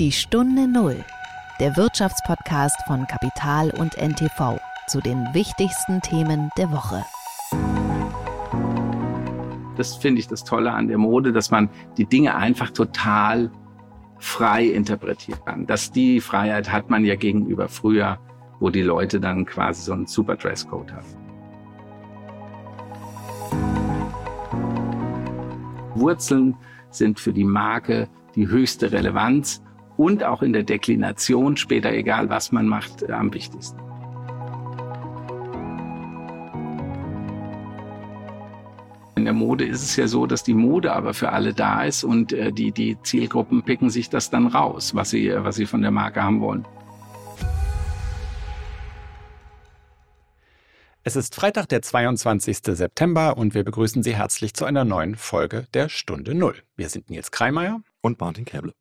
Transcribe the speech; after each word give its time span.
Die 0.00 0.12
Stunde 0.12 0.66
Null, 0.66 1.04
der 1.60 1.76
Wirtschaftspodcast 1.76 2.84
von 2.86 3.06
Kapital 3.06 3.70
und 3.78 3.98
NTV 3.98 4.58
zu 4.86 5.02
den 5.02 5.26
wichtigsten 5.34 6.00
Themen 6.00 6.48
der 6.56 6.72
Woche. 6.72 7.04
Das 9.76 9.96
finde 9.96 10.20
ich 10.20 10.26
das 10.26 10.42
Tolle 10.42 10.72
an 10.72 10.88
der 10.88 10.96
Mode, 10.96 11.34
dass 11.34 11.50
man 11.50 11.68
die 11.98 12.06
Dinge 12.06 12.34
einfach 12.34 12.70
total 12.70 13.50
frei 14.18 14.64
interpretieren 14.68 15.40
kann. 15.44 15.66
Dass 15.66 15.92
die 15.92 16.22
Freiheit 16.22 16.72
hat 16.72 16.88
man 16.88 17.04
ja 17.04 17.14
gegenüber 17.14 17.68
früher, 17.68 18.18
wo 18.58 18.70
die 18.70 18.80
Leute 18.80 19.20
dann 19.20 19.44
quasi 19.44 19.82
so 19.82 19.92
einen 19.92 20.06
super 20.06 20.36
Dresscode 20.36 20.94
hatten. 20.94 21.18
Wurzeln 25.94 26.56
sind 26.88 27.20
für 27.20 27.34
die 27.34 27.44
Marke 27.44 28.08
die 28.34 28.48
höchste 28.48 28.92
Relevanz 28.92 29.62
und 30.00 30.24
auch 30.24 30.40
in 30.40 30.54
der 30.54 30.62
Deklination 30.62 31.58
später, 31.58 31.92
egal 31.92 32.30
was 32.30 32.52
man 32.52 32.66
macht, 32.66 33.02
äh, 33.02 33.12
am 33.12 33.34
wichtigsten. 33.34 33.78
In 39.16 39.26
der 39.26 39.34
Mode 39.34 39.66
ist 39.66 39.82
es 39.82 39.96
ja 39.96 40.08
so, 40.08 40.24
dass 40.24 40.42
die 40.42 40.54
Mode 40.54 40.94
aber 40.94 41.12
für 41.12 41.32
alle 41.32 41.52
da 41.52 41.84
ist 41.84 42.02
und 42.02 42.32
äh, 42.32 42.50
die, 42.50 42.72
die 42.72 42.96
Zielgruppen 43.02 43.62
picken 43.62 43.90
sich 43.90 44.08
das 44.08 44.30
dann 44.30 44.46
raus, 44.46 44.94
was 44.94 45.10
sie, 45.10 45.34
was 45.36 45.56
sie 45.56 45.66
von 45.66 45.82
der 45.82 45.90
Marke 45.90 46.22
haben 46.22 46.40
wollen. 46.40 46.64
Es 51.04 51.14
ist 51.14 51.34
Freitag, 51.34 51.68
der 51.68 51.82
22. 51.82 52.58
September 52.62 53.36
und 53.36 53.52
wir 53.52 53.64
begrüßen 53.64 54.02
Sie 54.02 54.16
herzlich 54.16 54.54
zu 54.54 54.64
einer 54.64 54.86
neuen 54.86 55.16
Folge 55.16 55.66
der 55.74 55.90
Stunde 55.90 56.34
Null. 56.34 56.56
Wir 56.76 56.88
sind 56.88 57.10
Nils 57.10 57.30
Kreimeier 57.30 57.82
und 58.00 58.18
Martin 58.18 58.46
Käble. 58.46 58.72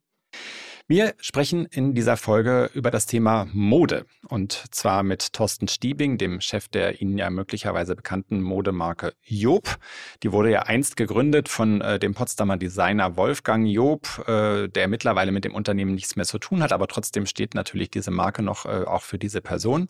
Wir 0.92 1.14
sprechen 1.20 1.68
in 1.68 1.94
dieser 1.94 2.18
Folge 2.18 2.72
über 2.74 2.90
das 2.90 3.06
Thema 3.06 3.48
Mode 3.54 4.08
und 4.28 4.54
zwar 4.72 5.04
mit 5.04 5.34
Thorsten 5.34 5.68
Stiebing, 5.68 6.18
dem 6.18 6.42
Chef 6.42 6.68
der 6.68 7.00
Ihnen 7.00 7.16
ja 7.16 7.30
möglicherweise 7.30 7.96
bekannten 7.96 8.42
Modemarke 8.42 9.14
Job. 9.24 9.78
Die 10.24 10.32
wurde 10.32 10.50
ja 10.50 10.64
einst 10.64 10.98
gegründet 10.98 11.48
von 11.48 11.82
äh, 11.82 12.00
dem 12.00 12.16
Potsdamer 12.16 12.58
Designer 12.58 13.18
Wolfgang 13.18 13.68
Job, 13.68 14.28
äh, 14.28 14.68
der 14.68 14.88
mittlerweile 14.88 15.32
mit 15.32 15.46
dem 15.46 15.54
Unternehmen 15.54 15.94
nichts 15.94 16.16
mehr 16.16 16.26
zu 16.26 16.40
tun 16.40 16.64
hat, 16.64 16.74
aber 16.74 16.88
trotzdem 16.88 17.28
steht 17.28 17.54
natürlich 17.54 17.92
diese 17.92 18.10
Marke 18.10 18.42
noch 18.42 18.66
äh, 18.66 18.86
auch 18.86 19.04
für 19.04 19.20
diese 19.20 19.42
Person. 19.42 19.90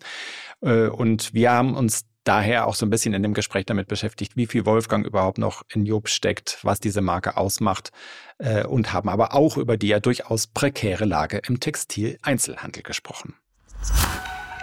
Äh, 0.59 0.87
und 0.87 1.33
wir 1.33 1.51
haben 1.53 1.75
uns 1.75 2.08
daher 2.23 2.67
auch 2.67 2.75
so 2.75 2.85
ein 2.85 2.89
bisschen 2.89 3.13
in 3.13 3.23
dem 3.23 3.33
Gespräch 3.33 3.65
damit 3.65 3.87
beschäftigt, 3.87 4.35
wie 4.35 4.45
viel 4.45 4.65
Wolfgang 4.65 5.05
überhaupt 5.05 5.37
noch 5.37 5.63
in 5.73 5.85
Job 5.85 6.09
steckt, 6.09 6.59
was 6.63 6.79
diese 6.79 7.01
Marke 7.01 7.37
ausmacht 7.37 7.91
äh, 8.37 8.65
und 8.65 8.93
haben 8.93 9.09
aber 9.09 9.33
auch 9.33 9.57
über 9.57 9.77
die 9.77 9.87
ja 9.87 9.99
durchaus 9.99 10.47
prekäre 10.47 11.05
Lage 11.05 11.41
im 11.47 11.59
Textil-Einzelhandel 11.59 12.83
gesprochen. 12.83 13.35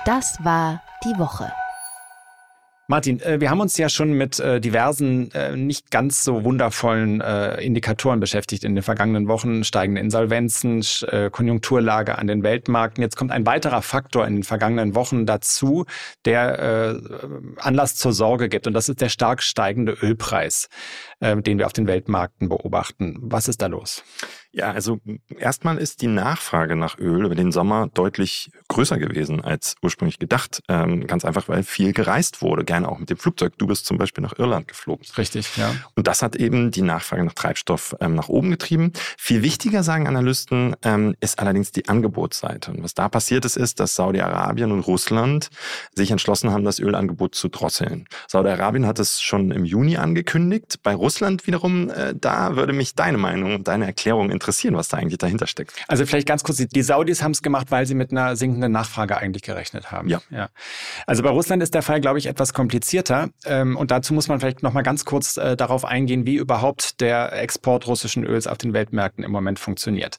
Das 0.05 0.39
war 0.45 0.83
die 1.05 1.19
Woche. 1.19 1.51
Martin, 2.89 3.21
äh, 3.21 3.41
wir 3.41 3.51
haben 3.51 3.61
uns 3.61 3.77
ja 3.79 3.89
schon 3.89 4.13
mit 4.13 4.39
äh, 4.39 4.61
diversen, 4.61 5.33
äh, 5.33 5.57
nicht 5.57 5.91
ganz 5.91 6.23
so 6.23 6.45
wundervollen 6.45 7.21
Indikatoren 7.21 8.21
beschäftigt 8.21 8.63
in 8.63 8.75
den 8.75 8.83
vergangenen 8.83 9.29
Wochen. 9.29 9.65
Steigende 9.65 10.01
Insolvenzen, 10.01 10.83
Konjunkturlage 11.33 12.19
an 12.19 12.27
den 12.27 12.43
Weltmärkten. 12.43 13.03
Jetzt 13.03 13.17
kommt 13.17 13.33
ein 13.33 13.47
weiterer 13.47 13.83
Faktor 13.83 14.27
in 14.27 14.35
den 14.35 14.43
vergangenen 14.45 14.95
Wochen 14.95 15.27
dazu, 15.27 15.87
der 16.25 16.99
Anlass 17.59 17.97
zur 17.97 18.13
Sorge 18.13 18.49
gibt. 18.49 18.67
Und 18.67 18.75
das 18.75 18.89
ist 18.89 19.01
der 19.01 19.09
stark 19.09 19.43
steigende 19.43 19.93
Ölpreis, 19.93 20.69
den 21.21 21.59
wir 21.59 21.67
auf 21.67 21.73
den 21.73 21.87
Weltmärkten 21.87 22.49
beobachten. 22.49 23.17
Was 23.21 23.49
ist 23.49 23.63
da 23.63 23.67
los? 23.67 24.05
Ja, 24.57 24.71
also 24.71 25.01
erstmal 25.39 25.77
ist 25.77 26.01
die 26.01 26.07
Nachfrage 26.07 26.77
nach 26.77 26.99
Öl 26.99 27.27
über 27.27 27.35
den 27.35 27.53
Sommer 27.53 27.89
deutlich 27.93 28.51
größer 28.69 28.97
gewesen 28.97 29.45
als 29.45 29.75
ursprünglich 29.83 30.19
gedacht. 30.19 30.63
Ähm, 30.67 31.07
ganz 31.07 31.27
einfach, 31.27 31.51
weil 31.51 31.63
viel 31.63 31.93
gereist 31.93 32.41
wurde, 32.41 32.65
gerne 32.65 32.89
auch 32.89 32.99
mit 32.99 33.11
dem 33.11 33.19
Flugzeug. 33.19 33.53
Du 33.59 33.67
bist 33.67 33.85
zum 33.85 33.99
Beispiel 33.99 34.23
nach 34.23 34.39
Irland 34.39 34.67
geflogen. 34.67 35.07
Richtig, 35.19 35.59
ja. 35.59 35.75
Und 35.95 36.07
das 36.07 36.23
hat 36.23 36.37
eben 36.37 36.71
die 36.71 36.81
Nachfrage 36.81 37.23
nach 37.23 37.35
Treibstoff 37.35 37.97
ähm, 38.01 38.15
nach 38.15 38.31
oben 38.31 38.51
getrieben. 38.51 38.95
Viel 39.19 39.43
wichtiger, 39.43 39.83
sagen 39.83 40.09
Analysten, 40.09 40.75
ähm, 40.83 41.15
ist 41.21 41.39
allerdings 41.39 41.73
die 41.73 41.91
Angebotsseite. 41.91 42.71
Und 42.71 42.83
was 42.83 42.95
da 42.95 43.11
passiert 43.11 43.45
ist, 43.45 43.59
ist, 43.59 43.79
dass 43.79 43.95
Saudi-Arabien 43.95 44.73
und 44.73 44.81
Russland 44.81 45.51
sich 45.95 46.11
entschlossen 46.11 46.51
haben, 46.51 46.65
das 46.65 46.79
Ölangebot 46.79 47.35
zu 47.35 47.51
drosseln. 47.51 48.09
Saudi-Arabien 48.27 48.87
hat 48.87 49.01
es 49.01 49.21
schon 49.21 49.51
im 49.51 49.67
Juni 49.67 49.99
angekündigt. 49.99 50.79
Bei 50.83 50.95
Russland 50.95 51.47
wiederum, 51.47 51.91
äh, 51.91 52.15
da 52.19 52.57
würde 52.57 52.73
mich 52.73 52.95
deine 52.95 53.19
Meinung 53.19 53.57
und 53.57 53.69
deine 53.69 53.85
Erklärung 53.85 54.31
interessieren 54.31 54.46
interessieren, 54.47 54.77
was 54.77 54.89
da 54.89 54.97
eigentlich 54.97 55.19
dahinter 55.19 55.47
steckt. 55.47 55.73
Also 55.89 56.07
vielleicht 56.07 56.29
ganz 56.29 56.45
kurz, 56.45 56.59
die 56.59 56.83
Saudis 56.83 57.23
haben 57.23 57.33
es 57.33 57.43
gemacht, 57.43 57.71
weil 57.71 57.85
sie 57.87 57.95
mit 57.95 58.13
einer 58.13 58.37
sinkenden 58.37 58.71
Nachfrage 58.71 59.17
eigentlich 59.17 59.43
gerechnet 59.43 59.91
haben. 59.91 60.09
Ja. 60.09 60.21
ja. 60.31 60.49
Also 61.07 61.23
bei 61.23 61.31
Russland 61.31 61.63
ist 61.63 61.75
der 61.75 61.83
Fall, 61.83 62.01
glaube 62.01 62.19
ich, 62.19 62.27
etwas 62.27 62.55
komplizierter. 62.55 63.31
Ähm, 63.45 63.77
und 63.77 63.91
dazu 63.91 64.15
muss 64.15 64.29
man 64.29 64.39
vielleicht 64.39 64.63
noch 64.63 64.73
mal 64.73 64.83
ganz 64.83 65.05
kurz 65.05 65.37
äh, 65.37 65.57
darauf 65.57 65.85
eingehen, 65.85 66.27
wie 66.27 66.37
überhaupt 66.37 67.01
der 67.01 67.33
Export 67.33 67.89
russischen 67.89 68.25
Öls 68.25 68.47
auf 68.47 68.59
den 68.59 68.73
Weltmärkten 68.73 69.25
im 69.25 69.33
Moment 69.33 69.59
funktioniert. 69.59 70.19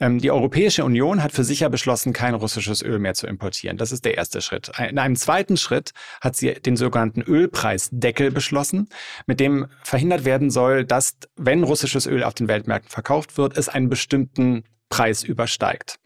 Ähm, 0.00 0.18
die 0.18 0.30
Europäische 0.30 0.84
Union 0.84 1.22
hat 1.22 1.32
für 1.32 1.44
sich 1.44 1.60
ja 1.60 1.68
beschlossen, 1.68 2.12
kein 2.12 2.34
russisches 2.34 2.82
Öl 2.82 2.98
mehr 2.98 3.14
zu 3.14 3.26
importieren. 3.26 3.78
Das 3.78 3.90
ist 3.90 4.04
der 4.04 4.16
erste 4.16 4.42
Schritt. 4.42 4.70
In 4.78 4.98
einem 4.98 5.16
zweiten 5.16 5.56
Schritt 5.56 5.92
hat 6.20 6.36
sie 6.36 6.52
den 6.52 6.76
sogenannten 6.76 7.22
Ölpreisdeckel 7.22 8.30
beschlossen, 8.30 8.88
mit 9.26 9.40
dem 9.40 9.66
verhindert 9.82 10.24
werden 10.26 10.50
soll, 10.50 10.84
dass, 10.84 11.16
wenn 11.36 11.64
russisches 11.64 12.06
Öl 12.06 12.22
auf 12.22 12.34
den 12.34 12.48
Weltmärkten 12.48 12.90
verkauft 12.90 13.38
wird, 13.38 13.56
es 13.62 13.68
einen 13.68 13.88
bestimmten 13.88 14.64
Preis 14.88 15.22
übersteigt. 15.22 15.98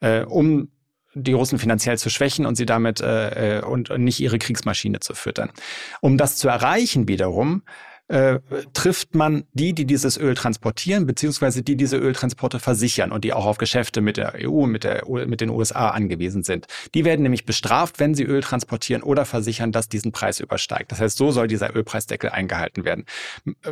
Äh, 0.00 0.24
um 0.24 0.70
die 1.14 1.32
Russen 1.32 1.60
finanziell 1.60 1.96
zu 1.96 2.10
schwächen 2.10 2.44
und 2.44 2.56
sie 2.56 2.66
damit 2.66 3.00
äh, 3.00 3.58
äh 3.58 3.62
und 3.62 3.96
nicht 3.98 4.18
ihre 4.18 4.38
Kriegsmaschine 4.38 4.98
zu 5.00 5.14
füttern. 5.14 5.52
Um 6.00 6.18
das 6.18 6.36
zu 6.36 6.48
erreichen 6.48 7.06
wiederum, 7.06 7.62
äh, 8.08 8.40
trifft 8.74 9.14
man 9.14 9.44
die, 9.54 9.72
die 9.72 9.86
dieses 9.86 10.18
Öl 10.18 10.34
transportieren, 10.34 11.06
beziehungsweise 11.06 11.62
die 11.62 11.76
diese 11.76 11.96
Öltransporte 11.96 12.60
versichern 12.60 13.12
und 13.12 13.24
die 13.24 13.32
auch 13.32 13.46
auf 13.46 13.56
Geschäfte 13.56 14.02
mit 14.02 14.18
der 14.18 14.34
EU, 14.46 14.66
mit, 14.66 14.84
der, 14.84 15.04
mit 15.08 15.40
den 15.40 15.48
USA 15.48 15.88
angewiesen 15.88 16.42
sind. 16.42 16.66
Die 16.94 17.06
werden 17.06 17.22
nämlich 17.22 17.46
bestraft, 17.46 18.00
wenn 18.00 18.14
sie 18.14 18.24
Öl 18.24 18.42
transportieren 18.42 19.02
oder 19.02 19.24
versichern, 19.24 19.72
dass 19.72 19.88
diesen 19.88 20.12
Preis 20.12 20.38
übersteigt. 20.38 20.92
Das 20.92 21.00
heißt, 21.00 21.16
so 21.16 21.30
soll 21.30 21.48
dieser 21.48 21.74
Ölpreisdeckel 21.74 22.28
eingehalten 22.28 22.84
werden. 22.84 23.06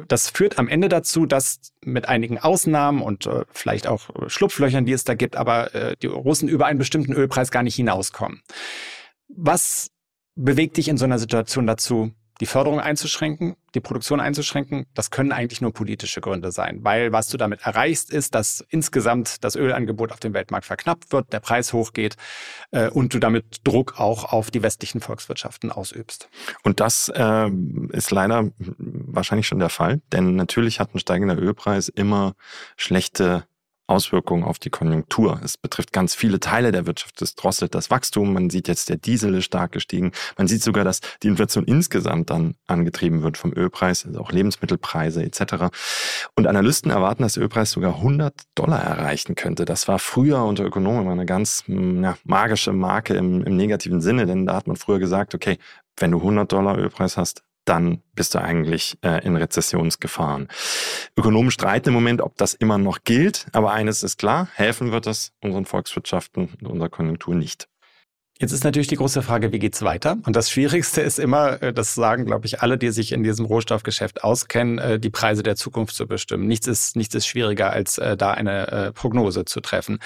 Das 0.09 0.31
führt 0.31 0.59
am 0.59 0.69
Ende 0.69 0.89
dazu, 0.89 1.27
dass 1.27 1.61
mit 1.85 2.09
einigen 2.09 2.39
Ausnahmen 2.39 3.03
und 3.03 3.27
äh, 3.27 3.45
vielleicht 3.53 3.87
auch 3.87 4.09
Schlupflöchern, 4.29 4.87
die 4.87 4.93
es 4.93 5.05
da 5.05 5.15
gibt, 5.15 5.37
aber 5.37 5.75
äh, 5.75 5.97
die 6.01 6.07
Russen 6.07 6.49
über 6.49 6.67
einen 6.67 6.79
bestimmten 6.79 7.13
Ölpreis 7.13 7.51
gar 7.51 7.63
nicht 7.63 7.75
hinauskommen. 7.75 8.41
Was 9.29 9.91
bewegt 10.35 10.79
dich 10.79 10.89
in 10.89 10.97
so 10.97 11.05
einer 11.05 11.19
Situation 11.19 11.67
dazu, 11.67 12.13
die 12.41 12.47
Förderung 12.47 12.81
einzuschränken, 12.81 13.57
die 13.75 13.81
Produktion 13.81 14.21
einzuschränken, 14.21 14.87
das 14.95 15.11
können 15.11 15.33
eigentlich 15.33 15.61
nur 15.61 15.73
politische 15.73 16.21
Gründe 16.21 16.53
sein, 16.53 16.81
weil 16.83 17.13
was 17.13 17.29
du 17.29 17.37
damit 17.37 17.63
erreichst, 17.63 18.11
ist, 18.11 18.35
dass 18.35 18.65
insgesamt 18.71 19.45
das 19.45 19.55
Ölangebot 19.55 20.13
auf 20.13 20.21
dem 20.21 20.35
Weltmarkt 20.35 20.67
verknappt 20.67 21.13
wird, 21.13 21.33
der 21.33 21.41
Preis 21.41 21.73
hochgeht 21.73 22.17
äh, 22.71 22.89
und 22.89 23.15
du 23.15 23.19
damit 23.19 23.61
Druck 23.65 23.99
auch 23.99 24.33
auf 24.33 24.51
die 24.51 24.63
westlichen 24.63 25.01
Volkswirtschaften 25.01 25.71
ausübst. 25.71 26.29
Und 26.63 26.81
das 26.81 27.11
äh, 27.15 27.51
ist 27.93 28.11
leider 28.11 28.51
wahrscheinlich 28.59 29.47
schon 29.47 29.59
der 29.59 29.71
Fall, 29.71 30.01
denn 30.13 30.35
natürlich 30.37 30.81
hat 30.81 30.95
ein 30.95 30.99
steigender 30.99 31.39
Ölpreis 31.39 31.89
immer 31.89 32.35
schlechte 32.77 33.45
Auswirkungen 33.87 34.45
auf 34.45 34.59
die 34.59 34.71
Konjunktur. 34.71 35.41
Es 35.45 35.59
betrifft 35.59 35.93
ganz 35.93 36.15
viele 36.15 36.41
Teile 36.41 36.73
der 36.73 36.87
Wirtschaft. 36.87 37.21
Es 37.23 37.35
drosselt 37.35 37.75
das 37.75 37.91
Wachstum. 37.91 38.33
Man 38.33 38.51
sieht 38.51 38.69
jetzt, 38.69 38.89
der 38.89 38.97
Diesel 38.97 39.35
ist 39.35 39.45
stark 39.45 39.73
gestiegen. 39.73 40.13
Man 40.39 40.49
sieht 40.49 40.63
sogar, 40.63 40.85
dass 40.85 41.01
die 41.23 41.29
Inflation 41.29 41.65
insgesamt 41.65 42.31
dann 42.31 42.55
angetrieben 42.67 43.23
wird 43.23 43.37
vom 43.37 43.53
Ölpreis, 43.53 44.07
also 44.07 44.21
auch 44.21 44.33
Lebensmittelpreise 44.33 45.23
etc. 45.23 45.67
Und 46.37 46.47
Analysten 46.47 46.91
erwarten, 46.91 47.23
dass 47.23 47.35
der 47.35 47.43
Ölpreis 47.43 47.73
sogar 47.73 47.97
100 47.97 48.35
Dollar 48.55 48.83
erreichen 48.83 49.35
könnte. 49.35 49.65
Das 49.65 49.89
war 49.89 49.99
früher 49.99 50.45
unter 50.45 50.65
Ökonomen 50.65 51.09
eine 51.09 51.27
ganz 51.27 51.65
hm, 51.67 52.03
ja, 52.03 52.17
magische 52.25 52.73
Marke 52.73 53.15
im, 53.15 53.43
im 53.43 53.57
negativen 53.57 54.01
Sinne, 54.01 54.27
denn 54.27 54.47
da 54.47 54.55
hat 54.55 54.67
man 54.67 54.77
früher 54.77 54.99
gesagt, 54.99 55.35
okay, 55.35 55.59
wenn 55.97 56.11
du 56.11 56.19
100 56.19 56.51
Dollar 56.51 56.79
Ölpreis 56.79 57.17
hast, 57.17 57.43
dann 57.65 58.03
bist 58.15 58.35
du 58.35 58.41
eigentlich 58.41 58.99
äh, 59.03 59.25
in 59.25 59.37
Rezessionsgefahren. 59.37 60.49
Ökonomen 61.17 61.51
streiten 61.51 61.89
im 61.89 61.95
Moment, 61.95 62.21
ob 62.21 62.37
das 62.37 62.55
immer 62.55 62.79
noch 62.79 63.05
gilt, 63.05 63.47
aber 63.53 63.73
eines 63.73 64.03
ist 64.03 64.19
klar, 64.19 64.49
helfen 64.55 64.93
wird 64.93 65.07
es 65.07 65.33
unseren 65.43 65.65
Volkswirtschaften 65.65 66.49
und 66.61 66.69
unserer 66.69 66.89
Konjunktur 66.89 67.35
nicht. 67.35 67.69
Jetzt 68.39 68.53
ist 68.53 68.65
natürlich 68.65 68.89
die 68.89 68.97
große 68.97 69.23
Frage, 69.23 69.53
wie 69.53 69.59
geht's 69.59 69.83
weiter? 69.83 70.17
Und 70.25 70.35
das 70.35 70.51
Schwierigste 70.51 71.01
ist 71.01 71.19
immer, 71.19 71.63
äh, 71.63 71.73
das 71.73 71.95
sagen, 71.95 72.25
glaube 72.25 72.47
ich, 72.47 72.61
alle, 72.61 72.79
die 72.79 72.91
sich 72.91 73.13
in 73.13 73.23
diesem 73.23 73.45
Rohstoffgeschäft 73.45 74.25
auskennen, 74.25 74.79
äh, 74.79 74.99
die 74.99 75.11
Preise 75.11 75.43
der 75.43 75.55
Zukunft 75.55 75.95
zu 75.95 76.07
bestimmen. 76.07 76.49
Nichts 76.49 76.67
ist, 76.67 76.97
nichts 76.97 77.15
ist 77.15 77.27
schwieriger, 77.27 77.71
als 77.71 77.99
äh, 77.99 78.17
da 78.17 78.33
eine 78.33 78.93
Prognose 78.95 79.45
zu 79.45 79.61
treffen. 79.61 79.99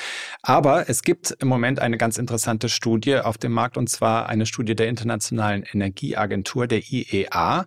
Aber 0.43 0.88
es 0.88 1.02
gibt 1.02 1.31
im 1.38 1.49
Moment 1.49 1.78
eine 1.78 1.96
ganz 1.96 2.19
interessante 2.19 2.69
Studie 2.69 3.19
auf 3.19 3.38
dem 3.38 3.52
Markt, 3.52 3.76
und 3.76 3.88
zwar 3.88 4.29
eine 4.29 4.44
Studie 4.44 4.75
der 4.75 4.88
Internationalen 4.88 5.62
Energieagentur, 5.62 6.67
der 6.67 6.82
IEA, 6.90 7.67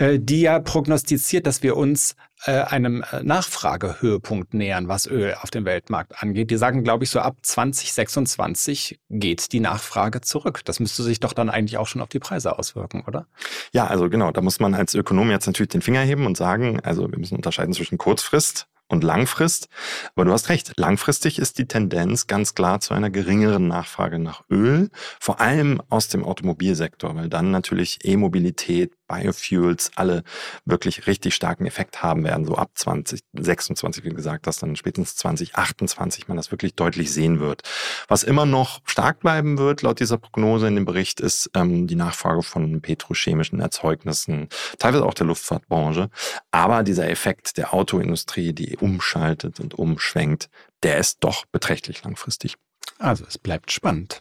die 0.00 0.40
ja 0.40 0.58
prognostiziert, 0.58 1.46
dass 1.46 1.62
wir 1.62 1.76
uns 1.76 2.16
äh, 2.46 2.62
einem 2.62 3.02
äh, 3.10 3.22
Nachfragehöhepunkt 3.22 4.54
nähern, 4.54 4.88
was 4.88 5.06
Öl 5.06 5.34
auf 5.40 5.50
dem 5.50 5.64
Weltmarkt 5.64 6.22
angeht. 6.22 6.50
Die 6.50 6.56
sagen, 6.56 6.84
glaube 6.84 7.04
ich, 7.04 7.10
so 7.10 7.20
ab 7.20 7.36
2026 7.40 9.00
geht 9.08 9.52
die 9.52 9.60
Nachfrage 9.60 10.20
zurück. 10.20 10.60
Das 10.64 10.80
müsste 10.80 11.02
sich 11.02 11.20
doch 11.20 11.32
dann 11.32 11.48
eigentlich 11.48 11.78
auch 11.78 11.86
schon 11.86 12.02
auf 12.02 12.08
die 12.08 12.18
Preise 12.18 12.58
auswirken, 12.58 13.04
oder? 13.06 13.26
Ja, 13.72 13.86
also 13.86 14.10
genau, 14.10 14.30
da 14.30 14.40
muss 14.40 14.60
man 14.60 14.74
als 14.74 14.94
Ökonom 14.94 15.30
jetzt 15.30 15.46
natürlich 15.46 15.70
den 15.70 15.82
Finger 15.82 16.00
heben 16.00 16.26
und 16.26 16.36
sagen, 16.36 16.80
also 16.80 17.10
wir 17.10 17.18
müssen 17.18 17.36
unterscheiden 17.36 17.72
zwischen 17.72 17.98
Kurzfrist 17.98 18.66
und 18.88 19.04
Langfrist. 19.04 19.68
Aber 20.14 20.24
du 20.24 20.32
hast 20.32 20.48
recht, 20.48 20.72
langfristig 20.76 21.38
ist 21.38 21.58
die 21.58 21.66
Tendenz 21.66 22.26
ganz 22.26 22.54
klar 22.54 22.80
zu 22.80 22.94
einer 22.94 23.10
geringeren 23.10 23.68
Nachfrage 23.68 24.18
nach 24.18 24.44
Öl, 24.50 24.90
vor 25.20 25.40
allem 25.40 25.80
aus 25.88 26.08
dem 26.08 26.24
Automobilsektor, 26.24 27.14
weil 27.16 27.28
dann 27.28 27.50
natürlich 27.50 28.00
E-Mobilität, 28.04 28.92
Biofuels 29.06 29.90
alle 29.96 30.22
wirklich 30.64 31.06
richtig 31.06 31.34
starken 31.34 31.66
Effekt 31.66 32.02
haben 32.02 32.24
werden, 32.24 32.44
so 32.44 32.56
ab 32.56 32.70
2026, 32.74 34.04
wie 34.04 34.10
gesagt, 34.10 34.46
dass 34.46 34.58
dann 34.58 34.76
spätestens 34.76 35.16
2028 35.16 36.28
man 36.28 36.36
das 36.36 36.50
wirklich 36.50 36.74
deutlich 36.74 37.12
sehen 37.12 37.40
wird. 37.40 37.62
Was 38.08 38.22
immer 38.22 38.46
noch 38.46 38.80
stark 38.84 39.20
bleiben 39.20 39.58
wird, 39.58 39.82
laut 39.82 40.00
dieser 40.00 40.18
Prognose 40.18 40.68
in 40.68 40.74
dem 40.74 40.84
Bericht, 40.84 41.20
ist 41.20 41.50
ähm, 41.54 41.86
die 41.86 41.96
Nachfrage 41.96 42.42
von 42.42 42.80
petrochemischen 42.80 43.60
Erzeugnissen, 43.60 44.48
teilweise 44.78 45.04
auch 45.04 45.14
der 45.14 45.26
Luftfahrtbranche. 45.26 46.10
Aber 46.50 46.82
dieser 46.82 47.08
Effekt 47.08 47.56
der 47.56 47.74
Autoindustrie, 47.74 48.52
die 48.52 48.76
umschaltet 48.76 49.60
und 49.60 49.74
umschwenkt, 49.74 50.48
der 50.82 50.98
ist 50.98 51.18
doch 51.20 51.46
beträchtlich 51.46 52.04
langfristig. 52.04 52.56
Also 52.98 53.24
es 53.26 53.38
bleibt 53.38 53.72
spannend. 53.72 54.20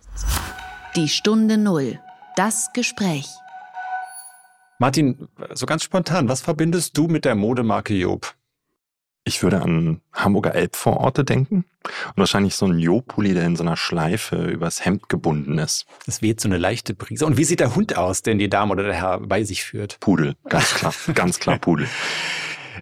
Die 0.95 1.09
Stunde 1.09 1.57
Null. 1.57 2.00
Das 2.35 2.71
Gespräch. 2.74 3.27
Martin, 4.83 5.30
so 5.53 5.65
ganz 5.65 5.81
spontan, 5.81 6.27
was 6.27 6.41
verbindest 6.41 6.97
du 6.97 7.07
mit 7.07 7.24
der 7.24 7.35
Modemarke 7.35 7.94
Job? 7.94 8.33
Ich 9.24 9.41
würde 9.41 9.62
an 9.62 10.01
Hamburger 10.12 10.56
Elbvororte 10.56 11.24
denken 11.24 11.63
und 11.83 12.18
wahrscheinlich 12.18 12.56
so 12.56 12.65
ein 12.65 12.77
Job-Pulli, 12.77 13.33
der 13.33 13.45
in 13.45 13.56
so 13.56 13.63
einer 13.63 13.77
Schleife 13.77 14.35
übers 14.35 14.83
Hemd 14.83 15.07
gebunden 15.07 15.57
ist. 15.57 15.85
Es 16.06 16.21
weht 16.21 16.41
so 16.41 16.50
eine 16.50 16.57
leichte 16.57 16.95
Brise. 16.95 17.25
Und 17.25 17.38
wie 17.38 17.45
sieht 17.45 17.62
der 17.62 17.77
Hund 17.77 17.95
aus, 17.95 18.24
den 18.24 18.39
die 18.39 18.50
Dame 18.50 18.74
oder 18.74 18.83
der 18.83 18.95
Herr 18.95 19.19
bei 19.21 19.45
sich 19.45 19.63
führt? 19.63 20.01
Pudel, 20.01 20.35
ganz 20.50 20.74
klar, 20.74 20.94
ganz 21.13 21.39
klar 21.39 21.59
Pudel. 21.59 21.88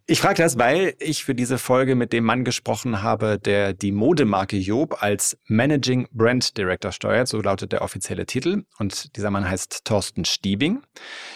Ich 0.07 0.19
frage 0.19 0.41
das, 0.41 0.57
weil 0.57 0.95
ich 0.99 1.23
für 1.23 1.35
diese 1.35 1.57
Folge 1.57 1.95
mit 1.95 2.11
dem 2.11 2.23
Mann 2.25 2.43
gesprochen 2.43 3.01
habe, 3.01 3.39
der 3.39 3.73
die 3.73 3.91
Modemarke 3.91 4.57
Job 4.57 4.97
als 5.01 5.37
Managing 5.47 6.07
Brand 6.11 6.57
Director 6.57 6.91
steuert, 6.91 7.27
so 7.27 7.39
lautet 7.41 7.71
der 7.71 7.81
offizielle 7.81 8.25
Titel. 8.25 8.63
Und 8.77 9.15
dieser 9.15 9.31
Mann 9.31 9.49
heißt 9.49 9.85
Thorsten 9.85 10.25
Stiebing. 10.25 10.81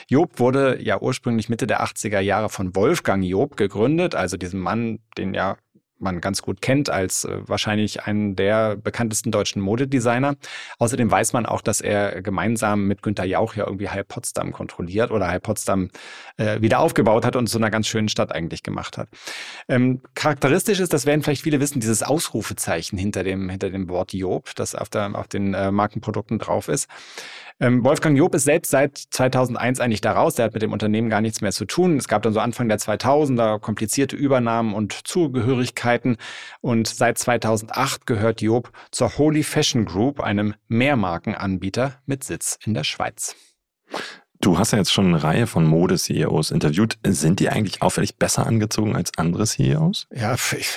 Job 0.09 0.39
wurde 0.39 0.81
ja 0.81 0.99
ursprünglich 0.99 1.47
Mitte 1.47 1.67
der 1.67 1.83
80er 1.83 2.19
Jahre 2.19 2.49
von 2.49 2.75
Wolfgang 2.75 3.23
Job 3.23 3.55
gegründet, 3.55 4.15
also 4.15 4.35
diesem 4.35 4.59
Mann, 4.59 4.99
den 5.17 5.33
ja 5.33 5.57
man 5.99 6.21
ganz 6.21 6.41
gut 6.41 6.61
kennt 6.61 6.89
als 6.89 7.25
äh, 7.25 7.39
wahrscheinlich 7.47 8.03
einen 8.03 8.35
der 8.35 8.75
bekanntesten 8.75 9.31
deutschen 9.31 9.61
Modedesigner. 9.61 10.35
Außerdem 10.79 11.09
weiß 11.09 11.33
man 11.33 11.45
auch, 11.45 11.61
dass 11.61 11.81
er 11.81 12.21
gemeinsam 12.21 12.87
mit 12.87 13.01
Günter 13.01 13.25
Jauch 13.25 13.55
ja 13.55 13.65
irgendwie 13.65 13.89
Halb 13.89 14.07
Potsdam 14.07 14.51
kontrolliert 14.51 15.11
oder 15.11 15.27
Halb 15.27 15.43
Potsdam 15.43 15.89
äh, 16.37 16.61
wieder 16.61 16.79
aufgebaut 16.79 17.25
hat 17.25 17.35
und 17.35 17.47
zu 17.47 17.57
einer 17.57 17.71
ganz 17.71 17.87
schönen 17.87 18.09
Stadt 18.09 18.31
eigentlich 18.31 18.63
gemacht 18.63 18.97
hat. 18.97 19.09
Ähm, 19.67 20.01
charakteristisch 20.13 20.79
ist, 20.79 20.93
das 20.93 21.05
werden 21.05 21.21
vielleicht 21.23 21.43
viele 21.43 21.59
wissen, 21.59 21.79
dieses 21.79 22.03
Ausrufezeichen 22.03 22.97
hinter 22.97 23.23
dem, 23.23 23.49
hinter 23.49 23.69
dem 23.69 23.89
Wort 23.89 24.13
Job, 24.13 24.51
das 24.55 24.75
auf, 24.75 24.89
der, 24.89 25.17
auf 25.17 25.27
den 25.27 25.53
äh, 25.53 25.71
Markenprodukten 25.71 26.39
drauf 26.39 26.67
ist. 26.67 26.89
Ähm, 27.61 27.85
Wolfgang 27.85 28.17
Job 28.17 28.35
ist 28.35 28.43
selbst 28.43 28.71
seit 28.71 28.97
2001 28.97 29.79
eigentlich 29.79 30.01
da 30.01 30.11
raus. 30.11 30.35
Der 30.35 30.45
hat 30.45 30.53
mit 30.53 30.61
dem 30.61 30.73
Unternehmen 30.73 31.09
gar 31.09 31.21
nichts 31.21 31.39
mehr 31.39 31.53
zu 31.53 31.63
tun. 31.63 31.95
Es 31.95 32.09
gab 32.09 32.21
dann 32.21 32.33
so 32.33 32.41
Anfang 32.41 32.67
der 32.67 32.79
2000er 32.79 33.59
komplizierte 33.59 34.17
Übernahmen 34.17 34.73
und 34.73 35.07
Zugehörigkeiten. 35.07 35.84
Und 36.61 36.87
seit 36.87 37.17
2008 37.17 38.05
gehört 38.05 38.41
Job 38.41 38.71
zur 38.91 39.17
Holy 39.17 39.43
Fashion 39.43 39.85
Group, 39.85 40.19
einem 40.19 40.55
Mehrmarkenanbieter 40.67 42.01
mit 42.05 42.23
Sitz 42.23 42.57
in 42.65 42.73
der 42.73 42.83
Schweiz. 42.83 43.35
Du 44.41 44.57
hast 44.57 44.71
ja 44.71 44.77
jetzt 44.77 44.91
schon 44.91 45.07
eine 45.07 45.23
Reihe 45.23 45.47
von 45.47 45.65
Mode-CEOs 45.65 46.51
interviewt. 46.51 46.97
Sind 47.05 47.39
die 47.39 47.49
eigentlich 47.49 47.81
auffällig 47.81 48.17
besser 48.17 48.45
angezogen 48.45 48.95
als 48.95 49.11
andere 49.17 49.45
CEOs? 49.45 50.07
Ja, 50.13 50.35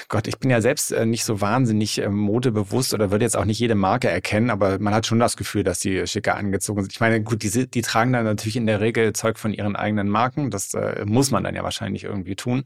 Gott, 0.09 0.27
ich 0.29 0.39
bin 0.39 0.51
ja 0.51 0.61
selbst 0.61 0.93
äh, 0.93 1.07
nicht 1.07 1.25
so 1.25 1.41
wahnsinnig 1.41 1.99
äh, 1.99 2.09
modebewusst 2.09 2.95
oder 2.95 3.11
würde 3.11 3.25
jetzt 3.25 3.37
auch 3.37 3.45
nicht 3.45 3.59
jede 3.59 3.75
Marke 3.75 4.09
erkennen, 4.09 4.51
aber 4.51 4.79
man 4.79 4.95
hat 4.95 5.07
schon 5.07 5.19
das 5.19 5.37
Gefühl, 5.37 5.65
dass 5.65 5.81
die 5.81 6.07
schicker 6.07 6.37
angezogen 6.37 6.83
sind. 6.83 6.93
Ich 6.93 7.01
meine, 7.01 7.23
gut, 7.23 7.43
die, 7.43 7.69
die 7.69 7.83
tragen 7.83 8.13
dann 8.13 8.25
natürlich 8.25 8.57
in 8.57 8.67
der 8.67 8.81
Regel 8.81 9.13
Zeug 9.13 9.39
von 9.39 9.53
ihren 9.53 9.77
eigenen 9.77 10.09
Marken. 10.09 10.51
Das 10.51 10.75
äh, 10.75 11.05
muss 11.05 11.31
man 11.31 11.45
dann 11.45 11.55
ja 11.55 11.63
wahrscheinlich 11.63 12.05
irgendwie 12.05 12.37
tun. 12.37 12.65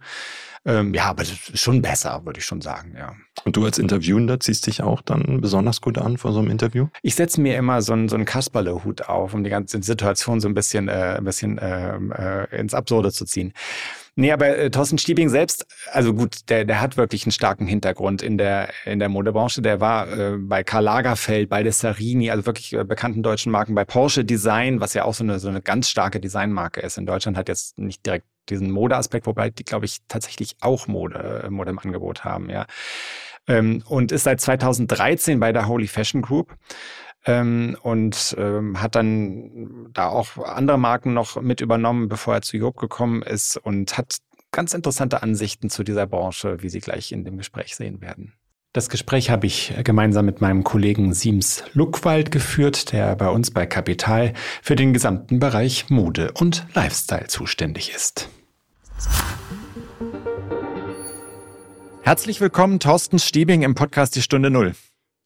Ähm, 0.64 0.94
ja, 0.94 1.06
aber 1.06 1.24
schon 1.24 1.82
besser, 1.82 2.24
würde 2.24 2.38
ich 2.38 2.44
schon 2.44 2.60
sagen, 2.60 2.94
ja. 2.96 3.14
Und 3.44 3.56
du 3.56 3.64
als 3.64 3.78
Interviewender 3.78 4.38
ziehst 4.38 4.68
dich 4.68 4.80
auch 4.82 5.02
dann 5.02 5.40
besonders 5.40 5.80
gut 5.80 5.98
an 5.98 6.18
vor 6.18 6.32
so 6.32 6.38
einem 6.38 6.50
Interview? 6.50 6.86
Ich 7.02 7.16
setze 7.16 7.40
mir 7.40 7.56
immer 7.56 7.82
so 7.82 7.94
einen, 7.94 8.08
so 8.08 8.14
einen 8.14 8.26
Kasperle-Hut 8.26 9.08
auf, 9.08 9.34
um 9.34 9.42
die 9.42 9.50
ganze 9.50 9.82
Situation 9.82 10.40
so 10.40 10.46
ein 10.46 10.54
bisschen, 10.54 10.81
äh, 10.88 11.16
ein 11.18 11.24
bisschen 11.24 11.58
ähm, 11.62 12.12
äh, 12.12 12.44
ins 12.56 12.74
Absurde 12.74 13.12
zu 13.12 13.24
ziehen. 13.24 13.52
Nee, 14.14 14.30
aber 14.30 14.58
äh, 14.58 14.70
Thorsten 14.70 14.98
Stiebing 14.98 15.30
selbst, 15.30 15.66
also 15.90 16.12
gut, 16.12 16.50
der, 16.50 16.66
der 16.66 16.82
hat 16.82 16.98
wirklich 16.98 17.24
einen 17.24 17.32
starken 17.32 17.66
Hintergrund 17.66 18.20
in 18.20 18.36
der, 18.36 18.68
in 18.84 18.98
der 18.98 19.08
Modebranche. 19.08 19.62
Der 19.62 19.80
war 19.80 20.12
äh, 20.12 20.36
bei 20.36 20.62
Karl 20.62 20.84
Lagerfeld, 20.84 21.48
bei 21.48 21.62
Dessarini, 21.62 22.30
also 22.30 22.44
wirklich 22.44 22.74
äh, 22.74 22.84
bekannten 22.84 23.22
deutschen 23.22 23.50
Marken, 23.50 23.74
bei 23.74 23.86
Porsche 23.86 24.24
Design, 24.24 24.80
was 24.80 24.92
ja 24.92 25.04
auch 25.04 25.14
so 25.14 25.24
eine, 25.24 25.38
so 25.38 25.48
eine 25.48 25.62
ganz 25.62 25.88
starke 25.88 26.20
Designmarke 26.20 26.82
ist. 26.82 26.98
In 26.98 27.06
Deutschland 27.06 27.38
hat 27.38 27.48
jetzt 27.48 27.78
nicht 27.78 28.04
direkt 28.04 28.26
diesen 28.50 28.70
Modeaspekt, 28.70 29.26
wobei 29.26 29.48
die, 29.48 29.64
glaube 29.64 29.86
ich, 29.86 29.98
tatsächlich 30.08 30.56
auch 30.60 30.88
Mode, 30.88 31.44
äh, 31.44 31.50
Mode 31.50 31.70
im 31.70 31.78
Angebot 31.78 32.24
haben, 32.24 32.50
ja. 32.50 32.66
Ähm, 33.48 33.82
und 33.88 34.12
ist 34.12 34.24
seit 34.24 34.40
2013 34.40 35.40
bei 35.40 35.52
der 35.52 35.68
Holy 35.68 35.88
Fashion 35.88 36.20
Group. 36.20 36.54
Ähm, 37.24 37.76
und 37.82 38.34
ähm, 38.38 38.82
hat 38.82 38.96
dann 38.96 39.90
da 39.92 40.08
auch 40.08 40.38
andere 40.38 40.78
Marken 40.78 41.14
noch 41.14 41.40
mit 41.40 41.60
übernommen, 41.60 42.08
bevor 42.08 42.34
er 42.34 42.42
zu 42.42 42.56
Job 42.56 42.76
gekommen 42.76 43.22
ist 43.22 43.56
und 43.56 43.96
hat 43.96 44.16
ganz 44.50 44.74
interessante 44.74 45.22
Ansichten 45.22 45.70
zu 45.70 45.84
dieser 45.84 46.06
Branche, 46.06 46.62
wie 46.62 46.68
Sie 46.68 46.80
gleich 46.80 47.12
in 47.12 47.24
dem 47.24 47.38
Gespräch 47.38 47.76
sehen 47.76 48.00
werden. 48.00 48.34
Das 48.74 48.88
Gespräch 48.88 49.28
habe 49.28 49.46
ich 49.46 49.74
gemeinsam 49.84 50.24
mit 50.24 50.40
meinem 50.40 50.64
Kollegen 50.64 51.12
Siems 51.12 51.62
Luckwald 51.74 52.30
geführt, 52.30 52.92
der 52.92 53.14
bei 53.16 53.28
uns 53.28 53.50
bei 53.50 53.66
Kapital 53.66 54.32
für 54.62 54.76
den 54.76 54.94
gesamten 54.94 55.38
Bereich 55.38 55.90
Mode 55.90 56.32
und 56.32 56.66
Lifestyle 56.74 57.26
zuständig 57.26 57.94
ist. 57.94 58.30
Herzlich 62.00 62.40
willkommen, 62.40 62.80
Thorsten 62.80 63.18
Stiebing 63.18 63.62
im 63.62 63.74
Podcast 63.74 64.16
Die 64.16 64.22
Stunde 64.22 64.48
Null. 64.48 64.74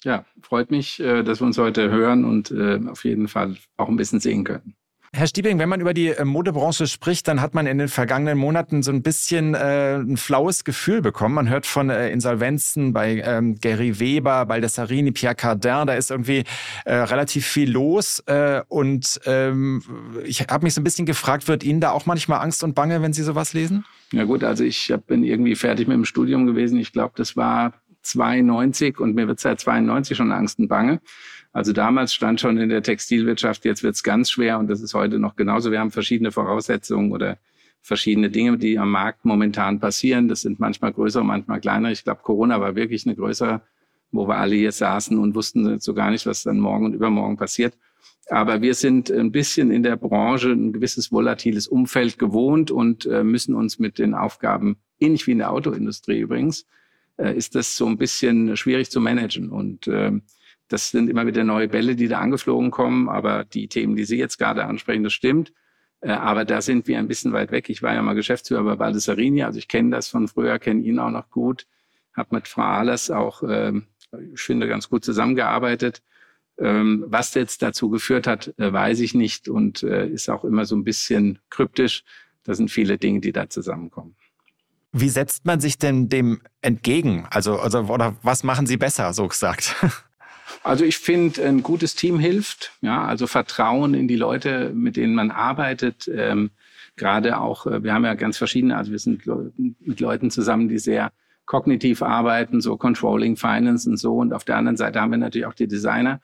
Ja, 0.06 0.25
freut 0.41 0.70
mich, 0.70 1.00
äh, 1.00 1.25
dass 1.25 1.41
wir 1.41 1.49
uns 1.49 1.58
heute 1.58 1.91
hören 1.91 2.25
und 2.25 2.53
äh, 2.53 2.79
auf 2.89 3.05
jeden 3.05 3.27
Fall 3.27 3.56
auch 3.77 3.89
ein 3.89 3.96
bisschen 3.96 4.20
sehen 4.20 4.44
können. 4.44 4.77
Herr 5.13 5.27
Stiebing, 5.27 5.58
wenn 5.58 5.69
man 5.69 5.81
über 5.81 5.94
die 5.94 6.10
äh, 6.10 6.25
Modebranche 6.25 6.86
spricht, 6.86 7.27
dann 7.27 7.41
hat 7.41 7.55
man 7.55 7.67
in 7.67 7.79
den 7.79 7.89
vergangenen 7.89 8.39
Monaten 8.39 8.84
so 8.84 8.93
ein 8.93 9.03
bisschen 9.03 9.55
äh, 9.55 9.96
ein 9.96 10.17
flaues 10.17 10.63
Gefühl 10.63 11.03
bekommen. 11.03 11.34
Man 11.34 11.48
hört 11.48 11.67
von 11.67 11.91
äh, 11.91 12.10
Insolvenzen 12.10 12.93
bei 12.93 13.20
ähm, 13.27 13.56
Gary 13.56 13.98
Weber, 13.98 14.46
Baldessarini, 14.46 15.10
Pierre 15.10 15.34
Cardin. 15.34 15.89
Da 15.89 15.94
ist 15.94 16.13
irgendwie 16.13 16.44
äh, 16.84 16.94
relativ 16.94 17.44
viel 17.44 17.69
los. 17.69 18.22
Und 18.69 19.20
ähm, 19.27 19.82
ich 20.25 20.41
habe 20.48 20.65
mich 20.65 20.75
so 20.75 20.81
ein 20.81 20.84
bisschen 20.84 21.06
gefragt, 21.06 21.48
wird 21.48 21.65
Ihnen 21.65 21.81
da 21.81 21.91
auch 21.91 22.06
manchmal 22.06 22.43
Angst 22.43 22.63
und 22.63 22.77
Bange, 22.77 23.03
wenn 23.03 23.13
Sie 23.13 23.25
sowas 23.25 23.55
lesen? 23.55 23.84
Ja 24.13 24.22
gut, 24.22 24.44
also 24.44 24.63
ich 24.63 24.94
bin 25.08 25.25
irgendwie 25.25 25.56
fertig 25.56 25.89
mit 25.89 25.96
dem 25.96 26.05
Studium 26.05 26.46
gewesen. 26.46 26.79
Ich 26.79 26.93
glaube, 26.93 27.15
das 27.17 27.36
war 27.36 27.72
92 28.06 28.98
und 29.01 29.15
mir 29.15 29.29
wird 29.29 29.41
seit 29.41 29.60
92 29.60 30.17
schon 30.17 30.32
Angst 30.32 30.58
und 30.58 30.69
Bange. 30.69 31.01
Also 31.53 31.72
damals 31.72 32.13
stand 32.13 32.41
schon 32.41 32.58
in 32.58 32.69
der 32.69 32.82
Textilwirtschaft, 32.82 33.65
jetzt 33.65 33.82
wird's 33.82 34.03
ganz 34.03 34.31
schwer 34.31 34.58
und 34.58 34.69
das 34.69 34.81
ist 34.81 34.94
heute 34.94 35.19
noch 35.19 35.36
genauso. 35.36 35.70
Wir 35.70 35.81
haben 35.81 35.91
verschiedene 35.91 36.31
Voraussetzungen 36.31 37.13
oder 37.13 37.39
verschiedene 37.81 38.31
Dinge, 38.31 38.58
die 38.58 38.79
am 38.79 38.91
Markt 38.91 39.25
momentan 39.25 39.81
passieren. 39.81 40.29
Das 40.29 40.43
sind 40.43 40.60
manchmal 40.60 40.93
größere, 40.93 41.25
manchmal 41.25 41.60
kleinere. 41.60 41.93
Ich 41.93 42.05
glaube, 42.05 42.20
Corona 42.22 42.60
war 42.60 42.75
wirklich 42.75 43.06
eine 43.06 43.15
größere, 43.15 43.63
wo 44.10 44.29
wir 44.29 44.36
alle 44.36 44.56
hier 44.56 44.72
saßen 44.72 45.17
und 45.19 45.34
wussten 45.34 45.79
so 45.79 45.94
gar 45.94 46.10
nicht, 46.10 46.27
was 46.27 46.43
dann 46.43 46.58
morgen 46.58 46.84
und 46.84 46.94
übermorgen 46.94 47.36
passiert. 47.36 47.79
Aber 48.29 48.60
wir 48.60 48.75
sind 48.75 49.10
ein 49.10 49.31
bisschen 49.31 49.70
in 49.70 49.84
der 49.84 49.96
Branche 49.96 50.51
ein 50.51 50.72
gewisses 50.72 51.13
volatiles 51.13 51.69
Umfeld 51.69 52.19
gewohnt 52.19 52.70
und 52.70 53.06
äh, 53.06 53.22
müssen 53.22 53.55
uns 53.55 53.79
mit 53.79 53.98
den 53.98 54.15
Aufgaben, 54.15 54.79
ähnlich 54.98 55.27
wie 55.29 55.32
in 55.32 55.39
der 55.39 55.53
Autoindustrie 55.53 56.19
übrigens, 56.19 56.67
ist 57.19 57.55
das 57.55 57.77
so 57.77 57.87
ein 57.87 57.96
bisschen 57.96 58.56
schwierig 58.56 58.91
zu 58.91 59.01
managen. 59.01 59.51
Und 59.51 59.89
ähm, 59.89 60.23
das 60.69 60.91
sind 60.91 61.08
immer 61.08 61.27
wieder 61.27 61.44
neue 61.44 61.69
Bälle, 61.69 61.96
die 61.96 62.08
da 62.08 62.19
angeflogen 62.19 62.70
kommen. 62.70 63.08
Aber 63.08 63.44
die 63.44 63.69
Themen, 63.69 63.96
die 63.96 64.05
Sie 64.05 64.19
jetzt 64.19 64.39
gerade 64.39 64.65
ansprechen, 64.65 65.05
das 65.05 65.13
stimmt. 65.13 65.53
Äh, 66.01 66.11
aber 66.11 66.44
da 66.44 66.61
sind 66.61 66.87
wir 66.89 66.99
ein 66.99 67.08
bisschen 67.08 67.32
weit 67.32 67.51
weg. 67.51 67.69
Ich 67.69 67.82
war 67.82 67.94
ja 67.94 68.03
mal 68.03 68.15
Geschäftsführer 68.15 68.65
bei 68.65 68.77
Baldessarini, 68.77 69.43
also 69.43 69.58
ich 69.58 69.69
kenne 69.69 69.91
das 69.91 70.08
von 70.08 70.29
früher, 70.29 70.58
kenne 70.58 70.82
ihn 70.82 70.99
auch 70.99 71.11
noch 71.11 71.31
gut. 71.31 71.67
Habe 72.15 72.37
mit 72.37 72.49
Frau 72.49 72.63
Ahlers 72.63 73.11
auch, 73.11 73.43
äh, 73.43 73.73
ich 74.32 74.41
finde, 74.41 74.69
ganz 74.69 74.89
gut 74.89 75.05
zusammengearbeitet. 75.05 76.03
Ähm, 76.58 77.05
was 77.08 77.35
jetzt 77.35 77.61
dazu 77.63 77.91
geführt 77.91 78.27
hat, 78.27 78.55
äh, 78.58 78.73
weiß 78.73 79.01
ich 79.01 79.15
nicht 79.15 79.49
und 79.49 79.82
äh, 79.82 80.08
ist 80.08 80.31
auch 80.31 80.44
immer 80.44 80.65
so 80.65 80.75
ein 80.75 80.85
bisschen 80.85 81.39
kryptisch. 81.51 82.05
Da 82.44 82.55
sind 82.55 82.70
viele 82.70 82.96
Dinge, 82.96 83.20
die 83.20 83.32
da 83.32 83.51
zusammenkommen. 83.51 84.17
Wie 84.98 85.10
setzt 85.10 85.44
man 85.44 85.60
sich 85.60 85.76
denn 85.76 86.08
dem 86.08 86.41
entgegen? 86.62 87.26
Also, 87.31 87.58
also 87.58 87.81
oder 87.81 88.17
was 88.22 88.44
machen 88.44 88.67
Sie 88.67 88.79
besser, 88.79 89.12
so 89.12 89.29
gesagt? 89.29 89.76
Also 90.62 90.84
ich 90.84 90.98
finde, 90.98 91.44
ein 91.44 91.62
gutes 91.62 91.94
Team 91.94 92.19
hilft. 92.19 92.72
Ja, 92.81 93.05
also 93.05 93.26
Vertrauen 93.26 93.94
in 93.94 94.08
die 94.08 94.17
Leute, 94.17 94.72
mit 94.74 94.96
denen 94.96 95.15
man 95.15 95.31
arbeitet. 95.31 96.10
Ähm, 96.12 96.50
Gerade 96.96 97.38
auch, 97.38 97.67
äh, 97.67 97.84
wir 97.84 97.93
haben 97.93 98.05
ja 98.05 98.15
ganz 98.15 98.36
verschiedene, 98.36 98.76
also 98.76 98.91
wir 98.91 98.98
sind 98.98 99.24
mit 99.56 100.00
Leuten 100.00 100.31
zusammen, 100.31 100.69
die 100.69 100.79
sehr 100.79 101.12
kognitiv 101.46 102.03
arbeiten, 102.03 102.60
so 102.60 102.76
Controlling, 102.76 103.36
Finance 103.36 103.88
und 103.88 103.96
so. 103.96 104.17
Und 104.17 104.32
auf 104.32 104.44
der 104.44 104.56
anderen 104.56 104.76
Seite 104.76 105.00
haben 105.00 105.10
wir 105.10 105.19
natürlich 105.19 105.46
auch 105.46 105.55
die 105.55 105.69
Designer, 105.69 106.20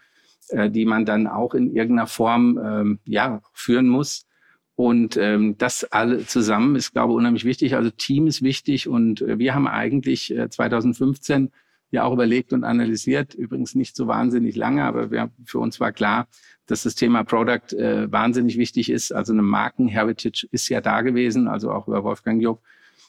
äh, 0.49 0.71
die 0.71 0.87
man 0.87 1.05
dann 1.05 1.27
auch 1.27 1.55
in 1.55 1.75
irgendeiner 1.75 2.09
Form 2.09 2.59
ähm, 2.65 2.99
ja 3.05 3.43
führen 3.53 3.89
muss. 3.89 4.27
Und 4.75 5.17
ähm, 5.17 5.57
das 5.59 5.85
alle 5.85 6.27
zusammen 6.27 6.77
ist, 6.77 6.93
glaube 6.93 7.13
ich, 7.13 7.17
unheimlich 7.17 7.45
wichtig. 7.45 7.77
Also 7.77 7.91
Team 7.91 8.27
ist 8.27 8.43
wichtig. 8.43 8.89
Und 8.89 9.21
äh, 9.21 9.39
wir 9.39 9.55
haben 9.55 9.69
eigentlich 9.69 10.35
äh, 10.35 10.49
2015 10.49 11.51
ja 11.93 12.05
auch 12.05 12.15
überlegt 12.15 12.53
und 12.53 12.65
analysiert, 12.65 13.35
übrigens 13.35 13.75
nicht 13.75 13.95
so 13.95 14.07
wahnsinnig 14.07 14.57
lange, 14.57 14.83
aber 14.83 15.11
wir, 15.11 15.31
für 15.45 15.59
uns 15.59 15.79
war 15.79 15.93
klar, 15.93 16.27
dass 16.67 16.85
das 16.85 16.95
Thema 16.95 17.23
Product 17.23 17.77
äh, 17.77 18.11
wahnsinnig 18.11 18.57
wichtig 18.57 18.91
ist. 18.91 19.13
Also 19.13 19.33
eine 19.33 19.43
Markenheritage 19.43 20.49
ist 20.51 20.69
ja 20.71 20.81
da 20.81 21.03
gewesen, 21.03 21.49
also 21.49 21.71
auch 21.71 21.87
über 21.87 22.03
Wolfgang 22.03 22.43
Job. 22.43 22.63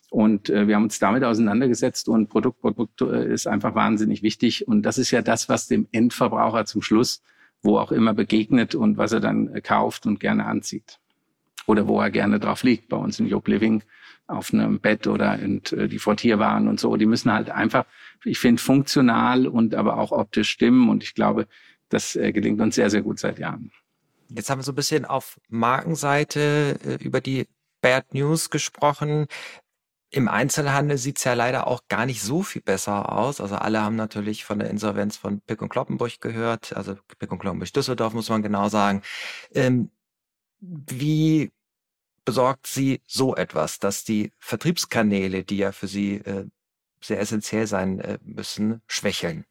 Und 0.10 0.50
äh, 0.50 0.67
wir 0.67 0.75
haben 0.75 0.84
uns 0.84 1.00
damit 1.00 1.24
auseinandergesetzt 1.24 2.10
und 2.10 2.27
Produkt, 2.27 2.62
Produkt 2.62 3.01
äh, 3.01 3.34
ist 3.34 3.48
einfach 3.48 3.74
wahnsinnig 3.74 4.22
wichtig. 4.22 4.67
Und 4.67 4.84
das 4.84 4.98
ist 4.98 5.12
ja 5.12 5.22
das, 5.22 5.50
was 5.50 5.67
dem 5.67 5.88
Endverbraucher 5.91 6.65
zum 6.65 6.82
Schluss, 6.82 7.24
wo 7.63 7.77
auch 7.77 7.91
immer 7.91 8.13
begegnet 8.13 8.75
und 8.75 8.98
was 8.98 9.13
er 9.13 9.22
dann 9.22 9.48
äh, 9.55 9.62
kauft 9.62 10.05
und 10.05 10.20
gerne 10.20 10.46
anzieht. 10.46 11.00
Oder 11.65 11.88
wo 11.88 12.00
er 12.01 12.12
gerne 12.12 12.39
drauf 12.39 12.63
liegt. 12.63 12.89
Bei 12.89 12.98
uns 12.98 13.20
in 13.20 13.27
Job 13.27 13.48
Living 13.48 13.84
auf 14.27 14.53
einem 14.53 14.79
Bett 14.79 15.08
oder 15.08 15.38
in, 15.39 15.62
äh, 15.72 15.88
die 15.88 16.00
Frottierwaren 16.00 16.67
und 16.67 16.79
so. 16.79 16.96
Die 16.96 17.05
müssen 17.05 17.32
halt 17.32 17.50
einfach, 17.50 17.86
ich 18.24 18.39
finde, 18.39 18.62
funktional 18.62 19.48
und 19.48 19.75
aber 19.75 19.98
auch 19.98 20.12
optisch 20.12 20.50
stimmen. 20.50 20.89
Und 20.89 21.03
ich 21.03 21.13
glaube, 21.13 21.48
das 21.89 22.15
äh, 22.15 22.32
gelingt 22.32 22.62
uns 22.62 22.75
sehr, 22.75 22.89
sehr 22.89 23.01
gut 23.01 23.20
seit 23.20 23.39
Jahren. 23.39 23.72
Jetzt 24.29 24.50
haben 24.50 24.60
wir 24.60 24.63
so 24.63 24.72
ein 24.72 24.75
bisschen 24.75 25.05
auf 25.05 25.39
Markenseite 25.50 26.79
äh, 26.86 27.03
über 27.03 27.22
die 27.22 27.48
Bad 27.82 28.13
News 28.13 28.50
gesprochen. 28.50 29.27
Im 30.10 30.27
Einzelhandel 30.27 30.98
sieht's 30.98 31.24
ja 31.24 31.34
leider 31.34 31.67
auch 31.67 31.82
gar 31.88 32.05
nicht 32.05 32.22
so 32.22 32.43
viel 32.43 32.62
besser 32.62 33.12
aus. 33.12 33.41
Also 33.41 33.55
alle 33.55 33.82
haben 33.82 33.96
natürlich 33.96 34.46
von 34.46 34.60
der 34.60 34.70
Insolvenz 34.70 35.17
von 35.17 35.41
Pick 35.41 35.62
und 35.62 35.70
Kloppenburg 35.70 36.22
gehört, 36.22 36.75
also 36.75 36.96
Pick 37.20 37.32
und 37.32 37.39
Kloppenburg 37.39 37.74
Düsseldorf 37.74 38.13
muss 38.13 38.29
man 38.29 38.41
genau 38.41 38.70
sagen. 38.70 39.01
Ähm, 39.53 39.89
wie 40.63 41.51
besorgt 42.25 42.67
Sie 42.67 43.01
so 43.05 43.36
etwas, 43.36 43.79
dass 43.79 44.03
die 44.03 44.32
Vertriebskanäle, 44.39 45.43
die 45.43 45.58
ja 45.58 45.72
für 45.72 45.88
Sie 45.88 46.15
äh, 46.15 46.46
sehr 47.01 47.20
essentiell 47.20 47.67
sein 47.67 48.00
äh, 48.00 48.17
müssen, 48.24 48.82
schwächeln? 48.88 49.46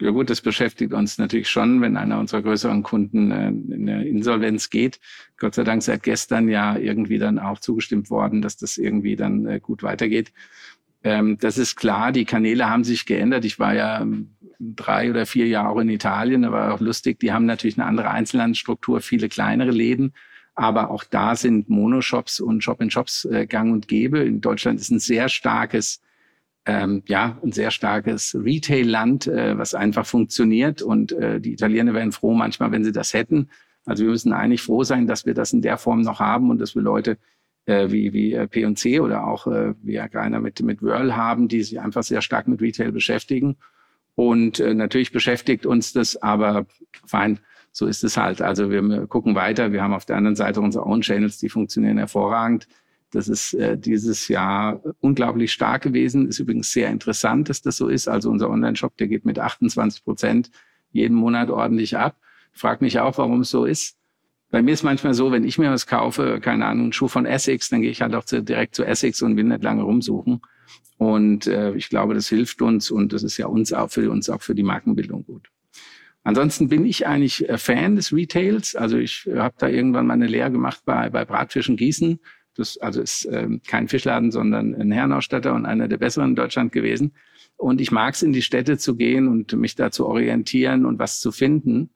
Ja 0.00 0.10
gut, 0.10 0.28
das 0.28 0.40
beschäftigt 0.40 0.92
uns 0.92 1.18
natürlich 1.18 1.48
schon, 1.48 1.80
wenn 1.80 1.96
einer 1.96 2.18
unserer 2.18 2.42
größeren 2.42 2.82
Kunden 2.82 3.30
äh, 3.30 3.48
in 3.48 3.88
eine 3.88 4.06
Insolvenz 4.06 4.68
geht. 4.68 5.00
Gott 5.38 5.54
sei 5.54 5.64
Dank 5.64 5.82
seit 5.82 6.02
gestern 6.02 6.48
ja 6.48 6.76
irgendwie 6.76 7.18
dann 7.18 7.38
auch 7.38 7.58
zugestimmt 7.58 8.10
worden, 8.10 8.42
dass 8.42 8.56
das 8.56 8.76
irgendwie 8.76 9.16
dann 9.16 9.46
äh, 9.46 9.60
gut 9.60 9.82
weitergeht. 9.82 10.32
Ähm, 11.02 11.38
das 11.38 11.58
ist 11.58 11.76
klar, 11.76 12.12
die 12.12 12.24
Kanäle 12.24 12.68
haben 12.68 12.84
sich 12.84 13.06
geändert. 13.06 13.44
Ich 13.44 13.58
war 13.58 13.74
ja 13.74 14.02
ähm, 14.02 14.34
drei 14.58 15.10
oder 15.10 15.26
vier 15.26 15.46
Jahre 15.46 15.82
in 15.82 15.88
Italien, 15.88 16.42
da 16.42 16.52
war 16.52 16.74
auch 16.74 16.80
lustig. 16.80 17.18
Die 17.20 17.32
haben 17.32 17.46
natürlich 17.46 17.78
eine 17.78 17.86
andere 17.86 18.10
Einzelhandelsstruktur, 18.10 19.00
viele 19.00 19.28
kleinere 19.28 19.70
Läden. 19.70 20.12
Aber 20.54 20.90
auch 20.90 21.04
da 21.04 21.34
sind 21.34 21.68
Monoshops 21.68 22.40
und 22.40 22.62
Shop-in-Shops 22.62 23.24
äh, 23.26 23.46
gang 23.46 23.72
und 23.72 23.88
gäbe. 23.88 24.20
In 24.20 24.40
Deutschland 24.40 24.80
ist 24.80 24.90
ein 24.90 25.00
sehr 25.00 25.28
starkes 25.28 26.00
ähm, 26.66 27.02
ja, 27.06 27.38
ein 27.42 27.52
sehr 27.52 27.70
starkes 27.70 28.34
Retail-Land, 28.34 29.26
äh, 29.26 29.58
was 29.58 29.74
einfach 29.74 30.06
funktioniert. 30.06 30.82
Und 30.82 31.12
äh, 31.12 31.40
die 31.40 31.52
Italiener 31.52 31.92
wären 31.94 32.12
froh 32.12 32.34
manchmal, 32.34 32.72
wenn 32.72 32.84
sie 32.84 32.92
das 32.92 33.12
hätten. 33.12 33.50
Also 33.84 34.04
wir 34.04 34.10
müssen 34.10 34.32
eigentlich 34.32 34.62
froh 34.62 34.82
sein, 34.82 35.06
dass 35.06 35.26
wir 35.26 35.34
das 35.34 35.52
in 35.52 35.60
der 35.60 35.76
Form 35.76 36.00
noch 36.00 36.20
haben 36.20 36.50
und 36.50 36.58
dass 36.58 36.74
wir 36.74 36.82
Leute 36.82 37.18
äh, 37.66 37.90
wie, 37.90 38.12
wie 38.12 38.32
äh, 38.32 38.46
P&C 38.46 39.00
oder 39.00 39.26
auch 39.26 39.46
äh, 39.46 39.74
wie 39.82 39.94
ja 39.94 40.08
keiner 40.08 40.40
mit, 40.40 40.60
mit 40.62 40.80
Whirl 40.82 41.14
haben, 41.14 41.48
die 41.48 41.62
sich 41.62 41.80
einfach 41.80 42.02
sehr 42.02 42.22
stark 42.22 42.48
mit 42.48 42.62
Retail 42.62 42.92
beschäftigen. 42.92 43.56
Und 44.14 44.60
äh, 44.60 44.74
natürlich 44.74 45.12
beschäftigt 45.12 45.66
uns 45.66 45.92
das, 45.92 46.16
aber 46.22 46.66
fein, 47.06 47.40
so 47.74 47.86
ist 47.86 48.04
es 48.04 48.16
halt. 48.16 48.40
Also 48.40 48.70
wir 48.70 49.06
gucken 49.08 49.34
weiter. 49.34 49.72
Wir 49.72 49.82
haben 49.82 49.92
auf 49.92 50.04
der 50.04 50.16
anderen 50.16 50.36
Seite 50.36 50.60
unsere 50.60 50.86
Own 50.86 51.00
Channels, 51.00 51.38
die 51.38 51.48
funktionieren 51.48 51.98
hervorragend. 51.98 52.68
Das 53.10 53.28
ist 53.28 53.52
äh, 53.54 53.76
dieses 53.76 54.28
Jahr 54.28 54.80
unglaublich 55.00 55.52
stark 55.52 55.82
gewesen. 55.82 56.28
Ist 56.28 56.38
übrigens 56.38 56.70
sehr 56.70 56.88
interessant, 56.90 57.48
dass 57.48 57.62
das 57.62 57.76
so 57.76 57.88
ist. 57.88 58.06
Also 58.06 58.30
unser 58.30 58.48
Online-Shop, 58.48 58.96
der 58.96 59.08
geht 59.08 59.24
mit 59.24 59.40
28 59.40 60.04
Prozent 60.04 60.50
jeden 60.92 61.16
Monat 61.16 61.50
ordentlich 61.50 61.96
ab. 61.96 62.16
Frag 62.52 62.80
mich 62.80 63.00
auch, 63.00 63.18
warum 63.18 63.40
es 63.40 63.50
so 63.50 63.64
ist. 63.64 63.96
Bei 64.52 64.62
mir 64.62 64.72
ist 64.72 64.84
manchmal 64.84 65.14
so, 65.14 65.32
wenn 65.32 65.42
ich 65.42 65.58
mir 65.58 65.72
was 65.72 65.88
kaufe, 65.88 66.38
keine 66.40 66.66
Ahnung, 66.66 66.84
einen 66.84 66.92
Schuh 66.92 67.08
von 67.08 67.26
Essex, 67.26 67.70
dann 67.70 67.82
gehe 67.82 67.90
ich 67.90 68.02
halt 68.02 68.14
auch 68.14 68.24
zu, 68.24 68.40
direkt 68.40 68.76
zu 68.76 68.84
Essex 68.84 69.20
und 69.20 69.36
will 69.36 69.42
nicht 69.42 69.64
lange 69.64 69.82
rumsuchen. 69.82 70.42
Und 70.96 71.48
äh, 71.48 71.74
ich 71.74 71.88
glaube, 71.88 72.14
das 72.14 72.28
hilft 72.28 72.62
uns 72.62 72.92
und 72.92 73.12
das 73.12 73.24
ist 73.24 73.36
ja 73.36 73.46
uns 73.46 73.72
auch 73.72 73.90
für 73.90 74.08
uns 74.12 74.30
auch 74.30 74.42
für 74.42 74.54
die 74.54 74.62
Markenbildung 74.62 75.24
gut. 75.24 75.50
Ansonsten 76.24 76.68
bin 76.68 76.84
ich 76.84 77.06
eigentlich 77.06 77.48
äh, 77.48 77.58
Fan 77.58 77.96
des 77.96 78.12
Retails. 78.12 78.74
Also 78.74 78.98
ich 78.98 79.26
äh, 79.26 79.38
habe 79.38 79.54
da 79.58 79.68
irgendwann 79.68 80.06
mal 80.06 80.14
eine 80.14 80.26
Lehre 80.26 80.50
gemacht 80.50 80.82
bei, 80.84 81.08
bei 81.10 81.24
Bratfischen 81.24 81.76
Gießen 81.76 82.18
das 82.54 82.78
also 82.78 83.00
ist 83.00 83.28
ähm, 83.30 83.60
kein 83.66 83.88
Fischladen, 83.88 84.30
sondern 84.30 84.74
ein 84.74 84.92
Herrenausstatter 84.92 85.54
und 85.54 85.66
einer 85.66 85.88
der 85.88 85.98
besseren 85.98 86.30
in 86.30 86.36
Deutschland 86.36 86.72
gewesen. 86.72 87.12
Und 87.56 87.80
ich 87.80 87.90
mag 87.90 88.14
es, 88.14 88.22
in 88.22 88.32
die 88.32 88.42
Städte 88.42 88.78
zu 88.78 88.96
gehen 88.96 89.28
und 89.28 89.52
mich 89.54 89.74
da 89.74 89.90
zu 89.90 90.06
orientieren 90.06 90.86
und 90.86 90.98
was 90.98 91.20
zu 91.20 91.32
finden 91.32 91.90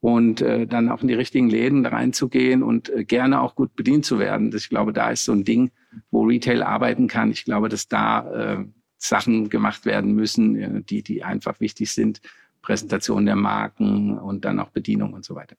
und 0.00 0.40
äh, 0.40 0.66
dann 0.66 0.88
auch 0.88 1.02
in 1.02 1.08
die 1.08 1.14
richtigen 1.14 1.50
Läden 1.50 1.84
reinzugehen 1.84 2.62
und 2.62 2.88
äh, 2.90 3.04
gerne 3.04 3.40
auch 3.40 3.54
gut 3.54 3.74
bedient 3.76 4.04
zu 4.04 4.18
werden. 4.18 4.52
Ich 4.54 4.68
glaube, 4.68 4.92
da 4.92 5.10
ist 5.10 5.24
so 5.24 5.32
ein 5.32 5.44
Ding, 5.44 5.70
wo 6.10 6.22
Retail 6.22 6.62
arbeiten 6.62 7.06
kann. 7.06 7.30
Ich 7.30 7.44
glaube, 7.44 7.68
dass 7.68 7.88
da 7.88 8.58
äh, 8.58 8.64
Sachen 8.98 9.48
gemacht 9.48 9.84
werden 9.84 10.14
müssen, 10.14 10.56
äh, 10.56 10.82
die, 10.82 11.02
die 11.02 11.22
einfach 11.22 11.60
wichtig 11.60 11.92
sind. 11.92 12.20
Präsentation 12.62 13.26
der 13.26 13.36
Marken 13.36 14.18
und 14.18 14.44
dann 14.44 14.60
auch 14.60 14.70
Bedienung 14.70 15.12
und 15.12 15.24
so 15.24 15.34
weiter. 15.34 15.56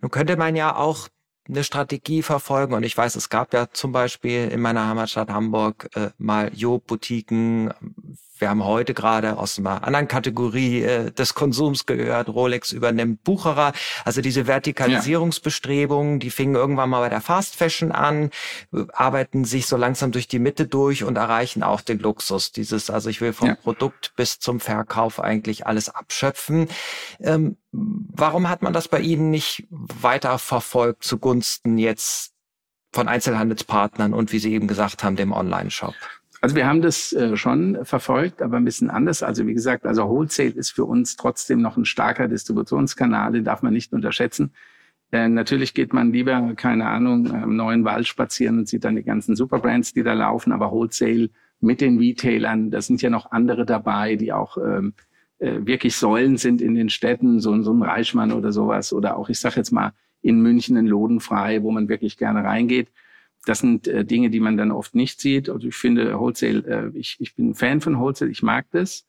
Nun 0.00 0.10
könnte 0.10 0.36
man 0.36 0.56
ja 0.56 0.76
auch 0.76 1.08
eine 1.48 1.64
Strategie 1.64 2.22
verfolgen. 2.22 2.74
Und 2.74 2.82
ich 2.84 2.96
weiß, 2.96 3.16
es 3.16 3.28
gab 3.28 3.52
ja 3.52 3.70
zum 3.70 3.92
Beispiel 3.92 4.48
in 4.48 4.60
meiner 4.60 4.88
Heimatstadt 4.88 5.30
Hamburg 5.30 5.88
äh, 5.94 6.10
mal 6.18 6.52
Job-Boutiquen. 6.54 7.72
Wir 8.42 8.50
haben 8.50 8.64
heute 8.64 8.92
gerade 8.92 9.38
aus 9.38 9.56
einer 9.56 9.84
anderen 9.84 10.08
Kategorie 10.08 10.82
äh, 10.82 11.12
des 11.12 11.34
Konsums 11.34 11.86
gehört, 11.86 12.28
Rolex 12.28 12.72
übernimmt 12.72 13.22
Bucherer. 13.22 13.72
Also 14.04 14.20
diese 14.20 14.48
Vertikalisierungsbestrebungen, 14.48 16.18
die 16.18 16.30
fingen 16.30 16.56
irgendwann 16.56 16.90
mal 16.90 17.02
bei 17.02 17.08
der 17.08 17.20
Fast 17.20 17.54
Fashion 17.54 17.92
an, 17.92 18.30
arbeiten 18.92 19.44
sich 19.44 19.68
so 19.68 19.76
langsam 19.76 20.10
durch 20.10 20.26
die 20.26 20.40
Mitte 20.40 20.66
durch 20.66 21.04
und 21.04 21.18
erreichen 21.18 21.62
auch 21.62 21.82
den 21.82 22.00
Luxus. 22.00 22.50
Dieses, 22.50 22.90
also 22.90 23.10
ich 23.10 23.20
will 23.20 23.32
vom 23.32 23.46
ja. 23.46 23.54
Produkt 23.54 24.12
bis 24.16 24.40
zum 24.40 24.58
Verkauf 24.58 25.20
eigentlich 25.20 25.68
alles 25.68 25.88
abschöpfen. 25.88 26.66
Ähm, 27.20 27.58
warum 27.70 28.48
hat 28.48 28.60
man 28.60 28.72
das 28.72 28.88
bei 28.88 28.98
Ihnen 28.98 29.30
nicht 29.30 29.68
weiter 29.70 30.36
verfolgt 30.40 31.04
zugunsten 31.04 31.78
jetzt 31.78 32.32
von 32.92 33.06
Einzelhandelspartnern 33.06 34.12
und 34.12 34.32
wie 34.32 34.40
Sie 34.40 34.52
eben 34.52 34.66
gesagt 34.66 35.04
haben, 35.04 35.14
dem 35.14 35.30
Online-Shop? 35.30 35.94
Also 36.42 36.56
wir 36.56 36.66
haben 36.66 36.82
das 36.82 37.12
äh, 37.12 37.36
schon 37.36 37.84
verfolgt, 37.84 38.42
aber 38.42 38.56
ein 38.56 38.64
bisschen 38.64 38.90
anders. 38.90 39.22
Also 39.22 39.46
wie 39.46 39.54
gesagt, 39.54 39.86
also 39.86 40.08
Wholesale 40.08 40.50
ist 40.50 40.72
für 40.72 40.84
uns 40.84 41.14
trotzdem 41.14 41.62
noch 41.62 41.76
ein 41.76 41.84
starker 41.84 42.26
Distributionskanal, 42.26 43.30
den 43.30 43.44
darf 43.44 43.62
man 43.62 43.72
nicht 43.72 43.92
unterschätzen. 43.92 44.52
Äh, 45.12 45.28
natürlich 45.28 45.72
geht 45.72 45.92
man 45.92 46.12
lieber, 46.12 46.54
keine 46.56 46.88
Ahnung, 46.88 47.26
im 47.26 47.54
neuen 47.54 47.84
Wald 47.84 48.08
spazieren 48.08 48.58
und 48.58 48.66
sieht 48.66 48.82
dann 48.82 48.96
die 48.96 49.04
ganzen 49.04 49.36
Superbrands, 49.36 49.92
die 49.92 50.02
da 50.02 50.14
laufen, 50.14 50.50
aber 50.50 50.72
Wholesale 50.72 51.30
mit 51.60 51.80
den 51.80 51.98
Retailern, 51.98 52.72
da 52.72 52.82
sind 52.82 53.00
ja 53.02 53.08
noch 53.08 53.30
andere 53.30 53.64
dabei, 53.64 54.16
die 54.16 54.32
auch 54.32 54.58
ähm, 54.58 54.94
äh, 55.38 55.60
wirklich 55.64 55.94
Säulen 55.94 56.38
sind 56.38 56.60
in 56.60 56.74
den 56.74 56.88
Städten, 56.88 57.38
so, 57.38 57.62
so 57.62 57.72
ein 57.72 57.82
Reichmann 57.82 58.32
oder 58.32 58.50
sowas, 58.50 58.92
oder 58.92 59.16
auch, 59.16 59.28
ich 59.28 59.38
sage 59.38 59.58
jetzt 59.58 59.70
mal, 59.70 59.92
in 60.22 60.40
München 60.40 60.76
ein 60.76 60.86
Lodenfrei, 60.86 61.62
wo 61.62 61.70
man 61.70 61.88
wirklich 61.88 62.16
gerne 62.16 62.42
reingeht. 62.42 62.88
Das 63.46 63.58
sind 63.58 63.88
äh, 63.88 64.04
Dinge, 64.04 64.30
die 64.30 64.40
man 64.40 64.56
dann 64.56 64.70
oft 64.70 64.94
nicht 64.94 65.20
sieht. 65.20 65.48
Also 65.48 65.68
ich 65.68 65.74
finde 65.74 66.18
Wholesale, 66.18 66.92
äh, 66.94 66.98
ich, 66.98 67.16
ich 67.20 67.34
bin 67.34 67.54
Fan 67.54 67.80
von 67.80 67.98
Wholesale, 67.98 68.30
ich 68.30 68.42
mag 68.42 68.66
das. 68.70 69.06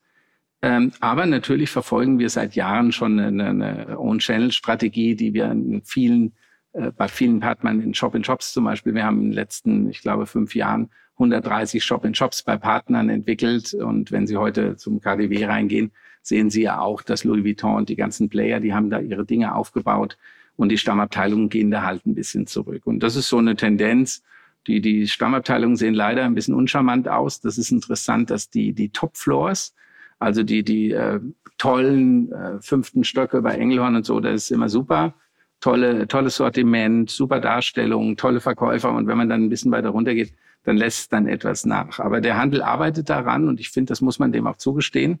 Ähm, 0.62 0.92
aber 1.00 1.26
natürlich 1.26 1.70
verfolgen 1.70 2.18
wir 2.18 2.30
seit 2.30 2.54
Jahren 2.54 2.90
schon 2.90 3.18
eine, 3.18 3.48
eine 3.48 3.98
Own-Channel-Strategie, 3.98 5.14
die 5.14 5.34
wir 5.34 5.50
in 5.50 5.82
vielen, 5.84 6.32
äh, 6.72 6.90
bei 6.90 7.06
vielen 7.06 7.40
Partnern 7.40 7.80
in 7.80 7.94
Shop-in-Shops 7.94 8.52
zum 8.52 8.64
Beispiel, 8.64 8.94
wir 8.94 9.04
haben 9.04 9.18
in 9.18 9.24
den 9.24 9.32
letzten, 9.32 9.88
ich 9.90 10.00
glaube, 10.00 10.26
fünf 10.26 10.54
Jahren 10.54 10.90
130 11.14 11.84
Shop-in-Shops 11.84 12.42
bei 12.42 12.56
Partnern 12.56 13.08
entwickelt. 13.08 13.74
Und 13.74 14.10
wenn 14.10 14.26
Sie 14.26 14.36
heute 14.36 14.76
zum 14.76 15.00
KDW 15.00 15.44
reingehen, 15.44 15.92
sehen 16.22 16.50
Sie 16.50 16.62
ja 16.62 16.80
auch, 16.80 17.02
dass 17.02 17.24
Louis 17.24 17.44
Vuitton 17.44 17.76
und 17.76 17.88
die 17.88 17.96
ganzen 17.96 18.28
Player, 18.28 18.58
die 18.58 18.74
haben 18.74 18.90
da 18.90 18.98
ihre 18.98 19.24
Dinge 19.24 19.54
aufgebaut 19.54 20.16
und 20.56 20.68
die 20.70 20.78
Stammabteilungen 20.78 21.48
gehen 21.48 21.70
da 21.70 21.82
halt 21.82 22.06
ein 22.06 22.14
bisschen 22.14 22.46
zurück. 22.46 22.86
Und 22.86 23.00
das 23.00 23.16
ist 23.16 23.28
so 23.28 23.38
eine 23.38 23.56
Tendenz, 23.56 24.22
Die, 24.66 24.80
die 24.80 25.06
Stammabteilungen 25.06 25.76
sehen 25.76 25.94
leider 25.94 26.24
ein 26.24 26.34
bisschen 26.34 26.54
uncharmant 26.54 27.06
aus. 27.06 27.40
Das 27.40 27.58
ist 27.58 27.70
interessant, 27.70 28.30
dass 28.30 28.48
die, 28.48 28.72
die 28.72 28.88
Top-Floors, 28.88 29.74
also 30.18 30.42
die, 30.42 30.62
die 30.62 30.92
äh, 30.92 31.20
tollen 31.58 32.32
äh, 32.32 32.60
fünften 32.62 33.04
Stöcke 33.04 33.42
bei 33.42 33.56
Engelhorn 33.56 33.96
und 33.96 34.06
so, 34.06 34.20
das 34.20 34.44
ist 34.44 34.50
immer 34.50 34.68
super. 34.68 35.12
Tolle, 35.60 36.06
tolles 36.08 36.36
Sortiment, 36.36 37.10
super 37.10 37.40
Darstellung, 37.40 38.16
tolle 38.16 38.40
Verkäufer. 38.40 38.90
Und 38.92 39.06
wenn 39.06 39.18
man 39.18 39.28
dann 39.28 39.44
ein 39.44 39.48
bisschen 39.50 39.70
weiter 39.70 39.90
runtergeht, 39.90 40.32
dann 40.64 40.78
lässt 40.78 41.12
dann 41.12 41.28
etwas 41.28 41.66
nach. 41.66 42.00
Aber 42.00 42.20
der 42.22 42.38
Handel 42.38 42.62
arbeitet 42.62 43.10
daran 43.10 43.48
und 43.48 43.60
ich 43.60 43.68
finde, 43.70 43.90
das 43.90 44.00
muss 44.00 44.18
man 44.18 44.32
dem 44.32 44.46
auch 44.46 44.56
zugestehen. 44.56 45.20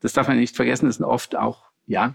Das 0.00 0.12
darf 0.12 0.28
man 0.28 0.38
nicht 0.38 0.54
vergessen, 0.54 0.86
das 0.86 0.96
sind 0.96 1.04
oft 1.04 1.34
auch, 1.36 1.64
ja, 1.86 2.14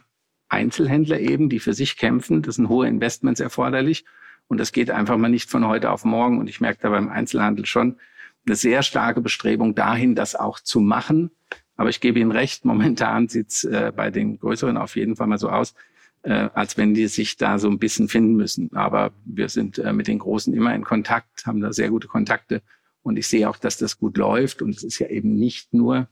Einzelhändler 0.50 1.20
eben, 1.20 1.50
die 1.50 1.60
für 1.60 1.74
sich 1.74 1.98
kämpfen. 1.98 2.42
Das 2.42 2.56
sind 2.56 2.70
hohe 2.70 2.88
Investments 2.88 3.40
erforderlich. 3.40 4.06
Und 4.48 4.60
das 4.60 4.72
geht 4.72 4.92
einfach 4.92 5.18
mal 5.18 5.30
nicht 5.30 5.50
von 5.50 5.68
heute 5.68 5.92
auf 5.92 6.04
morgen. 6.04 6.40
Und 6.40 6.50
ich 6.50 6.60
merke 6.60 6.80
da 6.82 6.90
beim 6.90 7.08
Einzelhandel 7.08 7.66
schon 7.66 7.98
eine 8.46 8.56
sehr 8.56 8.84
starke 8.84 9.22
Bestrebung 9.22 9.76
dahin, 9.76 10.16
das 10.16 10.36
auch 10.36 10.60
zu 10.60 10.80
machen. 10.80 11.32
Aber 11.76 11.90
ich 11.90 12.02
gebe 12.02 12.20
Ihnen 12.20 12.32
recht, 12.32 12.66
momentan 12.66 13.28
sieht's 13.28 13.64
äh, 13.64 13.94
bei 13.96 14.12
den 14.12 14.40
größeren 14.40 14.78
auf 14.78 14.96
jeden 14.96 15.16
Fall 15.16 15.28
mal 15.28 15.38
so 15.38 15.50
aus, 15.50 15.76
äh, 16.24 16.50
als 16.54 16.78
wenn 16.78 16.94
die 16.94 17.08
sich 17.08 17.38
da 17.38 17.60
so 17.60 17.70
ein 17.70 17.80
bisschen 17.80 18.10
finden 18.10 18.36
müssen. 18.36 18.72
Aber 18.74 19.12
wir 19.24 19.50
sind 19.50 19.78
äh, 19.78 19.94
mit 19.94 20.08
den 20.08 20.20
Großen 20.20 20.54
immer 20.54 20.74
in 20.74 20.84
Kontakt, 20.84 21.46
haben 21.46 21.62
da 21.62 21.72
sehr 21.72 21.90
gute 21.90 22.08
Kontakte. 22.08 22.62
Und 23.04 23.18
ich 23.18 23.28
sehe 23.28 23.50
auch, 23.50 23.58
dass 23.58 23.78
das 23.78 23.98
gut 23.98 24.18
läuft. 24.18 24.62
Und 24.62 24.76
es 24.76 24.84
ist 24.84 25.00
ja 25.00 25.08
eben 25.08 25.36
nicht 25.36 25.74
nur 25.74 26.10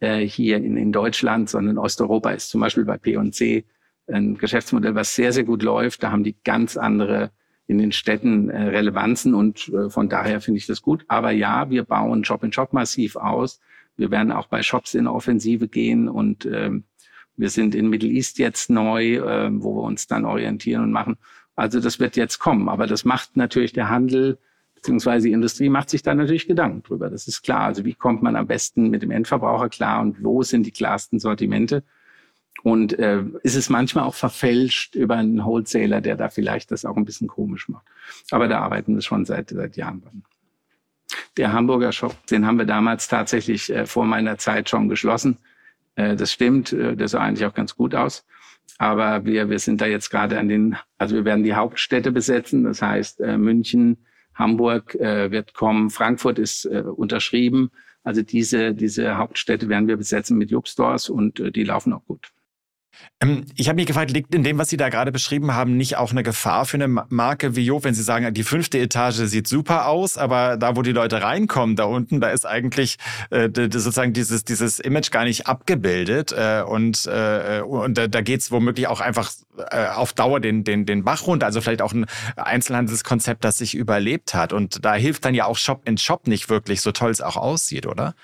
äh, 0.00 0.20
hier 0.20 0.58
in, 0.58 0.76
in 0.76 0.92
Deutschland, 0.92 1.48
sondern 1.48 1.78
Osteuropa 1.78 2.30
ist 2.30 2.50
zum 2.50 2.60
Beispiel 2.60 2.84
bei 2.84 2.98
P&C 2.98 3.64
ein 4.06 4.36
Geschäftsmodell, 4.36 4.94
was 4.94 5.14
sehr, 5.14 5.32
sehr 5.32 5.44
gut 5.44 5.62
läuft. 5.62 6.02
Da 6.02 6.10
haben 6.10 6.24
die 6.24 6.36
ganz 6.44 6.76
andere 6.76 7.30
in 7.66 7.78
den 7.78 7.92
Städten 7.92 8.50
äh, 8.50 8.62
Relevanzen 8.62 9.34
und 9.34 9.68
äh, 9.68 9.90
von 9.90 10.08
daher 10.08 10.40
finde 10.40 10.58
ich 10.58 10.66
das 10.66 10.82
gut. 10.82 11.04
Aber 11.06 11.30
ja, 11.30 11.70
wir 11.70 11.84
bauen 11.84 12.24
Shop 12.24 12.42
in 12.42 12.52
Shop 12.52 12.72
massiv 12.72 13.16
aus. 13.16 13.60
Wir 13.96 14.10
werden 14.10 14.32
auch 14.32 14.48
bei 14.48 14.62
Shops 14.62 14.94
in 14.94 15.06
Offensive 15.06 15.68
gehen 15.68 16.08
und 16.08 16.46
ähm, 16.46 16.84
wir 17.36 17.48
sind 17.48 17.74
in 17.74 17.88
Middle 17.88 18.10
East 18.10 18.38
jetzt 18.38 18.70
neu, 18.70 19.16
äh, 19.16 19.50
wo 19.52 19.76
wir 19.76 19.82
uns 19.82 20.06
dann 20.08 20.24
orientieren 20.24 20.82
und 20.82 20.92
machen. 20.92 21.16
Also 21.54 21.78
das 21.80 22.00
wird 22.00 22.16
jetzt 22.16 22.38
kommen, 22.38 22.68
aber 22.68 22.86
das 22.86 23.04
macht 23.04 23.36
natürlich 23.36 23.72
der 23.72 23.88
Handel 23.88 24.38
beziehungsweise 24.80 25.28
die 25.28 25.34
Industrie 25.34 25.68
macht 25.68 25.90
sich 25.90 26.02
da 26.02 26.14
natürlich 26.14 26.48
Gedanken 26.48 26.82
drüber. 26.82 27.10
Das 27.10 27.28
ist 27.28 27.42
klar. 27.42 27.60
Also 27.60 27.84
wie 27.84 27.94
kommt 27.94 28.22
man 28.22 28.34
am 28.34 28.46
besten 28.46 28.88
mit 28.88 29.02
dem 29.02 29.10
Endverbraucher 29.10 29.68
klar 29.68 30.00
und 30.00 30.24
wo 30.24 30.42
sind 30.42 30.64
die 30.64 30.70
klarsten 30.70 31.18
Sortimente? 31.18 31.84
Und 32.62 32.98
äh, 32.98 33.22
ist 33.42 33.56
es 33.56 33.68
manchmal 33.68 34.04
auch 34.04 34.14
verfälscht 34.14 34.94
über 34.94 35.16
einen 35.16 35.44
Wholesaler, 35.44 36.00
der 36.00 36.16
da 36.16 36.30
vielleicht 36.30 36.70
das 36.70 36.84
auch 36.84 36.96
ein 36.96 37.04
bisschen 37.04 37.28
komisch 37.28 37.68
macht. 37.68 37.86
Aber 38.30 38.48
da 38.48 38.60
arbeiten 38.60 38.94
wir 38.94 39.02
schon 39.02 39.24
seit, 39.24 39.50
seit 39.50 39.76
Jahren 39.76 40.02
dran. 40.02 40.22
Der 41.36 41.52
Hamburger 41.52 41.92
Shop, 41.92 42.14
den 42.26 42.46
haben 42.46 42.58
wir 42.58 42.66
damals 42.66 43.08
tatsächlich 43.08 43.70
äh, 43.70 43.86
vor 43.86 44.04
meiner 44.04 44.38
Zeit 44.38 44.68
schon 44.68 44.88
geschlossen. 44.88 45.38
Äh, 45.94 46.16
das 46.16 46.32
stimmt, 46.32 46.72
äh, 46.72 46.96
der 46.96 47.08
sah 47.08 47.20
eigentlich 47.20 47.46
auch 47.46 47.54
ganz 47.54 47.76
gut 47.76 47.94
aus. 47.94 48.26
Aber 48.78 49.24
wir, 49.24 49.50
wir 49.50 49.58
sind 49.58 49.80
da 49.80 49.86
jetzt 49.86 50.10
gerade 50.10 50.38
an 50.38 50.48
den, 50.48 50.76
also 50.98 51.14
wir 51.14 51.24
werden 51.24 51.44
die 51.44 51.54
Hauptstädte 51.54 52.12
besetzen. 52.12 52.64
Das 52.64 52.82
heißt, 52.82 53.20
äh, 53.20 53.36
München, 53.36 53.98
Hamburg 54.40 54.94
äh, 54.96 55.30
wird 55.30 55.54
kommen, 55.54 55.90
Frankfurt 55.90 56.38
ist 56.38 56.64
äh, 56.64 56.80
unterschrieben. 56.80 57.70
Also 58.02 58.22
diese, 58.22 58.74
diese 58.74 59.16
Hauptstädte 59.18 59.68
werden 59.68 59.86
wir 59.86 59.96
besetzen 59.96 60.38
mit 60.38 60.50
Jupp 60.50 60.66
Stores 60.66 61.08
und 61.08 61.38
äh, 61.38 61.52
die 61.52 61.64
laufen 61.64 61.92
auch 61.92 62.04
gut. 62.06 62.32
Ähm, 63.20 63.46
ich 63.56 63.68
habe 63.68 63.76
mich 63.76 63.86
gefragt, 63.86 64.10
liegt 64.10 64.34
in 64.34 64.42
dem, 64.42 64.58
was 64.58 64.68
Sie 64.68 64.76
da 64.76 64.88
gerade 64.88 65.12
beschrieben 65.12 65.54
haben, 65.54 65.76
nicht 65.76 65.96
auch 65.96 66.10
eine 66.10 66.22
Gefahr 66.22 66.64
für 66.64 66.76
eine 66.76 66.88
Marke 66.88 67.56
wie 67.56 67.64
Job, 67.64 67.84
wenn 67.84 67.94
Sie 67.94 68.02
sagen, 68.02 68.32
die 68.32 68.44
fünfte 68.44 68.78
Etage 68.78 69.16
sieht 69.16 69.48
super 69.48 69.86
aus, 69.86 70.18
aber 70.18 70.56
da, 70.56 70.76
wo 70.76 70.82
die 70.82 70.92
Leute 70.92 71.22
reinkommen, 71.22 71.76
da 71.76 71.84
unten, 71.84 72.20
da 72.20 72.30
ist 72.30 72.46
eigentlich 72.46 72.96
äh, 73.30 73.48
sozusagen 73.54 74.12
dieses, 74.12 74.44
dieses 74.44 74.80
Image 74.80 75.10
gar 75.10 75.24
nicht 75.24 75.46
abgebildet 75.46 76.32
äh, 76.32 76.62
und, 76.66 77.06
äh, 77.06 77.62
und 77.64 77.98
da, 77.98 78.08
da 78.08 78.20
geht 78.20 78.40
es 78.40 78.50
womöglich 78.50 78.86
auch 78.86 79.00
einfach 79.00 79.32
äh, 79.70 79.86
auf 79.88 80.12
Dauer 80.12 80.40
den, 80.40 80.64
den, 80.64 80.86
den 80.86 81.04
Bach 81.04 81.26
runter. 81.26 81.46
Also 81.46 81.60
vielleicht 81.60 81.82
auch 81.82 81.92
ein 81.92 82.06
Einzelhandelskonzept, 82.36 83.44
das 83.44 83.58
sich 83.58 83.74
überlebt 83.74 84.34
hat. 84.34 84.52
Und 84.52 84.84
da 84.84 84.94
hilft 84.94 85.24
dann 85.24 85.34
ja 85.34 85.46
auch 85.46 85.56
Shop 85.56 85.82
in 85.86 85.98
Shop 85.98 86.26
nicht 86.26 86.48
wirklich, 86.48 86.80
so 86.80 86.92
toll 86.92 87.10
es 87.10 87.20
auch 87.20 87.36
aussieht, 87.36 87.86
oder? 87.86 88.14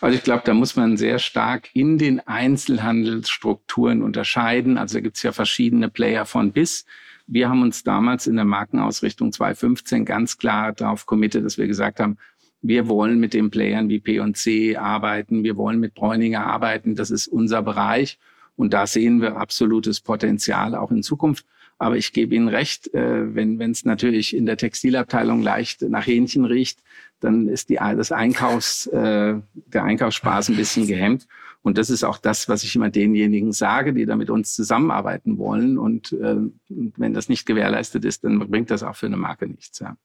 Also 0.00 0.16
ich 0.16 0.24
glaube, 0.24 0.42
da 0.44 0.54
muss 0.54 0.76
man 0.76 0.96
sehr 0.96 1.18
stark 1.18 1.68
in 1.74 1.98
den 1.98 2.20
Einzelhandelsstrukturen 2.26 4.02
unterscheiden. 4.02 4.78
Also 4.78 4.94
da 4.94 5.00
gibt 5.00 5.16
es 5.16 5.22
ja 5.22 5.32
verschiedene 5.32 5.88
Player 5.88 6.26
von 6.26 6.52
bis. 6.52 6.84
Wir 7.26 7.48
haben 7.48 7.62
uns 7.62 7.84
damals 7.84 8.26
in 8.26 8.36
der 8.36 8.44
Markenausrichtung 8.44 9.32
2015 9.32 10.04
ganz 10.04 10.38
klar 10.38 10.72
darauf 10.72 11.06
committed, 11.06 11.44
dass 11.44 11.58
wir 11.58 11.66
gesagt 11.66 12.00
haben, 12.00 12.16
wir 12.62 12.88
wollen 12.88 13.20
mit 13.20 13.34
den 13.34 13.50
Playern 13.50 13.88
wie 13.88 14.00
P&C 14.00 14.76
arbeiten, 14.76 15.44
wir 15.44 15.56
wollen 15.56 15.78
mit 15.78 15.94
Bräuninger 15.94 16.44
arbeiten, 16.44 16.96
das 16.96 17.10
ist 17.10 17.28
unser 17.28 17.62
Bereich 17.62 18.18
und 18.56 18.72
da 18.72 18.86
sehen 18.86 19.20
wir 19.20 19.36
absolutes 19.36 20.00
Potenzial 20.00 20.74
auch 20.74 20.90
in 20.90 21.02
Zukunft. 21.02 21.46
Aber 21.78 21.96
ich 21.96 22.12
gebe 22.12 22.34
Ihnen 22.34 22.48
recht, 22.48 22.92
äh, 22.92 23.34
wenn 23.34 23.60
es 23.70 23.84
natürlich 23.84 24.34
in 24.34 24.46
der 24.46 24.56
Textilabteilung 24.56 25.42
leicht 25.42 25.82
nach 25.82 26.06
Hähnchen 26.06 26.44
riecht, 26.44 26.80
dann 27.20 27.48
ist 27.48 27.68
die, 27.68 27.76
das 27.76 28.12
Einkaufs, 28.12 28.86
äh, 28.86 29.36
der 29.54 29.84
Einkaufsspaß 29.84 30.50
ein 30.50 30.56
bisschen 30.56 30.86
gehemmt. 30.86 31.26
Und 31.62 31.76
das 31.76 31.90
ist 31.90 32.04
auch 32.04 32.18
das, 32.18 32.48
was 32.48 32.62
ich 32.62 32.74
immer 32.76 32.88
denjenigen 32.88 33.52
sage, 33.52 33.92
die 33.92 34.06
da 34.06 34.16
mit 34.16 34.30
uns 34.30 34.54
zusammenarbeiten 34.54 35.38
wollen. 35.38 35.76
Und 35.76 36.12
äh, 36.12 36.36
wenn 36.68 37.14
das 37.14 37.28
nicht 37.28 37.46
gewährleistet 37.46 38.04
ist, 38.04 38.24
dann 38.24 38.38
bringt 38.38 38.70
das 38.70 38.82
auch 38.82 38.96
für 38.96 39.06
eine 39.06 39.16
Marke 39.16 39.46
nichts. 39.46 39.78
Ja. 39.80 39.96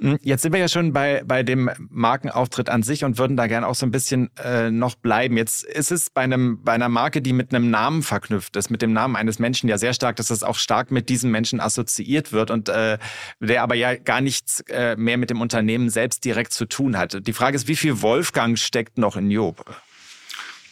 Hm, 0.00 0.18
jetzt 0.22 0.42
sind 0.42 0.52
wir 0.52 0.60
ja 0.60 0.68
schon 0.68 0.92
bei, 0.92 1.22
bei 1.24 1.42
dem 1.42 1.70
Markenauftritt 1.90 2.68
an 2.68 2.82
sich 2.82 3.04
und 3.04 3.18
würden 3.18 3.36
da 3.36 3.46
gerne 3.46 3.66
auch 3.66 3.74
so 3.74 3.86
ein 3.86 3.90
bisschen 3.90 4.30
äh, 4.42 4.70
noch 4.70 4.94
bleiben. 4.94 5.36
Jetzt 5.36 5.64
ist 5.64 5.92
es 5.92 6.10
bei, 6.10 6.22
einem, 6.22 6.62
bei 6.62 6.72
einer 6.72 6.88
Marke, 6.88 7.22
die 7.22 7.32
mit 7.32 7.54
einem 7.54 7.70
Namen 7.70 8.02
verknüpft 8.02 8.56
ist, 8.56 8.70
mit 8.70 8.82
dem 8.82 8.92
Namen 8.92 9.16
eines 9.16 9.38
Menschen 9.38 9.68
ja 9.68 9.78
sehr 9.78 9.94
stark, 9.94 10.16
dass 10.16 10.28
das 10.28 10.42
auch 10.42 10.56
stark 10.56 10.90
mit 10.90 11.08
diesem 11.08 11.30
Menschen 11.30 11.60
assoziiert 11.60 12.32
wird 12.32 12.50
und 12.50 12.68
äh, 12.68 12.98
der 13.40 13.62
aber 13.62 13.74
ja 13.74 13.94
gar 13.94 14.20
nichts 14.20 14.60
äh, 14.68 14.96
mehr 14.96 15.18
mit 15.18 15.30
dem 15.30 15.40
Unternehmen 15.40 15.90
selbst 15.90 16.24
direkt 16.24 16.52
zu 16.52 16.66
tun 16.66 16.96
hat. 16.96 17.26
Die 17.26 17.32
Frage 17.32 17.56
ist, 17.56 17.68
wie 17.68 17.76
viel 17.76 18.02
Wolfgang 18.02 18.58
steckt 18.58 18.98
noch 18.98 19.16
in 19.16 19.30
Job? 19.30 19.64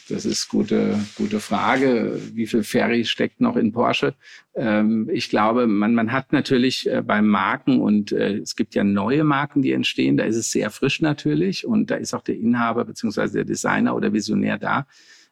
Das 0.09 0.25
ist 0.25 0.47
gute 0.47 0.99
gute 1.15 1.39
Frage. 1.39 2.19
Wie 2.33 2.47
viel 2.47 2.63
Ferry 2.63 3.03
steckt 3.03 3.41
noch 3.41 3.57
in 3.57 3.73
Porsche? 3.73 4.15
Ähm, 4.55 5.09
ich 5.11 5.29
glaube, 5.29 5.67
man, 5.67 5.93
man 5.93 6.11
hat 6.11 6.31
natürlich 6.31 6.89
äh, 6.89 7.01
beim 7.01 7.27
Marken 7.27 7.81
und 7.81 8.11
äh, 8.11 8.37
es 8.37 8.55
gibt 8.55 8.73
ja 8.75 8.83
neue 8.83 9.23
Marken, 9.23 9.61
die 9.61 9.73
entstehen. 9.73 10.17
Da 10.17 10.23
ist 10.23 10.37
es 10.37 10.51
sehr 10.51 10.71
frisch 10.71 11.01
natürlich 11.01 11.65
und 11.67 11.91
da 11.91 11.95
ist 11.95 12.13
auch 12.13 12.23
der 12.23 12.37
Inhaber 12.37 12.85
beziehungsweise 12.85 13.33
der 13.33 13.45
Designer 13.45 13.95
oder 13.95 14.13
Visionär 14.13 14.57
da. 14.57 14.87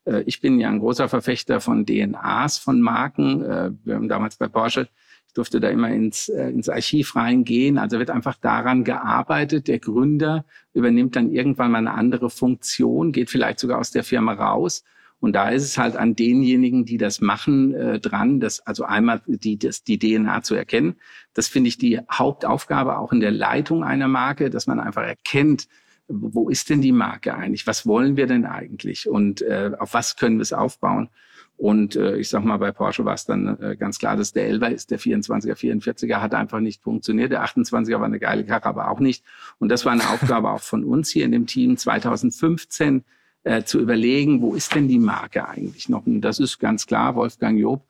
Äh, 0.06 0.24
ich 0.26 0.42
bin 0.42 0.60
ja 0.60 0.70
ein 0.70 0.80
großer 0.80 1.10
Verfechter 1.10 1.62
von 1.62 1.86
DNAs 1.86 2.58
von 2.58 2.82
Marken. 2.82 3.42
Äh, 3.44 3.72
wir 3.84 3.96
haben 3.96 4.10
damals 4.10 4.36
bei 4.36 4.48
Porsche 4.48 4.90
durfte 5.36 5.60
da 5.60 5.70
immer 5.70 5.90
ins, 5.90 6.30
äh, 6.30 6.50
ins 6.50 6.70
Archiv 6.70 7.16
reingehen. 7.16 7.78
Also 7.78 8.00
wird 8.00 8.10
einfach 8.10 8.38
daran 8.38 8.84
gearbeitet. 8.84 9.68
Der 9.68 9.80
Gründer 9.80 10.46
übernimmt 10.74 11.16
dann 11.16 11.32
irgendwann 11.32 11.72
mal 11.72 11.80
eine 11.80 11.94
andere 11.94 12.30
Funktion, 12.30 13.12
geht 13.12 13.30
vielleicht 13.30 13.60
sogar 13.60 13.80
aus 13.80 13.92
der 13.92 14.04
Firma 14.04 14.34
raus. 14.34 14.84
Und 15.20 15.34
da 15.34 15.50
ist 15.50 15.64
es 15.64 15.78
halt 15.78 15.96
an 15.96 16.16
denjenigen, 16.16 16.86
die 16.86 16.98
das 16.98 17.22
machen, 17.22 17.74
äh, 17.74 18.00
dran, 18.00 18.40
das, 18.40 18.66
also 18.66 18.84
einmal 18.84 19.22
die, 19.26 19.58
das, 19.58 19.84
die 19.84 20.00
DNA 20.00 20.44
zu 20.44 20.56
erkennen. 20.56 20.96
Das 21.34 21.48
finde 21.48 21.68
ich 21.68 21.78
die 21.78 22.00
Hauptaufgabe 22.12 22.98
auch 22.98 23.12
in 23.12 23.20
der 23.20 23.32
Leitung 23.32 23.84
einer 23.84 24.08
Marke, 24.08 24.50
dass 24.50 24.68
man 24.68 24.80
einfach 24.80 25.04
erkennt, 25.04 25.68
wo 26.08 26.50
ist 26.50 26.70
denn 26.70 26.82
die 26.82 26.92
Marke 26.92 27.34
eigentlich? 27.34 27.66
Was 27.66 27.86
wollen 27.86 28.16
wir 28.18 28.28
denn 28.28 28.46
eigentlich? 28.46 29.10
Und 29.10 29.42
äh, 29.42 29.72
auf 29.80 29.94
was 29.94 30.16
können 30.18 30.38
wir 30.38 30.44
es 30.44 30.54
aufbauen? 30.54 31.10
Und 31.58 31.96
äh, 31.96 32.18
ich 32.18 32.30
sag 32.30 32.44
mal, 32.44 32.58
bei 32.58 32.72
Porsche 32.72 33.06
war 33.06 33.14
es 33.14 33.26
dann 33.26 33.58
äh, 33.62 33.76
ganz 33.78 33.98
klar, 33.98 34.18
dass 34.18 34.34
der 34.34 34.52
11er 34.52 34.72
ist, 34.72 34.92
der 34.92 35.00
24er, 35.00 35.56
44er 35.56 36.18
hat 36.18 36.34
einfach 36.34 36.60
nicht 36.60 36.84
funktioniert. 36.84 37.32
Der 37.32 37.46
28er 37.46 38.00
war 38.00 38.06
eine 38.06 38.20
geile 38.20 38.46
Karre, 38.46 38.66
aber 38.66 38.92
auch 38.92 39.00
nicht. 39.00 39.24
Und 39.58 39.70
das 39.70 39.86
war 39.86 39.94
eine 39.94 40.10
Aufgabe 40.10 40.52
auch 40.52 40.62
von 40.62 40.84
uns 40.84 41.10
hier 41.10 41.26
in 41.26 41.32
dem 41.32 41.48
Team 41.48 41.78
2015 41.78 43.06
äh, 43.44 43.64
zu 43.64 43.80
überlegen, 43.80 44.42
wo 44.42 44.54
ist 44.54 44.76
denn 44.76 44.88
die 44.88 45.00
Marke 45.00 45.48
eigentlich 45.48 45.88
noch? 45.88 46.06
Und 46.06 46.22
das 46.22 46.40
ist 46.40 46.60
ganz 46.60 46.88
klar, 46.88 47.16
Wolfgang 47.16 47.58
Job 47.58 47.86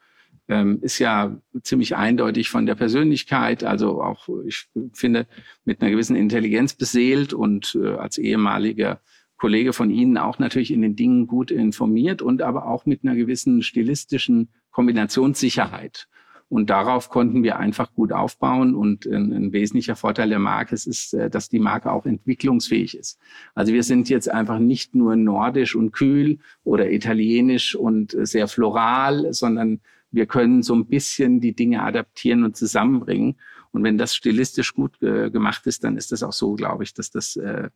ähm, 0.48 0.80
ist 0.82 1.00
ja 1.00 1.36
ziemlich 1.64 1.96
eindeutig 1.96 2.50
von 2.50 2.66
der 2.66 2.76
Persönlichkeit, 2.76 3.64
also 3.64 4.02
auch, 4.02 4.30
ich 4.46 4.68
finde, 4.94 5.28
mit 5.64 5.82
einer 5.82 5.92
gewissen 5.92 6.16
Intelligenz 6.16 6.74
beseelt 6.74 7.34
und 7.34 7.78
äh, 7.82 7.96
als 7.96 8.18
ehemaliger 8.18 9.00
Kollege 9.38 9.74
von 9.74 9.90
Ihnen 9.90 10.18
auch 10.18 10.40
natürlich 10.40 10.72
in 10.72 10.82
den 10.82 10.96
Dingen 10.96 11.28
gut 11.28 11.52
informiert 11.52 12.22
und 12.22 12.42
aber 12.42 12.68
auch 12.68 12.86
mit 12.86 13.04
einer 13.04 13.16
gewissen 13.16 13.62
stilistischen 13.62 14.50
Kombinationssicherheit. 14.72 16.08
Und 16.48 16.70
darauf 16.70 17.10
konnten 17.10 17.44
wir 17.44 17.58
einfach 17.58 17.94
gut 17.94 18.12
aufbauen. 18.12 18.76
Und 18.76 19.06
ein, 19.08 19.34
ein, 19.34 19.52
wesentlicher 19.52 19.96
Vorteil 19.96 20.30
der 20.30 20.40
Marke 20.40 20.76
ist, 20.76 21.14
äh, 21.14 21.30
dass 21.30 21.50
die 21.50 21.60
Marke 21.60 21.92
auch 21.92 22.06
entwicklungsfähig 22.06 22.98
ist. 22.98 23.20
Also 23.56 23.74
wir 23.74 23.84
sind 23.84 24.10
jetzt 24.10 24.30
einfach 24.30 24.60
nicht 24.60 24.96
nur 24.96 25.16
nordisch 25.16 25.76
und 25.76 25.92
kühl 25.92 26.38
oder 26.64 26.92
italienisch 26.92 27.76
und 27.76 28.16
sehr 28.22 28.48
floral, 28.48 29.34
sondern 29.34 29.82
wir 30.12 30.28
können 30.28 30.62
so 30.62 30.76
ein 30.76 30.86
bisschen 30.86 31.42
die 31.42 31.56
Dinge 31.56 31.82
adaptieren 31.82 32.44
und 32.44 32.56
zusammenbringen. 32.56 33.36
Und 33.72 33.84
wenn 33.84 33.98
das 33.98 34.16
stilistisch 34.16 34.74
gut 34.74 35.02
äh, 35.02 35.30
gemacht 35.32 35.66
ist, 35.68 35.84
dann 35.84 35.98
ist 35.98 36.12
das 36.12 36.24
auch 36.24 36.32
so, 36.32 36.54
glaube 36.54 36.84
ich, 36.84 36.94
dass 36.94 37.10
das 37.10 37.36
äh, 37.36 37.64
äh, 37.66 37.70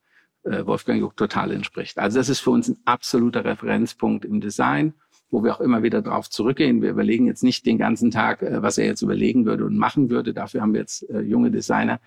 Wolfgang 0.43 0.99
Juck 0.99 1.17
total 1.17 1.52
entspricht. 1.52 1.97
Also 1.97 2.17
das 2.17 2.30
ist 2.30 2.39
für 2.39 2.52
uns 2.52 2.69
ein 2.69 2.78
absoluter 2.86 3.45
Referenzpunkt 3.45 4.25
im 4.25 4.41
Design, 4.41 4.93
wo 5.30 5.43
wir 5.43 5.54
auch 5.54 5.60
immer 5.60 5.84
wieder 5.84 6.02
darauf 6.02 6.30
zurückgehen. 6.30 6.82
Wir 6.82 6.91
überlegen 6.91 7.28
jetzt 7.28 7.43
nicht 7.43 7.65
den 7.65 7.78
ganzen 7.78 8.12
Tag, 8.12 8.41
äh, 8.41 8.62
was 8.62 8.78
er 8.78 8.86
jetzt 8.86 9.02
überlegen 9.02 9.45
würde 9.45 9.65
und 9.65 9.78
machen 9.78 10.10
würde. 10.10 10.34
Dafür 10.34 10.62
haben 10.62 10.73
wir 10.73 10.82
jetzt 10.82 11.10
äh, 11.10 11.21
junge 11.21 11.52
Designer, 11.52 11.99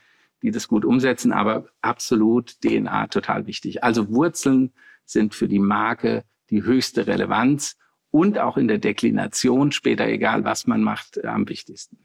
die 0.43 0.51
das 0.51 0.69
gut 0.69 0.85
umsetzen, 0.85 1.33
aber 1.33 1.67
absolut 1.81 2.61
DNA 2.63 3.07
total 3.09 3.47
wichtig. 3.47 3.85
Also 3.85 4.11
Wurzeln 4.11 4.73
sind 5.05 5.35
für 5.35 5.49
die 5.49 5.61
Marke 5.61 6.25
die 6.51 6.63
höchste 6.63 7.07
Relevanz 7.07 7.77
und 8.11 8.39
auch 8.39 8.57
in 8.57 8.69
der 8.69 8.79
Deklination 8.79 9.73
später, 9.73 10.07
egal 10.07 10.45
was 10.45 10.67
man 10.67 10.83
macht, 10.83 11.25
am 11.25 11.49
wichtigsten. 11.49 11.99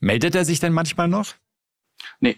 Meldet 0.00 0.34
er 0.34 0.44
sich 0.44 0.60
denn 0.60 0.72
manchmal 0.72 1.08
noch? 1.08 1.34
Nee, 2.20 2.36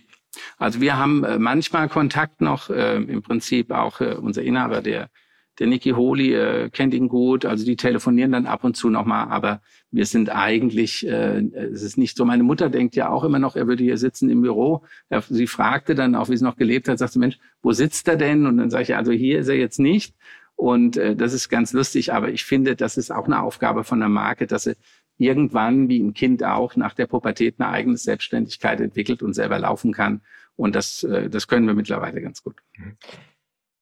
also 0.59 0.81
wir 0.81 0.99
haben 0.99 1.25
äh, 1.25 1.39
manchmal 1.39 1.89
Kontakt 1.89 2.41
noch, 2.41 2.71
äh, 2.71 2.97
im 2.97 3.23
Prinzip 3.23 3.71
auch 3.71 4.01
äh, 4.01 4.15
unser 4.15 4.43
Inhaber, 4.43 4.83
der, 4.83 5.11
der 5.59 5.67
Nicky 5.67 5.91
Holy, 5.91 6.35
äh, 6.35 6.71
kennt 6.71 6.95
ihn 6.95 7.09
gut, 7.09 7.45
also 7.45 7.65
die 7.65 7.77
telefonieren 7.77 8.33
dann 8.33 8.47
ab 8.47 8.65
und 8.65 8.77
zu 8.77 8.91
nochmal, 8.91 9.29
aber 9.29 9.61
wir 9.91 10.07
sind 10.07 10.31
eigentlich, 10.31 11.07
äh, 11.07 11.39
es 11.39 11.83
ist 11.83 11.97
nicht 11.97 12.17
so, 12.17 12.25
meine 12.25 12.43
Mutter 12.43 12.69
denkt 12.69 12.97
ja 12.97 13.09
auch 13.09 13.25
immer 13.25 13.39
noch, 13.39 13.57
er 13.57 13.67
würde 13.67 13.85
hier 13.85 13.97
sitzen 13.97 14.29
im 14.29 14.43
Büro. 14.43 14.85
Er, 15.09 15.23
sie 15.23 15.47
fragte 15.47 15.95
dann 15.95 16.15
auch, 16.15 16.29
wie 16.29 16.37
sie 16.37 16.45
noch 16.45 16.57
gelebt 16.57 16.89
hat, 16.89 16.99
sagte, 16.99 17.19
Mensch, 17.19 17.39
wo 17.63 17.73
sitzt 17.73 18.07
er 18.09 18.17
denn? 18.17 18.47
Und 18.47 18.59
dann 18.59 18.71
sage 18.71 18.83
ich, 18.83 18.97
also 18.97 19.13
hier 19.13 19.41
ist 19.41 19.49
er 19.49 19.57
jetzt 19.57 19.79
nicht. 19.79 20.15
Und 20.57 20.97
äh, 20.97 21.15
das 21.15 21.35
ist 21.35 21.49
ganz 21.51 21.73
lustig, 21.73 22.13
aber 22.13 22.31
ich 22.31 22.45
finde, 22.45 22.77
das 22.77 22.97
ist 22.97 23.11
auch 23.11 23.27
eine 23.27 23.43
Aufgabe 23.43 23.85
von 23.85 24.01
der 24.01 24.09
Marke, 24.09 24.47
dass 24.47 24.65
sie 24.65 24.77
irgendwann, 25.19 25.89
wie 25.89 26.01
ein 26.01 26.15
Kind 26.15 26.45
auch, 26.45 26.77
nach 26.77 26.95
der 26.95 27.07
Pubertät 27.07 27.57
eine 27.59 27.71
eigene 27.71 27.97
Selbstständigkeit 27.97 28.81
entwickelt 28.81 29.23
und 29.23 29.35
selber 29.35 29.59
laufen 29.59 29.93
kann. 29.93 30.21
Und 30.57 30.75
das, 30.75 31.03
äh, 31.03 31.29
das 31.29 31.49
können 31.49 31.67
wir 31.67 31.75
mittlerweile 31.75 32.21
ganz 32.21 32.43
gut. 32.43 32.57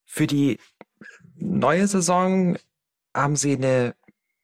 Für 0.05 0.27
die 0.27 0.59
neue 1.37 1.87
Saison 1.87 2.57
haben 3.15 3.37
Sie 3.37 3.55
eine 3.55 3.95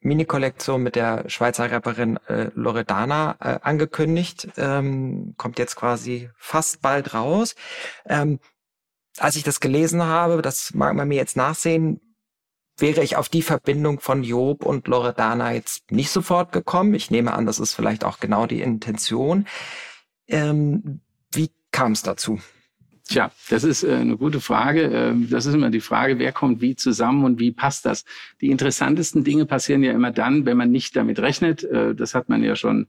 Mini-Kollektion 0.00 0.82
mit 0.82 0.96
der 0.96 1.28
Schweizer 1.28 1.70
Rapperin 1.70 2.16
äh, 2.28 2.50
Loredana 2.54 3.36
äh, 3.40 3.58
angekündigt. 3.62 4.48
Ähm, 4.56 5.34
kommt 5.36 5.58
jetzt 5.58 5.76
quasi 5.76 6.30
fast 6.36 6.80
bald 6.80 7.12
raus. 7.12 7.54
Ähm, 8.06 8.40
als 9.18 9.36
ich 9.36 9.42
das 9.42 9.60
gelesen 9.60 10.02
habe, 10.02 10.40
das 10.40 10.72
mag 10.72 10.94
man 10.94 11.08
mir 11.08 11.16
jetzt 11.16 11.36
nachsehen, 11.36 12.00
wäre 12.80 13.02
ich 13.02 13.16
auf 13.16 13.28
die 13.28 13.42
Verbindung 13.42 14.00
von 14.00 14.22
Job 14.22 14.64
und 14.64 14.88
Loredana 14.88 15.52
jetzt 15.52 15.90
nicht 15.90 16.10
sofort 16.10 16.52
gekommen. 16.52 16.94
Ich 16.94 17.10
nehme 17.10 17.32
an, 17.32 17.46
das 17.46 17.58
ist 17.58 17.74
vielleicht 17.74 18.04
auch 18.04 18.20
genau 18.20 18.46
die 18.46 18.60
Intention. 18.60 19.46
Ähm, 20.28 21.00
wie 21.32 21.50
kam 21.72 21.92
es 21.92 22.02
dazu? 22.02 22.40
Tja, 23.10 23.32
das 23.48 23.64
ist 23.64 23.82
äh, 23.82 23.96
eine 23.96 24.16
gute 24.16 24.40
Frage. 24.40 24.82
Ähm, 24.82 25.28
das 25.28 25.44
ist 25.44 25.54
immer 25.54 25.70
die 25.70 25.80
Frage, 25.80 26.20
wer 26.20 26.30
kommt 26.30 26.60
wie 26.60 26.76
zusammen 26.76 27.24
und 27.24 27.40
wie 27.40 27.50
passt 27.50 27.84
das? 27.84 28.04
Die 28.40 28.50
interessantesten 28.50 29.24
Dinge 29.24 29.46
passieren 29.46 29.82
ja 29.82 29.90
immer 29.92 30.12
dann, 30.12 30.46
wenn 30.46 30.56
man 30.56 30.70
nicht 30.70 30.94
damit 30.94 31.18
rechnet. 31.18 31.64
Äh, 31.64 31.96
das 31.96 32.14
hat 32.14 32.28
man 32.28 32.44
ja 32.44 32.54
schon 32.54 32.86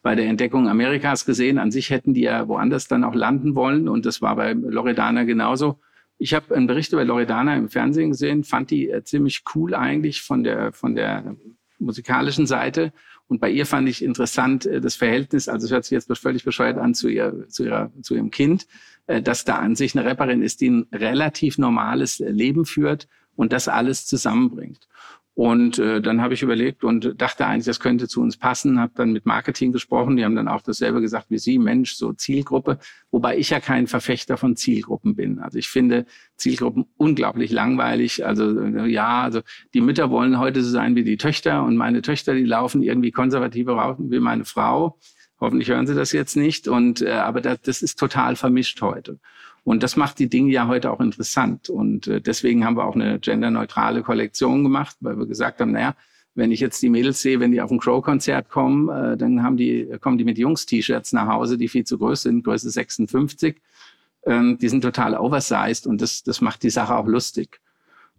bei 0.00 0.14
der 0.14 0.26
Entdeckung 0.26 0.68
Amerikas 0.68 1.24
gesehen. 1.24 1.58
An 1.58 1.72
sich 1.72 1.90
hätten 1.90 2.14
die 2.14 2.20
ja 2.20 2.46
woanders 2.46 2.86
dann 2.86 3.02
auch 3.02 3.16
landen 3.16 3.56
wollen 3.56 3.88
und 3.88 4.06
das 4.06 4.22
war 4.22 4.36
bei 4.36 4.52
Loredana 4.52 5.24
genauso. 5.24 5.80
Ich 6.18 6.34
habe 6.34 6.54
einen 6.54 6.66
Bericht 6.66 6.92
über 6.92 7.04
Loredana 7.04 7.56
im 7.56 7.68
Fernsehen 7.68 8.10
gesehen, 8.10 8.44
fand 8.44 8.70
die 8.70 8.88
äh, 8.88 9.02
ziemlich 9.04 9.42
cool 9.54 9.74
eigentlich 9.74 10.22
von 10.22 10.44
der, 10.44 10.72
von 10.72 10.94
der 10.94 11.36
musikalischen 11.78 12.46
Seite. 12.46 12.92
Und 13.26 13.40
bei 13.40 13.50
ihr 13.50 13.66
fand 13.66 13.88
ich 13.88 14.02
interessant 14.02 14.66
äh, 14.66 14.80
das 14.80 14.94
Verhältnis, 14.94 15.48
also 15.48 15.66
es 15.66 15.72
hört 15.72 15.84
sich 15.84 15.92
jetzt 15.92 16.18
völlig 16.18 16.44
bescheuert 16.44 16.78
an 16.78 16.94
zu, 16.94 17.08
ihr, 17.08 17.46
zu, 17.48 17.64
ihrer, 17.64 17.90
zu 18.02 18.14
ihrem 18.14 18.30
Kind, 18.30 18.66
äh, 19.06 19.22
dass 19.22 19.44
da 19.44 19.56
an 19.56 19.76
sich 19.76 19.96
eine 19.96 20.08
Rapperin 20.08 20.42
ist, 20.42 20.60
die 20.60 20.70
ein 20.70 20.86
relativ 20.92 21.58
normales 21.58 22.18
Leben 22.18 22.64
führt 22.64 23.08
und 23.36 23.52
das 23.52 23.68
alles 23.68 24.06
zusammenbringt. 24.06 24.88
Und 25.36 25.80
äh, 25.80 26.00
dann 26.00 26.22
habe 26.22 26.34
ich 26.34 26.42
überlegt 26.42 26.84
und 26.84 27.20
dachte 27.20 27.44
eigentlich, 27.44 27.64
das 27.64 27.80
könnte 27.80 28.06
zu 28.06 28.20
uns 28.20 28.36
passen, 28.36 28.78
habe 28.78 28.92
dann 28.94 29.12
mit 29.12 29.26
Marketing 29.26 29.72
gesprochen, 29.72 30.16
die 30.16 30.24
haben 30.24 30.36
dann 30.36 30.46
auch 30.46 30.62
dasselbe 30.62 31.00
gesagt 31.00 31.26
wie 31.28 31.38
Sie, 31.38 31.58
Mensch, 31.58 31.96
so 31.96 32.12
Zielgruppe, 32.12 32.78
wobei 33.10 33.36
ich 33.36 33.50
ja 33.50 33.58
kein 33.58 33.88
Verfechter 33.88 34.36
von 34.36 34.54
Zielgruppen 34.54 35.16
bin. 35.16 35.40
Also 35.40 35.58
ich 35.58 35.66
finde 35.66 36.06
Zielgruppen 36.36 36.86
unglaublich 36.96 37.50
langweilig. 37.50 38.24
Also 38.24 38.60
äh, 38.60 38.86
ja, 38.86 39.22
also 39.22 39.40
die 39.74 39.80
Mütter 39.80 40.08
wollen 40.10 40.38
heute 40.38 40.62
so 40.62 40.70
sein 40.70 40.94
wie 40.94 41.02
die 41.02 41.16
Töchter 41.16 41.64
und 41.64 41.76
meine 41.76 42.00
Töchter, 42.00 42.34
die 42.34 42.44
laufen 42.44 42.84
irgendwie 42.84 43.10
konservativer 43.10 43.96
wie 43.98 44.20
meine 44.20 44.44
Frau. 44.44 45.00
Hoffentlich 45.40 45.68
hören 45.68 45.88
Sie 45.88 45.96
das 45.96 46.12
jetzt 46.12 46.36
nicht. 46.36 46.68
Und 46.68 47.02
äh, 47.02 47.10
aber 47.10 47.40
das, 47.40 47.60
das 47.62 47.82
ist 47.82 47.98
total 47.98 48.36
vermischt 48.36 48.80
heute. 48.82 49.18
Und 49.64 49.82
das 49.82 49.96
macht 49.96 50.18
die 50.18 50.28
Dinge 50.28 50.52
ja 50.52 50.68
heute 50.68 50.90
auch 50.90 51.00
interessant. 51.00 51.70
Und 51.70 52.06
äh, 52.06 52.20
deswegen 52.20 52.64
haben 52.64 52.76
wir 52.76 52.84
auch 52.84 52.94
eine 52.94 53.18
genderneutrale 53.18 54.02
Kollektion 54.02 54.62
gemacht, 54.62 54.96
weil 55.00 55.18
wir 55.18 55.26
gesagt 55.26 55.60
haben, 55.60 55.72
naja, 55.72 55.96
wenn 56.34 56.52
ich 56.52 56.60
jetzt 56.60 56.82
die 56.82 56.90
Mädels 56.90 57.22
sehe, 57.22 57.40
wenn 57.40 57.52
die 57.52 57.60
auf 57.60 57.70
ein 57.70 57.78
Crow-Konzert 57.78 58.50
kommen, 58.50 58.88
äh, 58.88 59.16
dann 59.16 59.42
haben 59.42 59.56
die, 59.56 59.88
kommen 60.00 60.18
die 60.18 60.24
mit 60.24 60.36
Jungs-T-Shirts 60.36 61.12
nach 61.12 61.28
Hause, 61.28 61.56
die 61.56 61.68
viel 61.68 61.84
zu 61.84 61.98
groß 61.98 62.22
sind, 62.22 62.44
Größe 62.44 62.70
56. 62.70 63.60
Ähm, 64.26 64.58
die 64.58 64.68
sind 64.68 64.82
total 64.82 65.16
oversized 65.16 65.86
und 65.86 66.02
das, 66.02 66.22
das 66.22 66.40
macht 66.40 66.62
die 66.62 66.70
Sache 66.70 66.96
auch 66.96 67.06
lustig. 67.06 67.60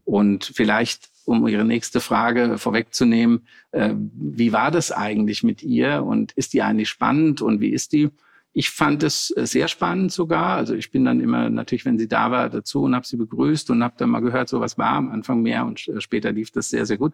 Und 0.03 0.45
vielleicht, 0.45 1.09
um 1.25 1.47
Ihre 1.47 1.65
nächste 1.65 1.99
Frage 1.99 2.57
vorwegzunehmen, 2.57 3.47
äh, 3.71 3.93
wie 3.95 4.53
war 4.53 4.71
das 4.71 4.91
eigentlich 4.91 5.43
mit 5.43 5.61
ihr 5.61 6.03
und 6.03 6.31
ist 6.33 6.53
die 6.53 6.61
eigentlich 6.61 6.89
spannend 6.89 7.41
und 7.41 7.59
wie 7.59 7.69
ist 7.69 7.91
die? 7.91 8.09
Ich 8.57 8.69
fand 8.69 9.03
es 9.03 9.33
äh, 9.35 9.45
sehr 9.45 9.67
spannend 9.67 10.13
sogar. 10.13 10.55
Also 10.55 10.75
ich 10.75 10.89
bin 10.89 11.03
dann 11.03 11.19
immer 11.19 11.49
natürlich, 11.49 11.83
wenn 11.83 11.99
sie 11.99 12.07
da 12.07 12.31
war, 12.31 12.49
dazu 12.49 12.83
und 12.83 12.95
habe 12.95 13.05
sie 13.05 13.17
begrüßt 13.17 13.69
und 13.69 13.83
habe 13.83 13.95
dann 13.97 14.09
mal 14.09 14.21
gehört, 14.21 14.47
so 14.47 14.61
was 14.61 14.77
war 14.77 14.93
am 14.93 15.11
Anfang 15.11 15.41
mehr 15.41 15.65
und 15.65 15.91
später 15.97 16.31
lief 16.31 16.51
das 16.51 16.69
sehr, 16.69 16.85
sehr 16.85 16.97
gut. 16.97 17.11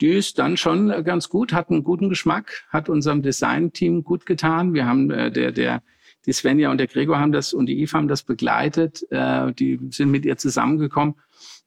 Die 0.00 0.10
ist 0.10 0.38
dann 0.38 0.56
schon 0.56 0.88
äh, 0.90 1.02
ganz 1.02 1.28
gut, 1.28 1.52
hat 1.52 1.70
einen 1.70 1.82
guten 1.82 2.08
Geschmack, 2.08 2.64
hat 2.70 2.88
unserem 2.88 3.22
Design-Team 3.22 4.04
gut 4.04 4.24
getan. 4.24 4.72
Wir 4.72 4.86
haben 4.86 5.10
äh, 5.10 5.32
der, 5.32 5.50
der, 5.50 5.82
die 6.26 6.32
Svenja 6.32 6.70
und 6.70 6.78
der 6.78 6.86
Gregor 6.86 7.18
haben 7.18 7.32
das 7.32 7.52
und 7.52 7.66
die 7.66 7.80
Eve 7.80 7.98
haben 7.98 8.06
das 8.06 8.22
begleitet. 8.22 9.04
Äh, 9.10 9.52
die 9.52 9.80
sind 9.90 10.12
mit 10.12 10.24
ihr 10.24 10.36
zusammengekommen. 10.36 11.16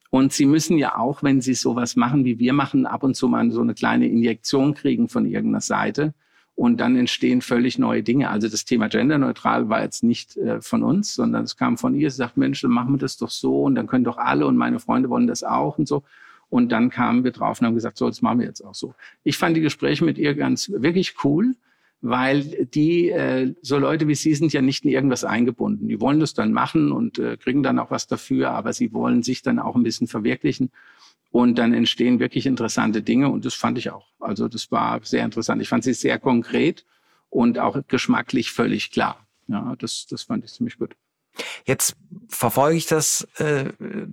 Und 0.09 0.31
sie 0.31 0.45
müssen 0.45 0.77
ja 0.77 0.97
auch, 0.97 1.21
wenn 1.21 1.41
sie 1.41 1.53
sowas 1.53 1.97
machen, 1.97 2.23
wie 2.23 2.39
wir 2.39 2.53
machen, 2.53 2.85
ab 2.85 3.03
und 3.03 3.15
zu 3.15 3.27
mal 3.27 3.51
so 3.51 3.59
eine 3.59 3.73
kleine 3.73 4.07
Injektion 4.07 4.73
kriegen 4.73 5.09
von 5.09 5.25
irgendeiner 5.25 5.59
Seite 5.59 6.13
und 6.55 6.77
dann 6.79 6.95
entstehen 6.95 7.41
völlig 7.41 7.77
neue 7.77 8.01
Dinge. 8.01 8.29
Also 8.29 8.47
das 8.47 8.63
Thema 8.63 8.87
genderneutral 8.87 9.67
war 9.69 9.81
jetzt 9.83 10.03
nicht 10.03 10.37
äh, 10.37 10.61
von 10.61 10.83
uns, 10.83 11.13
sondern 11.13 11.43
es 11.43 11.57
kam 11.57 11.77
von 11.77 11.93
ihr. 11.93 12.09
Sie 12.09 12.17
sagt, 12.17 12.37
Mensch, 12.37 12.61
dann 12.61 12.71
machen 12.71 12.93
wir 12.93 12.97
das 12.97 13.17
doch 13.17 13.29
so 13.29 13.63
und 13.63 13.75
dann 13.75 13.87
können 13.87 14.05
doch 14.05 14.17
alle 14.17 14.47
und 14.47 14.55
meine 14.55 14.79
Freunde 14.79 15.09
wollen 15.09 15.27
das 15.27 15.43
auch 15.43 15.77
und 15.77 15.87
so. 15.87 16.03
Und 16.49 16.71
dann 16.71 16.89
kamen 16.89 17.23
wir 17.23 17.31
drauf 17.31 17.59
und 17.59 17.67
haben 17.67 17.75
gesagt, 17.75 17.97
so, 17.97 18.07
das 18.07 18.21
machen 18.21 18.39
wir 18.39 18.45
jetzt 18.45 18.61
auch 18.61 18.75
so. 18.75 18.93
Ich 19.23 19.37
fand 19.37 19.57
die 19.57 19.61
Gespräche 19.61 20.05
mit 20.05 20.17
ihr 20.17 20.33
ganz 20.35 20.71
wirklich 20.73 21.15
cool, 21.23 21.55
weil 22.01 22.67
die, 22.73 23.09
äh, 23.09 23.53
so 23.61 23.77
Leute 23.77 24.07
wie 24.07 24.15
Sie 24.15 24.33
sind 24.35 24.53
ja 24.53 24.61
nicht 24.61 24.85
in 24.85 24.91
irgendwas 24.91 25.25
eingebunden. 25.25 25.89
Die 25.89 25.99
wollen 25.99 26.19
das 26.19 26.33
dann 26.33 26.53
machen 26.53 26.91
und 26.91 27.19
äh, 27.19 27.35
kriegen 27.35 27.63
dann 27.63 27.79
auch 27.79 27.91
was 27.91 28.07
dafür, 28.07 28.51
aber 28.51 28.71
sie 28.71 28.93
wollen 28.93 29.23
sich 29.23 29.41
dann 29.41 29.59
auch 29.59 29.75
ein 29.75 29.83
bisschen 29.83 30.07
verwirklichen. 30.07 30.71
Und 31.35 31.55
dann 31.55 31.73
entstehen 31.73 32.21
wirklich 32.21 32.45
interessante 32.45 33.01
Dinge 33.01 33.27
und 33.27 33.43
das 33.43 33.55
fand 33.55 33.77
ich 33.77 33.89
auch. 33.89 34.07
Also 34.21 34.47
das 34.47 34.71
war 34.71 35.01
sehr 35.03 35.25
interessant. 35.25 35.61
Ich 35.61 35.67
fand 35.67 35.83
sie 35.83 35.93
sehr 35.93 36.17
konkret 36.17 36.85
und 37.29 37.59
auch 37.59 37.77
geschmacklich 37.89 38.53
völlig 38.53 38.89
klar. 38.89 39.27
Ja, 39.49 39.75
das, 39.77 40.05
das 40.09 40.23
fand 40.23 40.45
ich 40.45 40.53
ziemlich 40.53 40.77
gut. 40.77 40.95
Jetzt 41.65 41.97
verfolge 42.29 42.77
ich 42.77 42.85
das 42.85 43.27
äh, 43.37 43.65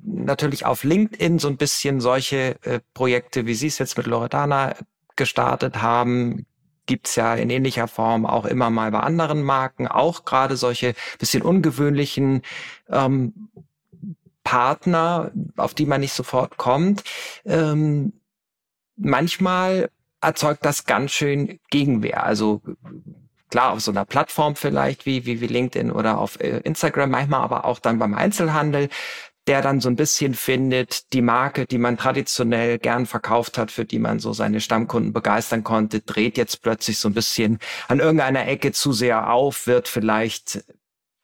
natürlich 0.03 0.67
auf 0.67 0.83
LinkedIn 0.83 1.39
so 1.39 1.47
ein 1.47 1.59
bisschen 1.59 2.01
solche 2.01 2.57
äh, 2.65 2.81
Projekte, 2.93 3.47
wie 3.47 3.55
Sie 3.55 3.69
es 3.69 3.79
jetzt 3.79 3.97
mit 3.97 4.09
Loredana 4.09 4.75
gestartet 5.15 5.81
haben, 5.81 6.45
gibt's 6.87 7.15
ja 7.15 7.37
in 7.37 7.51
ähnlicher 7.51 7.87
Form 7.87 8.27
auch 8.27 8.47
immer 8.47 8.69
mal 8.71 8.91
bei 8.91 8.99
anderen 8.99 9.45
Marken, 9.45 9.87
auch 9.87 10.25
gerade 10.25 10.57
solche 10.57 10.95
bisschen 11.21 11.43
ungewöhnlichen 11.43 12.43
ähm, 12.89 13.49
Partner, 14.45 15.31
auf 15.57 15.75
die 15.75 15.87
man 15.87 16.01
nicht 16.01 16.13
sofort 16.13 16.57
kommt. 16.57 17.05
Ähm, 17.45 18.13
manchmal 18.97 19.91
erzeugt 20.21 20.65
das 20.65 20.85
ganz 20.85 21.13
schön 21.13 21.59
Gegenwehr. 21.71 22.25
Also 22.25 22.63
klar 23.51 23.73
auf 23.73 23.81
so 23.81 23.91
einer 23.91 24.05
Plattform 24.05 24.57
vielleicht 24.57 25.05
wie, 25.07 25.27
wie, 25.27 25.41
wie 25.41 25.47
LinkedIn 25.47 25.91
oder 25.91 26.19
auf 26.19 26.41
äh, 26.41 26.59
Instagram, 26.61 27.11
manchmal 27.11 27.41
aber 27.41 27.65
auch 27.65 27.79
dann 27.79 27.99
beim 27.99 28.15
Einzelhandel, 28.15 28.89
der 29.47 29.61
dann 29.61 29.81
so 29.81 29.89
ein 29.89 29.97
bisschen 29.97 30.35
findet, 30.35 31.13
die 31.13 31.21
Marke, 31.21 31.67
die 31.67 31.79
man 31.79 31.97
traditionell 31.97 32.79
gern 32.79 33.07
verkauft 33.07 33.59
hat, 33.59 33.73
für 33.73 33.85
die 33.85 33.99
man 33.99 34.21
so 34.21 34.33
seine 34.33 34.61
Stammkunden 34.61 35.13
begeistern 35.13 35.65
konnte, 35.65 36.01
dreht 36.01 36.39
jetzt 36.39 36.63
plötzlich 36.63 36.99
so 36.99 37.09
ein 37.09 37.15
bisschen 37.15 37.59
an 37.89 37.99
irgendeiner 37.99 38.47
Ecke 38.47 38.73
zu 38.73 38.93
sehr 38.93 39.33
auf, 39.33 39.67
wird 39.67 39.89
vielleicht 39.89 40.65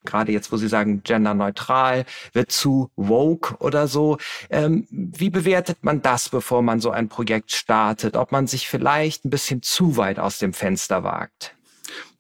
gerade 0.09 0.33
jetzt, 0.33 0.51
wo 0.51 0.57
Sie 0.57 0.69
sagen, 0.69 1.03
genderneutral, 1.05 2.05
wird 2.33 2.51
zu 2.51 2.91
woke 2.97 3.57
oder 3.61 3.87
so. 3.87 4.19
Ähm, 4.51 4.87
wie 4.91 5.31
bewertet 5.31 5.79
man 5.83 6.03
das, 6.03 6.29
bevor 6.29 6.63
man 6.63 6.81
so 6.81 6.91
ein 6.91 7.09
Projekt 7.09 7.53
startet? 7.53 8.17
Ob 8.17 8.33
man 8.33 8.47
sich 8.47 8.69
vielleicht 8.69 9.25
ein 9.25 9.31
bisschen 9.31 9.63
zu 9.63 9.97
weit 9.97 10.19
aus 10.19 10.39
dem 10.39 10.53
Fenster 10.53 11.05
wagt? 11.05 11.55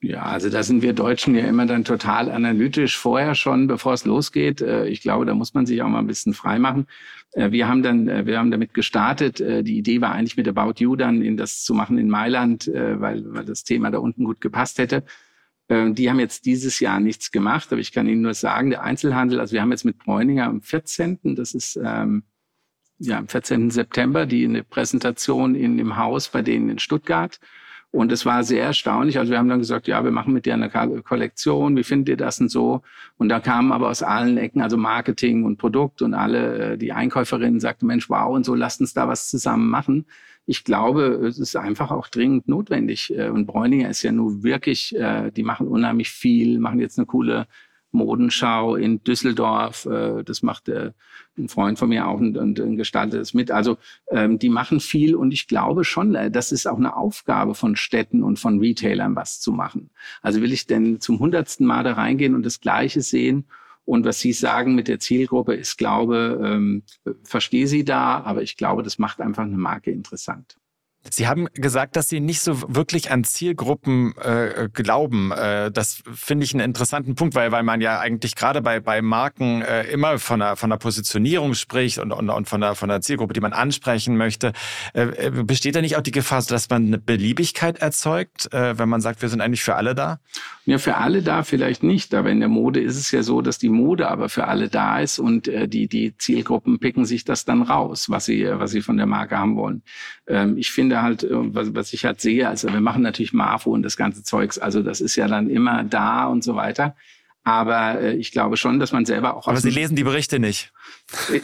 Ja, 0.01 0.23
also 0.23 0.49
da 0.49 0.63
sind 0.63 0.83
wir 0.83 0.93
Deutschen 0.93 1.35
ja 1.35 1.45
immer 1.45 1.67
dann 1.67 1.85
total 1.85 2.31
analytisch 2.31 2.97
vorher 2.97 3.35
schon, 3.35 3.67
bevor 3.67 3.95
es 3.95 4.05
losgeht. 4.05 4.61
Äh, 4.61 4.87
ich 4.87 5.01
glaube, 5.01 5.27
da 5.27 5.35
muss 5.35 5.55
man 5.55 5.67
sich 5.67 5.83
auch 5.83 5.89
mal 5.89 5.99
ein 5.99 6.07
bisschen 6.07 6.35
frei 6.35 6.59
machen. 6.61 6.87
Äh, 7.33 7.51
wir 7.51 7.67
haben 7.67 7.83
dann, 7.83 8.09
äh, 8.09 8.25
wir 8.25 8.39
haben 8.39 8.53
damit 8.53 8.75
gestartet. 8.75 9.41
Die 9.41 9.77
Idee 9.77 10.01
war 10.01 10.13
eigentlich 10.13 10.37
mit 10.37 10.47
About 10.47 10.75
You 10.79 10.95
dann 10.95 11.21
in 11.23 11.37
das 11.37 11.65
zu 11.65 11.75
machen 11.75 11.99
in 11.99 12.09
Mailand, 12.09 12.71
weil, 12.73 13.25
weil 13.27 13.45
das 13.45 13.65
Thema 13.65 13.91
da 13.91 13.99
unten 13.99 14.25
gut 14.25 14.41
gepasst 14.41 14.79
hätte. 14.79 15.05
Die 15.71 16.09
haben 16.09 16.19
jetzt 16.19 16.47
dieses 16.47 16.81
Jahr 16.81 16.99
nichts 16.99 17.31
gemacht, 17.31 17.71
aber 17.71 17.81
ich 17.81 17.93
kann 17.93 18.09
Ihnen 18.09 18.23
nur 18.23 18.33
sagen, 18.33 18.71
der 18.71 18.83
Einzelhandel, 18.83 19.39
also 19.39 19.53
wir 19.53 19.61
haben 19.61 19.71
jetzt 19.71 19.85
mit 19.85 19.99
Bräuninger 19.99 20.47
am 20.47 20.63
14., 20.63 21.19
das 21.37 21.53
ist 21.53 21.79
ähm, 21.83 22.23
ja 22.99 23.19
am 23.19 23.29
14. 23.29 23.71
September, 23.71 24.25
die 24.25 24.45
eine 24.47 24.65
Präsentation 24.65 25.55
in 25.55 25.77
dem 25.77 25.97
Haus 25.97 26.29
bei 26.29 26.41
denen 26.41 26.71
in 26.71 26.79
Stuttgart. 26.79 27.39
Und 27.91 28.13
es 28.13 28.27
war 28.27 28.45
sehr 28.45 28.65
erstaunlich. 28.65 29.19
Also 29.19 29.31
wir 29.31 29.39
haben 29.39 29.49
dann 29.49 29.61
gesagt, 29.61 29.89
ja, 29.89 30.05
wir 30.05 30.11
machen 30.11 30.35
mit 30.35 30.45
dir 30.45 30.55
eine 30.55 30.69
Kollektion, 30.69 31.75
wie 31.77 31.85
findet 31.85 32.09
ihr 32.11 32.17
das 32.19 32.39
und 32.39 32.51
so? 32.51 32.83
Und 33.17 33.31
da 33.31 33.41
kamen 33.41 33.73
aber 33.73 33.89
aus 33.89 34.03
allen 34.03 34.37
Ecken, 34.37 34.61
also 34.61 34.77
Marketing 34.77 35.45
und 35.45 35.57
Produkt 35.57 36.03
und 36.03 36.13
alle, 36.13 36.73
äh, 36.73 36.79
die 36.79 36.93
Einkäuferinnen 36.93 37.61
sagten, 37.61 37.87
Mensch, 37.87 38.11
wow, 38.11 38.35
und 38.35 38.45
so, 38.45 38.55
lasst 38.55 38.81
uns 38.81 38.93
da 38.93 39.09
was 39.09 39.29
zusammen 39.29 39.71
machen. 39.71 40.05
Ich 40.49 40.65
glaube, 40.65 41.03
es 41.29 41.39
ist 41.39 41.57
einfach 41.57 41.91
auch 41.91 42.09
dringend 42.09 42.49
notwendig. 42.49 43.15
Äh, 43.15 43.29
und 43.29 43.45
Bräuninger 43.45 43.91
ist 43.91 44.03
ja 44.03 44.13
nun 44.13 44.43
wirklich, 44.43 44.97
äh, 44.97 45.31
die 45.31 45.43
machen 45.43 45.69
unheimlich 45.69 46.09
viel, 46.09 46.59
machen 46.59 46.81
jetzt 46.81 46.99
eine 46.99 47.05
coole 47.05 47.47
Modenschau 47.93 48.75
in 48.75 49.05
Düsseldorf. 49.05 49.85
Äh, 49.85 50.25
das 50.25 50.43
macht 50.43 50.71
ein 50.71 51.49
Freund 51.49 51.79
von 51.79 51.91
mir 51.91 52.09
auch 52.09 52.19
und, 52.19 52.39
und, 52.39 52.77
gestaltet 52.79 53.21
es 53.21 53.35
mit. 53.35 53.51
Also 53.51 53.77
ähm, 54.11 54.39
die 54.39 54.49
machen 54.49 54.81
viel 54.81 55.17
und 55.17 55.33
ich 55.33 55.49
glaube 55.49 55.85
schon, 55.85 56.17
das 56.33 56.51
ist 56.51 56.67
auch 56.67 56.79
eine 56.79 56.97
Aufgabe 56.97 57.55
von 57.55 57.77
Städten 57.77 58.23
und 58.23 58.39
von 58.39 58.59
Retailern, 58.59 59.17
was 59.17 59.41
zu 59.41 59.53
machen. 59.53 59.91
Also 60.23 60.41
will 60.41 60.53
ich 60.55 60.67
denn 60.67 60.99
zum 60.99 61.19
hundertsten 61.19 61.67
Mal 61.67 61.85
da 61.85 61.93
reingehen 61.93 62.35
und 62.35 62.47
das 62.47 62.63
Gleiche 62.63 63.03
sehen? 63.03 63.45
Und 63.89 64.05
was 64.05 64.21
Sie 64.21 64.35
sagen 64.35 64.75
mit 64.75 64.87
der 64.87 65.01
Zielgruppe, 65.01 65.55
ist, 65.55 65.79
glaube, 65.79 66.39
ähm, 66.45 66.83
verstehe 67.25 67.67
Sie 67.67 67.87
da, 67.87 68.21
aber 68.21 68.43
ich 68.43 68.59
glaube, 68.59 68.83
das 68.83 68.99
macht 68.99 69.19
einfach 69.19 69.45
eine 69.45 69.57
Marke 69.57 69.91
interessant. 69.91 70.59
Sie 71.11 71.27
haben 71.27 71.47
gesagt, 71.55 71.97
dass 71.97 72.09
Sie 72.09 72.21
nicht 72.21 72.41
so 72.41 72.63
wirklich 72.75 73.11
an 73.11 73.25
Zielgruppen 73.25 74.15
äh, 74.19 74.69
glauben. 74.73 75.33
Äh, 75.33 75.71
das 75.71 76.03
finde 76.13 76.45
ich 76.45 76.53
einen 76.53 76.65
interessanten 76.65 77.15
Punkt, 77.15 77.35
weil, 77.35 77.53
weil 77.53 77.63
man 77.63 77.81
ja 77.81 77.99
eigentlich 77.99 78.35
gerade 78.35 78.61
bei, 78.61 78.81
bei 78.81 79.01
Marken 79.01 79.63
äh, 79.63 79.85
immer 79.85 80.19
von 80.19 80.41
der, 80.41 80.57
von 80.57 80.71
der 80.71 80.77
Positionierung 80.77 81.55
spricht 81.55 81.99
und, 81.99 82.13
und, 82.13 82.29
und 82.29 82.49
von, 82.49 82.61
der, 82.61 82.75
von 82.75 82.89
der 82.89 83.01
Zielgruppe, 83.01 83.33
die 83.33 83.41
man 83.41 83.53
ansprechen 83.53 84.17
möchte. 84.17 84.53
Äh, 84.93 85.03
äh, 85.03 85.31
besteht 85.45 85.77
da 85.77 85.81
nicht 85.81 85.97
auch 85.97 86.03
die 86.03 86.11
Gefahr, 86.11 86.43
dass 86.43 86.69
man 86.69 86.87
eine 86.87 86.99
Beliebigkeit 86.99 87.79
erzeugt, 87.79 88.53
äh, 88.53 88.79
wenn 88.79 88.89
man 88.89 89.01
sagt, 89.01 89.23
wir 89.23 89.29
sind 89.29 89.41
eigentlich 89.41 89.63
für 89.63 89.77
alle 89.77 89.95
da? 89.95 90.21
Ja, 90.67 90.79
für 90.79 90.97
alle 90.97 91.23
da 91.23 91.45
vielleicht 91.45 91.83
nicht, 91.83 92.13
aber 92.15 92.31
in 92.31 92.41
der 92.41 92.51
Mode 92.51 92.81
ist 92.81 92.97
es 92.97 93.11
ja 93.11 93.23
so, 93.23 93.41
dass 93.41 93.59
die 93.59 93.71
Mode 93.71 94.09
aber 94.09 94.29
für 94.29 94.47
alle 94.47 94.69
da 94.69 95.01
ist 95.01 95.19
und 95.19 95.49
äh, 95.49 95.67
die, 95.67 95.89
die 95.89 96.17
Zielgruppen 96.19 96.79
picken 96.79 97.07
sich 97.07 97.25
das 97.25 97.45
dann 97.45 97.63
raus, 97.63 98.11
was 98.11 98.27
sie, 98.27 98.47
was 98.51 98.73
sie 98.73 98.83
von 98.83 98.99
der 98.99 99.07
Marke 99.07 99.39
haben 99.39 99.57
wollen. 99.57 99.83
Ähm, 100.27 100.59
ich 100.59 100.71
finde 100.71 100.88
halt, 100.97 101.25
äh, 101.25 101.29
was, 101.31 101.75
was 101.75 101.93
ich 101.93 102.05
halt 102.05 102.21
sehe, 102.21 102.49
also 102.49 102.73
wir 102.73 102.81
machen 102.81 103.03
natürlich 103.03 103.33
Marfo 103.33 103.73
und 103.73 103.83
das 103.83 103.97
ganze 103.97 104.23
Zeugs, 104.23 104.59
also 104.59 104.83
das 104.83 105.01
ist 105.01 105.17
ja 105.17 105.29
dann 105.29 105.51
immer 105.51 105.85
da 105.85 106.27
und 106.27 106.45
so 106.45 106.55
weiter. 106.55 106.95
Aber 107.49 107.99
äh, 107.99 108.15
ich 108.17 108.31
glaube 108.31 108.59
schon, 108.59 108.79
dass 108.79 108.93
man 108.93 109.07
selber 109.07 109.35
auch. 109.35 109.49
Aber 109.49 109.57
Sie 109.57 109.71
lesen 109.71 109.97
die 109.97 110.05
Berichte 110.05 110.39
nicht. 110.39 110.71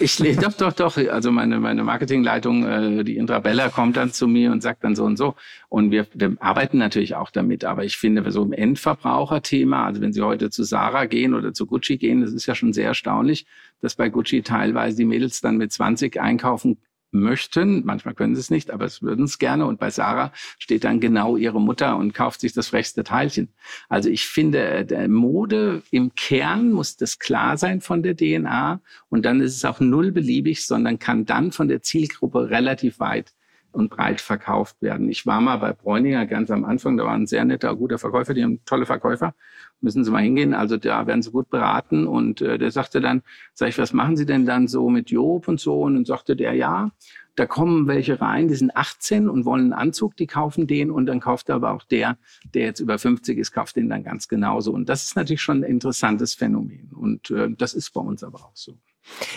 Ich 0.00 0.18
lese 0.18 0.38
doch, 0.42 0.52
doch, 0.52 0.72
doch. 0.74 0.98
Also 0.98 1.32
meine, 1.32 1.58
meine 1.60 1.82
Marketingleitung, 1.82 2.66
äh, 2.66 3.04
die 3.04 3.16
Indra 3.16 3.38
Bella, 3.38 3.70
kommt 3.70 3.96
dann 3.96 4.12
zu 4.12 4.28
mir 4.28 4.52
und 4.52 4.62
sagt 4.62 4.84
dann 4.84 4.94
so 4.94 5.04
und 5.04 5.16
so. 5.16 5.34
Und 5.70 5.92
wir, 5.92 6.06
wir 6.12 6.36
arbeiten 6.40 6.76
natürlich 6.76 7.14
auch 7.14 7.30
damit. 7.30 7.64
Aber 7.64 7.84
ich 7.84 7.96
finde, 7.96 8.30
so 8.30 8.42
im 8.42 8.52
Endverbraucherthema, 8.52 9.86
also 9.86 10.02
wenn 10.02 10.12
Sie 10.12 10.20
heute 10.20 10.50
zu 10.50 10.62
Sarah 10.62 11.06
gehen 11.06 11.32
oder 11.32 11.54
zu 11.54 11.64
Gucci 11.64 11.96
gehen, 11.96 12.20
das 12.20 12.34
ist 12.34 12.44
ja 12.44 12.54
schon 12.54 12.74
sehr 12.74 12.88
erstaunlich, 12.88 13.46
dass 13.80 13.94
bei 13.94 14.10
Gucci 14.10 14.42
teilweise 14.42 14.98
die 14.98 15.06
Mädels 15.06 15.40
dann 15.40 15.56
mit 15.56 15.72
20 15.72 16.20
einkaufen 16.20 16.76
möchten. 17.14 17.84
Manchmal 17.84 18.14
können 18.14 18.34
sie 18.34 18.40
es 18.40 18.50
nicht, 18.50 18.70
aber 18.70 18.84
es 18.84 19.02
würden 19.02 19.24
es 19.24 19.38
gerne. 19.38 19.66
Und 19.66 19.78
bei 19.78 19.90
Sarah 19.90 20.32
steht 20.58 20.84
dann 20.84 21.00
genau 21.00 21.36
ihre 21.36 21.60
Mutter 21.60 21.96
und 21.96 22.12
kauft 22.12 22.40
sich 22.40 22.52
das 22.52 22.68
frechste 22.68 23.04
Teilchen. 23.04 23.48
Also 23.88 24.10
ich 24.10 24.26
finde, 24.26 24.84
der 24.84 25.08
Mode 25.08 25.82
im 25.90 26.14
Kern 26.14 26.72
muss 26.72 26.96
das 26.96 27.18
klar 27.18 27.56
sein 27.56 27.80
von 27.80 28.02
der 28.02 28.16
DNA. 28.16 28.80
Und 29.08 29.24
dann 29.24 29.40
ist 29.40 29.56
es 29.56 29.64
auch 29.64 29.80
null 29.80 30.12
beliebig, 30.12 30.66
sondern 30.66 30.98
kann 30.98 31.24
dann 31.24 31.52
von 31.52 31.68
der 31.68 31.82
Zielgruppe 31.82 32.50
relativ 32.50 32.98
weit 32.98 33.32
und 33.74 33.90
breit 33.90 34.20
verkauft 34.20 34.80
werden. 34.80 35.08
Ich 35.08 35.26
war 35.26 35.40
mal 35.40 35.56
bei 35.56 35.72
Bräuninger 35.72 36.26
ganz 36.26 36.50
am 36.50 36.64
Anfang, 36.64 36.96
da 36.96 37.04
war 37.04 37.14
ein 37.14 37.26
sehr 37.26 37.44
netter, 37.44 37.74
guter 37.76 37.98
Verkäufer, 37.98 38.34
die 38.34 38.42
haben 38.42 38.64
tolle 38.64 38.86
Verkäufer, 38.86 39.34
müssen 39.80 40.04
Sie 40.04 40.10
mal 40.10 40.22
hingehen, 40.22 40.54
also 40.54 40.76
da 40.76 41.06
werden 41.06 41.22
Sie 41.22 41.30
gut 41.30 41.50
beraten 41.50 42.06
und 42.06 42.40
äh, 42.40 42.58
der 42.58 42.70
sagte 42.70 43.00
dann, 43.00 43.22
sag 43.52 43.68
ich, 43.68 43.78
was 43.78 43.92
machen 43.92 44.16
Sie 44.16 44.26
denn 44.26 44.46
dann 44.46 44.68
so 44.68 44.88
mit 44.88 45.10
Job 45.10 45.48
und 45.48 45.60
so 45.60 45.82
und 45.82 45.94
dann 45.94 46.04
sagte 46.04 46.36
der, 46.36 46.54
ja, 46.54 46.90
da 47.36 47.46
kommen 47.46 47.88
welche 47.88 48.20
rein, 48.20 48.48
die 48.48 48.54
sind 48.54 48.76
18 48.76 49.28
und 49.28 49.44
wollen 49.44 49.62
einen 49.62 49.72
Anzug, 49.72 50.16
die 50.16 50.26
kaufen 50.26 50.66
den 50.66 50.90
und 50.90 51.06
dann 51.06 51.20
kauft 51.20 51.50
aber 51.50 51.72
auch 51.72 51.82
der, 51.82 52.16
der 52.54 52.66
jetzt 52.66 52.80
über 52.80 52.98
50 52.98 53.38
ist, 53.38 53.52
kauft 53.52 53.76
den 53.76 53.88
dann 53.88 54.04
ganz 54.04 54.28
genauso. 54.28 54.72
Und 54.72 54.88
das 54.88 55.02
ist 55.02 55.16
natürlich 55.16 55.42
schon 55.42 55.58
ein 55.58 55.64
interessantes 55.64 56.34
Phänomen 56.34 56.90
und 56.94 57.30
äh, 57.30 57.50
das 57.50 57.74
ist 57.74 57.90
bei 57.90 58.00
uns 58.00 58.22
aber 58.22 58.38
auch 58.38 58.54
so. 58.54 58.78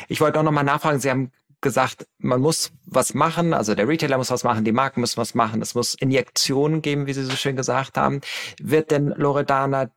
Ich 0.08 0.22
wollte 0.22 0.40
auch 0.40 0.44
nochmal 0.44 0.64
nachfragen, 0.64 1.00
Sie 1.00 1.10
haben 1.10 1.32
gesagt, 1.68 2.08
man 2.18 2.40
muss 2.40 2.72
was 2.86 3.14
machen, 3.14 3.54
also 3.54 3.76
der 3.76 3.88
Retailer 3.88 4.18
muss 4.18 4.32
was 4.32 4.44
machen, 4.44 4.64
die 4.64 4.72
Marken 4.72 5.02
müssen 5.02 5.18
was 5.18 5.36
machen, 5.36 5.62
es 5.62 5.76
muss 5.76 5.96
Injektionen 5.96 6.82
geben, 6.82 7.08
wie 7.08 7.14
Sie 7.14 7.24
so 7.24 7.36
schön 7.36 7.58
gesagt 7.58 7.98
haben. 7.98 8.22
Wird 8.62 8.92
denn 8.92 9.08
Loredana 9.10 9.92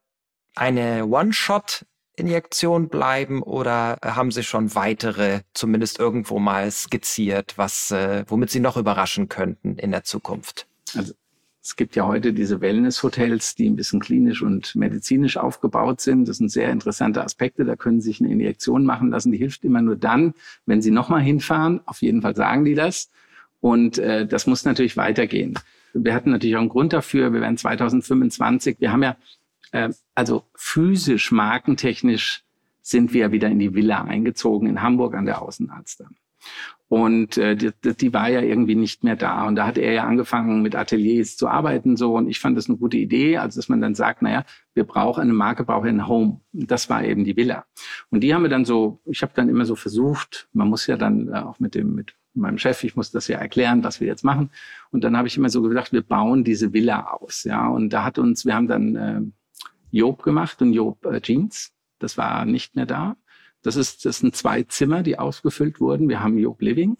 eine 0.56 1.06
One-Shot 1.06 1.86
Injektion 2.16 2.88
bleiben 2.88 3.40
oder 3.42 3.98
haben 4.04 4.32
Sie 4.32 4.42
schon 4.42 4.74
weitere, 4.74 5.42
zumindest 5.54 5.98
irgendwo 5.98 6.38
mal 6.40 6.70
skizziert, 6.70 7.56
was, 7.56 7.92
äh, 7.92 8.24
womit 8.26 8.50
Sie 8.50 8.60
noch 8.60 8.76
überraschen 8.76 9.28
könnten 9.28 9.76
in 9.76 9.92
der 9.92 10.04
Zukunft? 10.04 10.66
Also 10.94 11.14
es 11.70 11.76
gibt 11.76 11.94
ja 11.94 12.04
heute 12.04 12.32
diese 12.32 12.60
Wellness-Hotels, 12.60 13.54
die 13.54 13.70
ein 13.70 13.76
bisschen 13.76 14.00
klinisch 14.00 14.42
und 14.42 14.74
medizinisch 14.74 15.36
aufgebaut 15.36 16.00
sind. 16.00 16.26
Das 16.28 16.38
sind 16.38 16.50
sehr 16.50 16.68
interessante 16.68 17.22
Aspekte. 17.22 17.64
Da 17.64 17.76
können 17.76 18.00
Sie 18.00 18.08
sich 18.08 18.20
eine 18.20 18.32
Injektion 18.32 18.84
machen 18.84 19.10
lassen. 19.10 19.30
Die 19.30 19.38
hilft 19.38 19.62
immer 19.62 19.80
nur 19.80 19.94
dann, 19.94 20.34
wenn 20.66 20.82
Sie 20.82 20.90
nochmal 20.90 21.20
hinfahren. 21.20 21.80
Auf 21.86 22.02
jeden 22.02 22.22
Fall 22.22 22.34
sagen 22.34 22.64
die 22.64 22.74
das. 22.74 23.08
Und 23.60 23.98
äh, 23.98 24.26
das 24.26 24.48
muss 24.48 24.64
natürlich 24.64 24.96
weitergehen. 24.96 25.60
Wir 25.94 26.12
hatten 26.12 26.32
natürlich 26.32 26.56
auch 26.56 26.60
einen 26.60 26.70
Grund 26.70 26.92
dafür. 26.92 27.32
Wir 27.32 27.40
werden 27.40 27.56
2025, 27.56 28.78
wir 28.80 28.90
haben 28.90 29.04
ja, 29.04 29.16
äh, 29.70 29.90
also 30.16 30.42
physisch, 30.56 31.30
markentechnisch 31.30 32.42
sind 32.82 33.14
wir 33.14 33.30
wieder 33.30 33.46
in 33.46 33.60
die 33.60 33.74
Villa 33.76 34.02
eingezogen 34.02 34.68
in 34.68 34.82
Hamburg 34.82 35.14
an 35.14 35.24
der 35.24 35.40
Außenalster. 35.40 36.10
Und 36.90 37.38
äh, 37.38 37.54
die, 37.54 37.70
die 37.84 38.12
war 38.12 38.28
ja 38.28 38.40
irgendwie 38.40 38.74
nicht 38.74 39.04
mehr 39.04 39.14
da. 39.14 39.46
Und 39.46 39.54
da 39.54 39.64
hat 39.64 39.78
er 39.78 39.92
ja 39.92 40.08
angefangen, 40.08 40.60
mit 40.60 40.74
Ateliers 40.74 41.36
zu 41.36 41.46
arbeiten 41.46 41.96
so. 41.96 42.16
Und 42.16 42.28
ich 42.28 42.40
fand 42.40 42.58
das 42.58 42.68
eine 42.68 42.78
gute 42.78 42.96
Idee, 42.96 43.36
also 43.36 43.60
dass 43.60 43.68
man 43.68 43.80
dann 43.80 43.94
sagt, 43.94 44.22
naja, 44.22 44.44
wir 44.74 44.82
brauchen 44.82 45.20
eine 45.20 45.32
Marke, 45.32 45.62
brauchen 45.62 45.88
ein 45.88 46.08
Home. 46.08 46.40
Und 46.52 46.68
das 46.68 46.90
war 46.90 47.04
eben 47.04 47.22
die 47.22 47.36
Villa. 47.36 47.64
Und 48.10 48.22
die 48.22 48.34
haben 48.34 48.42
wir 48.42 48.48
dann 48.48 48.64
so, 48.64 49.00
ich 49.04 49.22
habe 49.22 49.30
dann 49.36 49.48
immer 49.48 49.66
so 49.66 49.76
versucht, 49.76 50.48
man 50.52 50.68
muss 50.68 50.88
ja 50.88 50.96
dann 50.96 51.28
äh, 51.28 51.38
auch 51.38 51.60
mit 51.60 51.76
dem, 51.76 51.94
mit 51.94 52.16
meinem 52.34 52.58
Chef, 52.58 52.82
ich 52.82 52.96
muss 52.96 53.12
das 53.12 53.28
ja 53.28 53.38
erklären, 53.38 53.84
was 53.84 54.00
wir 54.00 54.08
jetzt 54.08 54.24
machen. 54.24 54.50
Und 54.90 55.04
dann 55.04 55.16
habe 55.16 55.28
ich 55.28 55.36
immer 55.36 55.48
so 55.48 55.62
gedacht, 55.62 55.92
wir 55.92 56.02
bauen 56.02 56.42
diese 56.42 56.72
Villa 56.72 57.12
aus. 57.12 57.44
Ja, 57.44 57.68
und 57.68 57.90
da 57.90 58.02
hat 58.02 58.18
uns, 58.18 58.44
wir 58.44 58.56
haben 58.56 58.66
dann 58.66 58.96
äh, 58.96 59.20
Job 59.92 60.24
gemacht 60.24 60.60
und 60.60 60.72
Job 60.72 61.06
äh, 61.06 61.20
Jeans. 61.20 61.72
Das 62.00 62.18
war 62.18 62.44
nicht 62.46 62.74
mehr 62.74 62.86
da. 62.86 63.16
Das, 63.62 63.76
ist, 63.76 64.04
das 64.04 64.18
sind 64.18 64.34
zwei 64.36 64.62
Zimmer, 64.62 65.02
die 65.02 65.18
ausgefüllt 65.18 65.80
wurden. 65.80 66.08
Wir 66.08 66.22
haben 66.22 66.38
Job 66.38 66.60
Living. 66.62 66.96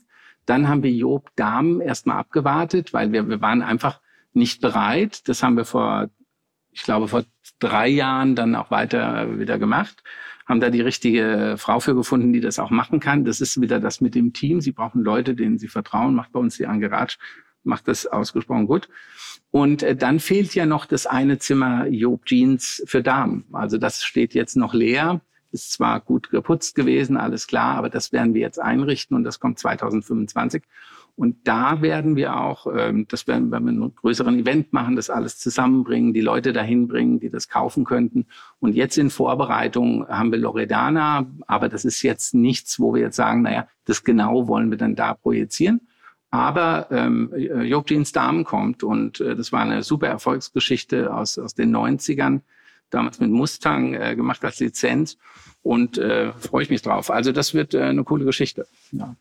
Dann 0.47 0.69
haben 0.69 0.83
wir 0.83 0.91
Job 0.91 1.31
Damen 1.37 1.81
erstmal 1.81 2.19
abgewartet, 2.19 2.93
weil 2.93 3.13
wir, 3.13 3.29
wir 3.29 3.41
waren 3.41 3.63
einfach 3.63 4.01
nicht 4.33 4.61
bereit. 4.61 5.29
Das 5.29 5.43
haben 5.43 5.57
wir 5.57 5.65
vor, 5.65 6.09
ich 6.73 6.83
glaube, 6.83 7.09
vor 7.09 7.25
drei 7.59 7.89
Jahren 7.89 8.35
dann 8.35 8.55
auch 8.55 8.71
weiter 8.71 9.39
wieder 9.39 9.59
gemacht. 9.59 10.03
Haben 10.47 10.61
da 10.61 10.71
die 10.71 10.81
richtige 10.81 11.55
Frau 11.59 11.81
für 11.81 11.95
gefunden, 11.95 12.33
die 12.33 12.41
das 12.41 12.59
auch 12.59 12.71
machen 12.71 13.01
kann. 13.01 13.25
Das 13.25 13.41
ist 13.41 13.61
wieder 13.61 13.81
das 13.81 14.01
mit 14.01 14.15
dem 14.15 14.33
Team. 14.33 14.61
Sie 14.61 14.73
brauchen 14.73 15.03
Leute, 15.03 15.35
denen 15.35 15.59
sie 15.59 15.69
vertrauen. 15.69 16.15
Macht 16.15 16.33
bei 16.33 16.41
uns 16.41 16.57
die 16.57 16.67
Angeratsch, 16.67 17.19
macht 17.63 17.89
das 17.89 18.07
ausgesprochen 18.07 18.67
gut. 18.67 18.89
Und 19.51 19.83
äh, 19.83 19.97
dann 19.97 20.21
fehlt 20.21 20.55
ja 20.55 20.67
noch 20.67 20.87
das 20.87 21.07
eine 21.07 21.39
Zimmer 21.39 21.87
Job 21.87 22.25
Jeans 22.27 22.83
für 22.87 23.03
Damen. 23.03 23.45
Also 23.53 23.79
das 23.79 24.03
steht 24.03 24.35
jetzt 24.35 24.57
noch 24.57 24.75
leer. 24.75 25.21
Ist 25.53 25.73
zwar 25.73 26.01
gut 26.01 26.31
geputzt 26.31 26.75
gewesen, 26.75 27.17
alles 27.17 27.47
klar, 27.47 27.77
aber 27.77 27.91
das 27.91 28.13
werden 28.13 28.35
wir 28.35 28.41
jetzt 28.41 28.61
einrichten 28.61 29.17
und 29.17 29.25
das 29.25 29.41
kommt 29.41 29.59
2025. 29.59 30.63
Und 31.17 31.47
da 31.47 31.83
werden 31.83 32.17
wir 32.17 32.37
auch, 32.37 32.67
ähm, 32.75 33.07
das 33.09 33.27
werden 33.27 33.51
wir 33.51 33.61
mit 33.61 33.75
einem 33.75 33.95
größeren 33.95 34.39
Event 34.39 34.73
machen, 34.73 34.97
das 34.97 35.11
alles 35.11 35.39
zusammenbringen, 35.39 36.15
die 36.15 36.23
Leute 36.23 36.55
dahin 36.55 36.89
bringen, 36.89 37.21
die 37.21 37.29
das 37.29 37.49
kaufen 37.49 37.85
könnten. 37.85 38.27
Und 38.59 38.75
jetzt 38.75 38.97
in 38.97 39.11
Vorbereitung 39.11 40.09
haben 40.09 40.33
wir 40.33 40.39
Loredana, 40.39 41.27
aber 41.47 41.69
das 41.69 41.85
ist 41.85 42.03
jetzt 42.03 42.33
nichts, 42.33 42.81
wo 42.81 42.95
wir 42.95 43.03
jetzt 43.03 43.17
sagen, 43.17 43.43
naja, 43.43 43.69
das 43.85 44.03
genau 44.03 44.49
wollen 44.49 44.71
wir 44.71 44.79
dann 44.79 44.95
da 44.95 45.13
projizieren. 45.13 45.83
Aber 46.31 46.87
ähm, 46.91 47.33
Job 47.65 47.87
Jeans 47.87 48.13
Damen 48.13 48.45
kommt 48.45 48.83
und 48.83 49.21
äh, 49.21 49.35
das 49.35 49.53
war 49.53 49.61
eine 49.61 49.83
super 49.83 50.07
Erfolgsgeschichte 50.07 51.13
aus, 51.13 51.39
aus 51.39 51.55
den 51.55 51.75
90ern, 51.77 52.41
damals 52.91 53.21
mit 53.21 53.31
Mustang 53.31 53.95
äh, 53.95 54.17
gemacht 54.17 54.45
als 54.45 54.61
Lizenz 54.61 55.19
und 55.63 55.99
äh, 55.99 56.33
freue 56.33 56.63
ich 56.63 56.71
mich 56.71 56.83
drauf. 56.83 57.11
Also 57.11 57.33
das 57.33 57.55
wird 57.55 57.75
äh, 57.75 57.83
eine 57.83 58.05
coole 58.05 58.25
Geschichte. 58.25 58.67
Ja. 58.93 59.17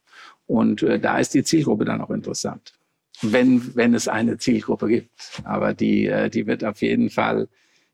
Und 0.45 0.83
äh, 0.83 0.99
da 0.99 1.19
ist 1.19 1.33
die 1.33 1.43
Zielgruppe 1.43 1.85
dann 1.85 2.01
auch 2.01 2.09
interessant, 2.09 2.73
wenn, 3.21 3.75
wenn 3.75 3.93
es 3.93 4.07
eine 4.07 4.37
Zielgruppe 4.37 4.87
gibt. 4.87 5.41
Aber 5.43 5.73
die, 5.73 6.07
äh, 6.07 6.29
die 6.29 6.47
wird 6.47 6.63
auf 6.63 6.81
jeden 6.81 7.09
Fall 7.09 7.47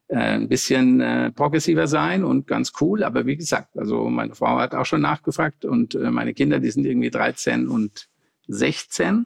äh, 0.07 0.17
ein 0.17 0.47
bisschen 0.47 1.01
äh, 1.01 1.31
progressiver 1.31 1.87
sein 1.87 2.23
und 2.23 2.47
ganz 2.47 2.73
cool. 2.79 3.03
Aber 3.03 3.25
wie 3.25 3.35
gesagt, 3.35 3.77
also 3.77 4.09
meine 4.09 4.35
Frau 4.35 4.59
hat 4.59 4.75
auch 4.75 4.85
schon 4.85 5.01
nachgefragt 5.01 5.65
und 5.65 5.95
äh, 5.95 6.11
meine 6.11 6.33
Kinder, 6.33 6.59
die 6.59 6.69
sind 6.69 6.85
irgendwie 6.85 7.09
13 7.09 7.67
und 7.67 8.07
16. 8.47 9.25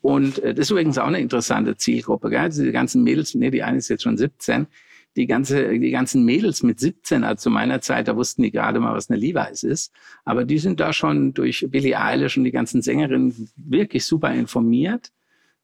Und 0.00 0.40
äh, 0.40 0.54
das 0.54 0.66
ist 0.66 0.70
übrigens 0.70 0.98
auch 0.98 1.06
eine 1.06 1.20
interessante 1.20 1.76
Zielgruppe. 1.76 2.30
Gell? 2.30 2.48
Die 2.50 2.72
ganzen 2.72 3.04
Mädels, 3.04 3.34
nee, 3.34 3.50
die 3.50 3.62
eine 3.62 3.78
ist 3.78 3.88
jetzt 3.88 4.02
schon 4.02 4.16
17. 4.16 4.66
Die, 5.18 5.26
ganze, 5.26 5.78
die 5.78 5.90
ganzen 5.90 6.24
Mädels 6.24 6.62
mit 6.62 6.78
17, 6.78 7.24
also 7.24 7.42
zu 7.42 7.50
meiner 7.50 7.80
Zeit, 7.80 8.06
da 8.06 8.14
wussten 8.14 8.42
die 8.42 8.52
gerade 8.52 8.78
mal, 8.78 8.94
was 8.94 9.10
eine 9.10 9.18
Levi's 9.18 9.64
ist. 9.64 9.92
Aber 10.24 10.44
die 10.44 10.58
sind 10.58 10.78
da 10.78 10.92
schon 10.92 11.34
durch 11.34 11.66
Billie 11.70 12.00
Eilish 12.00 12.36
und 12.36 12.44
die 12.44 12.52
ganzen 12.52 12.82
Sängerinnen 12.82 13.50
wirklich 13.56 14.04
super 14.04 14.32
informiert, 14.32 15.10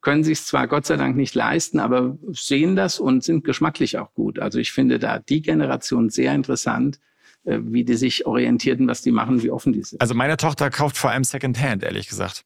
können 0.01 0.25
sich 0.25 0.43
zwar 0.43 0.67
Gott 0.67 0.87
sei 0.87 0.97
Dank 0.97 1.17
nicht 1.17 1.37
leisten, 1.37 1.79
aber 1.79 2.19
sehen 2.33 2.75
das 2.75 2.99
und 2.99 3.23
sind 3.23 3.45
geschmacklich 3.45 3.97
auch 3.97 4.13
gut. 4.13 4.41
Also 4.41 4.59
ich 4.59 4.73
finde 4.73 4.99
da 4.99 5.21
die 5.21 5.41
Generation 5.41 6.11
sehr 6.11 6.35
interessant, 6.35 6.99
äh, 7.45 7.61
wie 7.63 7.85
die 7.85 7.95
sich 7.95 8.27
orientierten, 8.27 8.89
was 8.89 9.03
die 9.03 9.13
machen, 9.13 9.43
wie 9.43 9.51
offen 9.53 9.73
die 9.73 9.85
sind. 9.85 10.01
Also 10.01 10.15
meine 10.15 10.37
Tochter 10.37 10.69
kauft 10.71 10.99
vor 10.99 11.11
allem 11.11 11.25
Secondhand, 11.25 11.85
ehrlich 11.85 12.09
gesagt. 12.09 12.45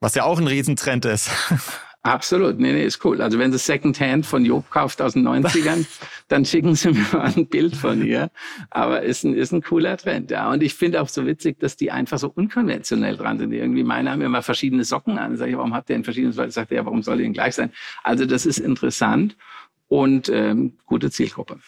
Was 0.00 0.14
ja 0.14 0.24
auch 0.24 0.38
ein 0.38 0.46
Riesentrend 0.46 1.04
ist. 1.04 1.30
Absolut, 2.08 2.58
nee, 2.58 2.72
nee, 2.72 2.84
ist 2.84 3.04
cool. 3.04 3.20
Also 3.20 3.38
wenn 3.38 3.52
sie 3.52 3.58
Secondhand 3.58 4.24
von 4.24 4.42
Job 4.42 4.70
kauft 4.70 5.02
aus 5.02 5.12
den 5.12 5.28
90ern, 5.28 5.84
dann 6.28 6.46
schicken 6.46 6.74
sie 6.74 6.92
mir 6.92 7.04
mal 7.12 7.32
ein 7.36 7.46
Bild 7.46 7.76
von 7.76 8.02
ihr. 8.02 8.30
Aber 8.70 9.02
ist 9.02 9.24
ein, 9.24 9.34
ist 9.34 9.52
ein 9.52 9.60
cooler 9.60 9.98
Trend, 9.98 10.30
ja. 10.30 10.50
Und 10.50 10.62
ich 10.62 10.72
finde 10.72 11.02
auch 11.02 11.08
so 11.08 11.26
witzig, 11.26 11.60
dass 11.60 11.76
die 11.76 11.90
einfach 11.90 12.18
so 12.18 12.32
unkonventionell 12.34 13.18
dran 13.18 13.38
sind. 13.38 13.52
Irgendwie 13.52 13.84
meine 13.84 14.10
haben 14.10 14.22
immer 14.22 14.40
verschiedene 14.40 14.84
Socken 14.84 15.18
an. 15.18 15.36
Sag 15.36 15.50
ich, 15.50 15.56
warum 15.58 15.74
habt 15.74 15.90
ihr 15.90 15.96
denn 15.96 16.04
verschiedene 16.04 16.32
Socken? 16.32 16.50
Sagt 16.50 16.72
er, 16.72 16.78
ja, 16.78 16.86
warum 16.86 17.02
soll 17.02 17.18
die 17.18 17.24
denn 17.24 17.34
gleich 17.34 17.54
sein? 17.54 17.72
Also 18.02 18.24
das 18.24 18.46
ist 18.46 18.58
interessant 18.58 19.36
und 19.88 20.30
ähm, 20.30 20.78
gute 20.86 21.10
Zielgruppe. 21.10 21.58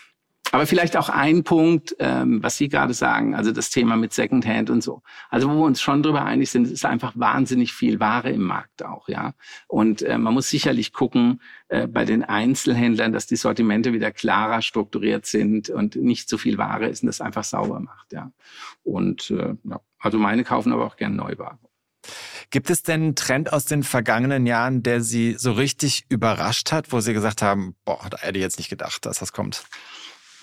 Aber 0.53 0.67
vielleicht 0.67 0.97
auch 0.97 1.09
ein 1.09 1.45
Punkt, 1.45 1.95
ähm, 1.99 2.43
was 2.43 2.57
Sie 2.57 2.69
gerade 2.69 2.95
sagen, 2.95 3.35
also 3.35 3.53
das 3.53 3.71
Thema 3.71 3.97
mit 3.97 4.13
Secondhand 4.13 4.71
und 4.71 4.83
so. 4.83 5.03
Also 5.29 5.49
wo 5.49 5.55
wir 5.55 5.65
uns 5.65 5.81
schon 5.81 6.03
drüber 6.03 6.25
einig 6.25 6.51
sind, 6.51 6.67
ist 6.67 6.85
einfach 6.85 7.13
wahnsinnig 7.15 7.73
viel 7.73 8.01
Ware 8.01 8.31
im 8.31 8.43
Markt 8.43 8.83
auch, 8.83 9.09
ja. 9.09 9.35
Und 9.69 10.03
äh, 10.03 10.19
man 10.19 10.35
muss 10.35 10.51
sicherlich 10.51 10.93
gucken 10.93 11.41
äh, 11.69 11.87
bei 11.87 12.05
den 12.05 12.25
Einzelhändlern, 12.25 13.13
dass 13.13 13.27
die 13.27 13.37
Sortimente 13.37 13.93
wieder 13.93 14.11
klarer 14.11 14.63
strukturiert 14.63 15.27
sind 15.27 15.71
und 15.71 15.97
nicht 15.97 16.29
so 16.29 16.37
viel 16.37 16.59
Ware 16.59 16.89
ist 16.89 17.03
und 17.03 17.07
das 17.07 17.21
einfach 17.21 17.45
sauber 17.45 17.81
macht, 17.81 18.13
ja. 18.13 18.33
Und 18.83 19.31
äh, 19.31 19.55
ja, 19.65 19.81
also 19.99 20.19
meine 20.19 20.45
kaufen 20.45 20.73
aber 20.73 20.87
auch 20.87 20.97
gern 20.97 21.15
Neuware. 21.15 21.59
Gibt 22.51 22.71
es 22.71 22.83
denn 22.83 23.03
einen 23.03 23.15
Trend 23.15 23.53
aus 23.53 23.67
den 23.67 23.85
vergangenen 23.85 24.47
Jahren, 24.47 24.83
der 24.83 25.03
Sie 25.03 25.35
so 25.39 25.53
richtig 25.53 26.07
überrascht 26.09 26.73
hat, 26.73 26.91
wo 26.91 27.01
Sie 27.01 27.13
gesagt 27.13 27.43
haben, 27.43 27.77
boah, 27.85 28.09
da 28.11 28.19
hätte 28.19 28.39
ich 28.39 28.43
jetzt 28.43 28.59
nicht 28.59 28.71
gedacht, 28.71 29.07
dass 29.07 29.21
das 29.21 29.33
kommt? 29.33 29.65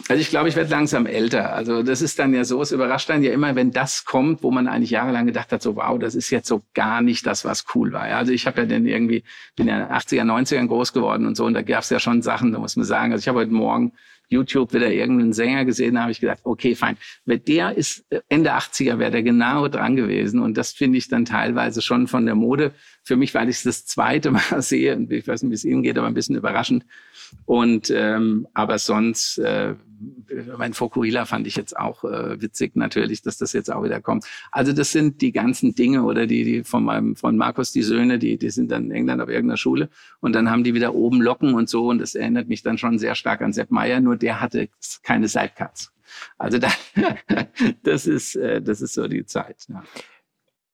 Also 0.09 0.21
ich 0.21 0.29
glaube, 0.29 0.47
ich 0.47 0.55
werde 0.55 0.69
langsam 0.69 1.05
älter. 1.05 1.53
Also 1.53 1.81
das 1.81 2.01
ist 2.01 2.19
dann 2.19 2.33
ja 2.33 2.43
so, 2.43 2.61
es 2.61 2.71
überrascht 2.71 3.09
dann 3.09 3.23
ja 3.23 3.31
immer, 3.33 3.55
wenn 3.55 3.71
das 3.71 4.05
kommt, 4.05 4.43
wo 4.43 4.51
man 4.51 4.67
eigentlich 4.67 4.91
jahrelang 4.91 5.25
gedacht 5.25 5.51
hat, 5.51 5.61
so 5.61 5.75
wow, 5.75 5.97
das 5.97 6.13
ist 6.13 6.29
jetzt 6.29 6.47
so 6.47 6.61
gar 6.73 7.01
nicht 7.01 7.25
das, 7.25 7.45
was 7.45 7.65
cool 7.73 7.91
war. 7.93 8.03
Also 8.03 8.31
ich 8.31 8.45
habe 8.45 8.61
ja 8.61 8.67
dann 8.67 8.85
irgendwie, 8.85 9.23
bin 9.55 9.67
ja 9.67 9.89
80er, 9.89 10.23
90ern 10.23 10.67
groß 10.67 10.93
geworden 10.93 11.25
und 11.25 11.35
so 11.35 11.45
und 11.45 11.55
da 11.55 11.63
gab 11.63 11.81
es 11.81 11.89
ja 11.89 11.99
schon 11.99 12.21
Sachen, 12.21 12.51
da 12.51 12.59
muss 12.59 12.75
man 12.75 12.85
sagen. 12.85 13.11
Also 13.11 13.23
ich 13.23 13.27
habe 13.27 13.39
heute 13.39 13.51
Morgen 13.51 13.93
YouTube 14.29 14.73
wieder 14.73 14.91
irgendeinen 14.91 15.33
Sänger 15.33 15.65
gesehen, 15.65 15.95
da 15.95 16.01
habe 16.01 16.11
ich 16.11 16.19
gedacht, 16.19 16.39
okay, 16.43 16.75
fein. 16.75 16.97
Der 17.25 17.77
ist 17.77 18.05
Ende 18.27 18.53
80er, 18.53 18.99
wäre 18.99 19.11
der 19.11 19.23
genau 19.23 19.67
dran 19.67 19.95
gewesen. 19.95 20.41
Und 20.41 20.57
das 20.57 20.73
finde 20.73 20.97
ich 20.97 21.07
dann 21.07 21.25
teilweise 21.25 21.81
schon 21.81 22.07
von 22.07 22.25
der 22.25 22.35
Mode. 22.35 22.73
Für 23.03 23.15
mich, 23.15 23.33
weil 23.33 23.47
ich 23.49 23.63
das 23.63 23.85
zweite 23.85 24.31
Mal 24.51 24.61
sehe, 24.61 24.95
und 24.95 25.11
ich 25.11 25.27
weiß 25.27 25.43
nicht, 25.43 25.51
wie 25.51 25.55
es 25.55 25.65
Ihnen 25.65 25.83
geht, 25.83 25.97
aber 25.97 26.07
ein 26.07 26.13
bisschen 26.13 26.35
überraschend. 26.35 26.85
Und 27.45 27.89
ähm, 27.89 28.47
aber 28.53 28.77
sonst 28.79 29.37
äh, 29.37 29.75
mein 30.57 30.73
Fokuhila 30.73 31.25
fand 31.25 31.47
ich 31.47 31.55
jetzt 31.55 31.77
auch 31.77 32.03
äh, 32.03 32.39
witzig 32.41 32.75
natürlich, 32.75 33.21
dass 33.21 33.37
das 33.37 33.53
jetzt 33.53 33.71
auch 33.71 33.83
wieder 33.83 34.01
kommt. 34.01 34.25
Also 34.51 34.73
das 34.73 34.91
sind 34.91 35.21
die 35.21 35.31
ganzen 35.31 35.75
Dinge 35.75 36.03
oder 36.03 36.27
die, 36.27 36.43
die 36.43 36.63
von 36.63 36.83
meinem 36.83 37.15
von 37.15 37.37
Markus 37.37 37.71
die 37.71 37.83
Söhne, 37.83 38.19
die 38.19 38.37
die 38.37 38.49
sind 38.49 38.71
dann 38.71 38.85
in 38.85 38.91
England 38.91 39.21
auf 39.21 39.29
irgendeiner 39.29 39.57
Schule 39.57 39.89
und 40.19 40.33
dann 40.33 40.49
haben 40.49 40.63
die 40.63 40.73
wieder 40.73 40.93
oben 40.93 41.21
Locken 41.21 41.53
und 41.53 41.69
so 41.69 41.87
und 41.87 41.99
das 41.99 42.15
erinnert 42.15 42.47
mich 42.47 42.63
dann 42.63 42.77
schon 42.77 42.99
sehr 42.99 43.15
stark 43.15 43.41
an 43.41 43.53
Sepp 43.53 43.71
Meyer, 43.71 43.99
nur 43.99 44.17
der 44.17 44.41
hatte 44.41 44.69
keine 45.03 45.27
Sidecuts. 45.27 45.91
Also 46.37 46.57
da, 46.57 46.69
das 47.83 48.07
ist 48.07 48.35
äh, 48.35 48.61
das 48.61 48.81
ist 48.81 48.93
so 48.93 49.07
die 49.07 49.25
Zeit. 49.25 49.65
Ja. 49.69 49.83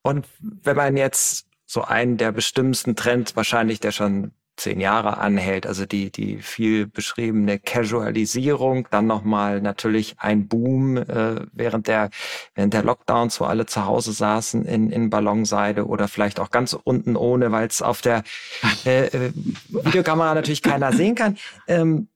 Und 0.02 0.28
wenn 0.40 0.76
man 0.76 0.98
jetzt 0.98 1.48
so 1.66 1.82
einen 1.82 2.18
der 2.18 2.32
bestimmten 2.32 2.96
Trends 2.96 3.36
wahrscheinlich, 3.36 3.80
der 3.80 3.92
schon 3.92 4.32
zehn 4.56 4.80
Jahre 4.80 5.18
anhält. 5.18 5.66
Also 5.66 5.86
die, 5.86 6.12
die 6.12 6.38
viel 6.38 6.88
beschriebene 6.88 7.60
Casualisierung, 7.60 8.88
dann 8.92 9.08
nochmal 9.08 9.62
natürlich 9.62 10.16
ein 10.20 10.48
Boom 10.48 10.98
äh, 10.98 11.46
während 11.52 11.88
der, 11.88 12.10
während 12.56 12.74
der 12.74 12.84
Lockdowns, 12.84 13.40
wo 13.40 13.46
alle 13.46 13.66
zu 13.66 13.86
Hause 13.86 14.14
saßen 14.14 14.66
in, 14.66 14.92
in 14.92 15.10
Ballonseide 15.10 15.88
oder 15.88 16.08
vielleicht 16.08 16.40
auch 16.40 16.52
ganz 16.52 16.74
unten 16.74 17.16
ohne, 17.16 17.52
weil 17.52 17.68
es 17.68 17.82
auf 17.82 18.02
der 18.02 18.24
äh, 18.86 19.08
äh, 19.08 19.32
Videokamera 19.70 20.34
natürlich 20.36 20.62
keiner 20.62 20.94
sehen 20.94 21.16
kann. 21.16 21.38
Ähm, 21.68 22.08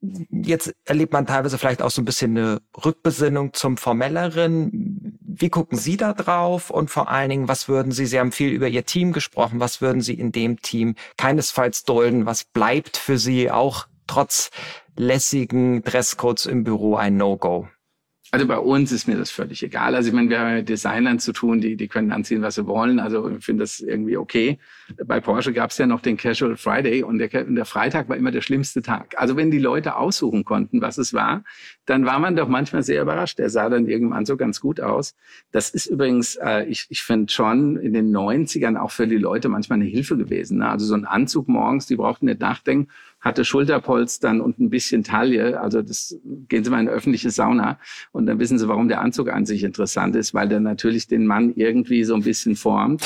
Jetzt 0.00 0.74
erlebt 0.84 1.12
man 1.12 1.26
teilweise 1.26 1.58
vielleicht 1.58 1.82
auch 1.82 1.90
so 1.90 2.02
ein 2.02 2.04
bisschen 2.04 2.36
eine 2.36 2.60
Rückbesinnung 2.84 3.54
zum 3.54 3.76
Formelleren. 3.76 5.18
Wie 5.20 5.48
gucken 5.48 5.78
Sie 5.78 5.96
da 5.96 6.12
drauf? 6.12 6.70
Und 6.70 6.90
vor 6.90 7.08
allen 7.08 7.30
Dingen, 7.30 7.48
was 7.48 7.68
würden 7.68 7.92
Sie, 7.92 8.06
Sie 8.06 8.18
haben 8.18 8.32
viel 8.32 8.50
über 8.50 8.68
Ihr 8.68 8.84
Team 8.84 9.12
gesprochen, 9.12 9.58
was 9.58 9.80
würden 9.80 10.02
Sie 10.02 10.14
in 10.14 10.32
dem 10.32 10.60
Team 10.60 10.94
keinesfalls 11.16 11.84
dulden? 11.84 12.26
Was 12.26 12.44
bleibt 12.44 12.96
für 12.96 13.18
Sie 13.18 13.50
auch 13.50 13.86
trotz 14.06 14.50
lässigen 14.96 15.82
Dresscodes 15.82 16.46
im 16.46 16.64
Büro 16.64 16.96
ein 16.96 17.16
No-Go? 17.16 17.68
Also 18.32 18.46
bei 18.46 18.58
uns 18.58 18.90
ist 18.90 19.06
mir 19.06 19.16
das 19.16 19.30
völlig 19.30 19.62
egal. 19.62 19.94
Also 19.94 20.08
ich 20.08 20.14
meine, 20.14 20.28
wir 20.28 20.40
haben 20.40 20.54
mit 20.56 20.68
Designern 20.68 21.18
zu 21.20 21.32
tun, 21.32 21.60
die, 21.60 21.76
die 21.76 21.86
können 21.86 22.10
anziehen, 22.10 22.42
was 22.42 22.56
sie 22.56 22.66
wollen. 22.66 22.98
Also 22.98 23.28
ich 23.30 23.44
finde 23.44 23.62
das 23.62 23.78
irgendwie 23.80 24.16
okay. 24.16 24.58
Bei 25.04 25.20
Porsche 25.20 25.52
gab 25.52 25.70
es 25.70 25.78
ja 25.78 25.86
noch 25.86 26.00
den 26.00 26.16
Casual 26.16 26.56
Friday 26.56 27.04
und 27.04 27.18
der, 27.18 27.28
der 27.28 27.64
Freitag 27.64 28.08
war 28.08 28.16
immer 28.16 28.32
der 28.32 28.40
schlimmste 28.40 28.82
Tag. 28.82 29.14
Also 29.16 29.36
wenn 29.36 29.50
die 29.50 29.58
Leute 29.58 29.96
aussuchen 29.96 30.44
konnten, 30.44 30.80
was 30.80 30.98
es 30.98 31.14
war, 31.14 31.44
dann 31.84 32.04
war 32.04 32.18
man 32.18 32.34
doch 32.34 32.48
manchmal 32.48 32.82
sehr 32.82 33.02
überrascht. 33.02 33.38
Der 33.38 33.48
sah 33.48 33.68
dann 33.68 33.86
irgendwann 33.86 34.26
so 34.26 34.36
ganz 34.36 34.60
gut 34.60 34.80
aus. 34.80 35.14
Das 35.52 35.70
ist 35.70 35.86
übrigens, 35.86 36.36
äh, 36.36 36.64
ich, 36.64 36.86
ich 36.88 37.02
finde 37.02 37.32
schon 37.32 37.76
in 37.76 37.92
den 37.92 38.14
90ern 38.14 38.76
auch 38.76 38.90
für 38.90 39.06
die 39.06 39.18
Leute 39.18 39.48
manchmal 39.48 39.78
eine 39.78 39.88
Hilfe 39.88 40.16
gewesen. 40.16 40.58
Ne? 40.58 40.68
Also 40.68 40.84
so 40.84 40.94
ein 40.94 41.04
Anzug 41.04 41.48
morgens, 41.48 41.86
die 41.86 41.96
brauchten 41.96 42.26
nicht 42.26 42.40
nachdenken 42.40 42.90
hatte 43.20 43.44
Schulterpolstern 43.44 44.40
und 44.40 44.58
ein 44.58 44.70
bisschen 44.70 45.02
Taille. 45.02 45.60
Also 45.60 45.82
das 45.82 46.18
gehen 46.48 46.64
Sie 46.64 46.70
mal 46.70 46.80
in 46.80 46.88
eine 46.88 46.96
öffentliche 46.96 47.30
Sauna 47.30 47.78
und 48.12 48.26
dann 48.26 48.38
wissen 48.38 48.58
Sie, 48.58 48.68
warum 48.68 48.88
der 48.88 49.00
Anzug 49.00 49.30
an 49.30 49.46
sich 49.46 49.64
interessant 49.64 50.14
ist, 50.16 50.34
weil 50.34 50.48
der 50.48 50.60
natürlich 50.60 51.08
den 51.08 51.26
Mann 51.26 51.52
irgendwie 51.54 52.04
so 52.04 52.14
ein 52.14 52.22
bisschen 52.22 52.56
formt. 52.56 53.02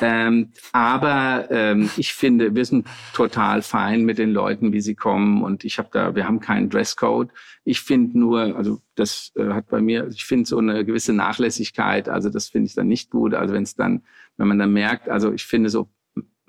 Ähm, 0.00 0.50
aber 0.72 1.48
ähm, 1.50 1.90
ich 1.96 2.14
finde, 2.14 2.54
wir 2.54 2.64
sind 2.64 2.86
total 3.12 3.62
fein 3.62 4.04
mit 4.04 4.18
den 4.18 4.32
Leuten, 4.32 4.72
wie 4.72 4.80
sie 4.80 4.94
kommen. 4.94 5.42
Und 5.42 5.64
ich 5.64 5.78
habe 5.78 5.88
da, 5.92 6.14
wir 6.14 6.26
haben 6.26 6.40
keinen 6.40 6.70
Dresscode. 6.70 7.30
Ich 7.64 7.80
finde 7.80 8.18
nur, 8.18 8.56
also 8.56 8.80
das 8.94 9.32
äh, 9.36 9.48
hat 9.48 9.68
bei 9.68 9.80
mir, 9.80 10.08
ich 10.08 10.24
finde 10.24 10.48
so 10.48 10.58
eine 10.58 10.84
gewisse 10.84 11.12
Nachlässigkeit. 11.12 12.08
Also 12.08 12.30
das 12.30 12.48
finde 12.48 12.68
ich 12.68 12.74
dann 12.74 12.88
nicht 12.88 13.10
gut. 13.10 13.34
Also 13.34 13.54
wenn 13.54 13.64
es 13.64 13.74
dann, 13.74 14.02
wenn 14.36 14.48
man 14.48 14.58
dann 14.58 14.72
merkt, 14.72 15.08
also 15.08 15.32
ich 15.32 15.44
finde 15.44 15.70
so 15.70 15.88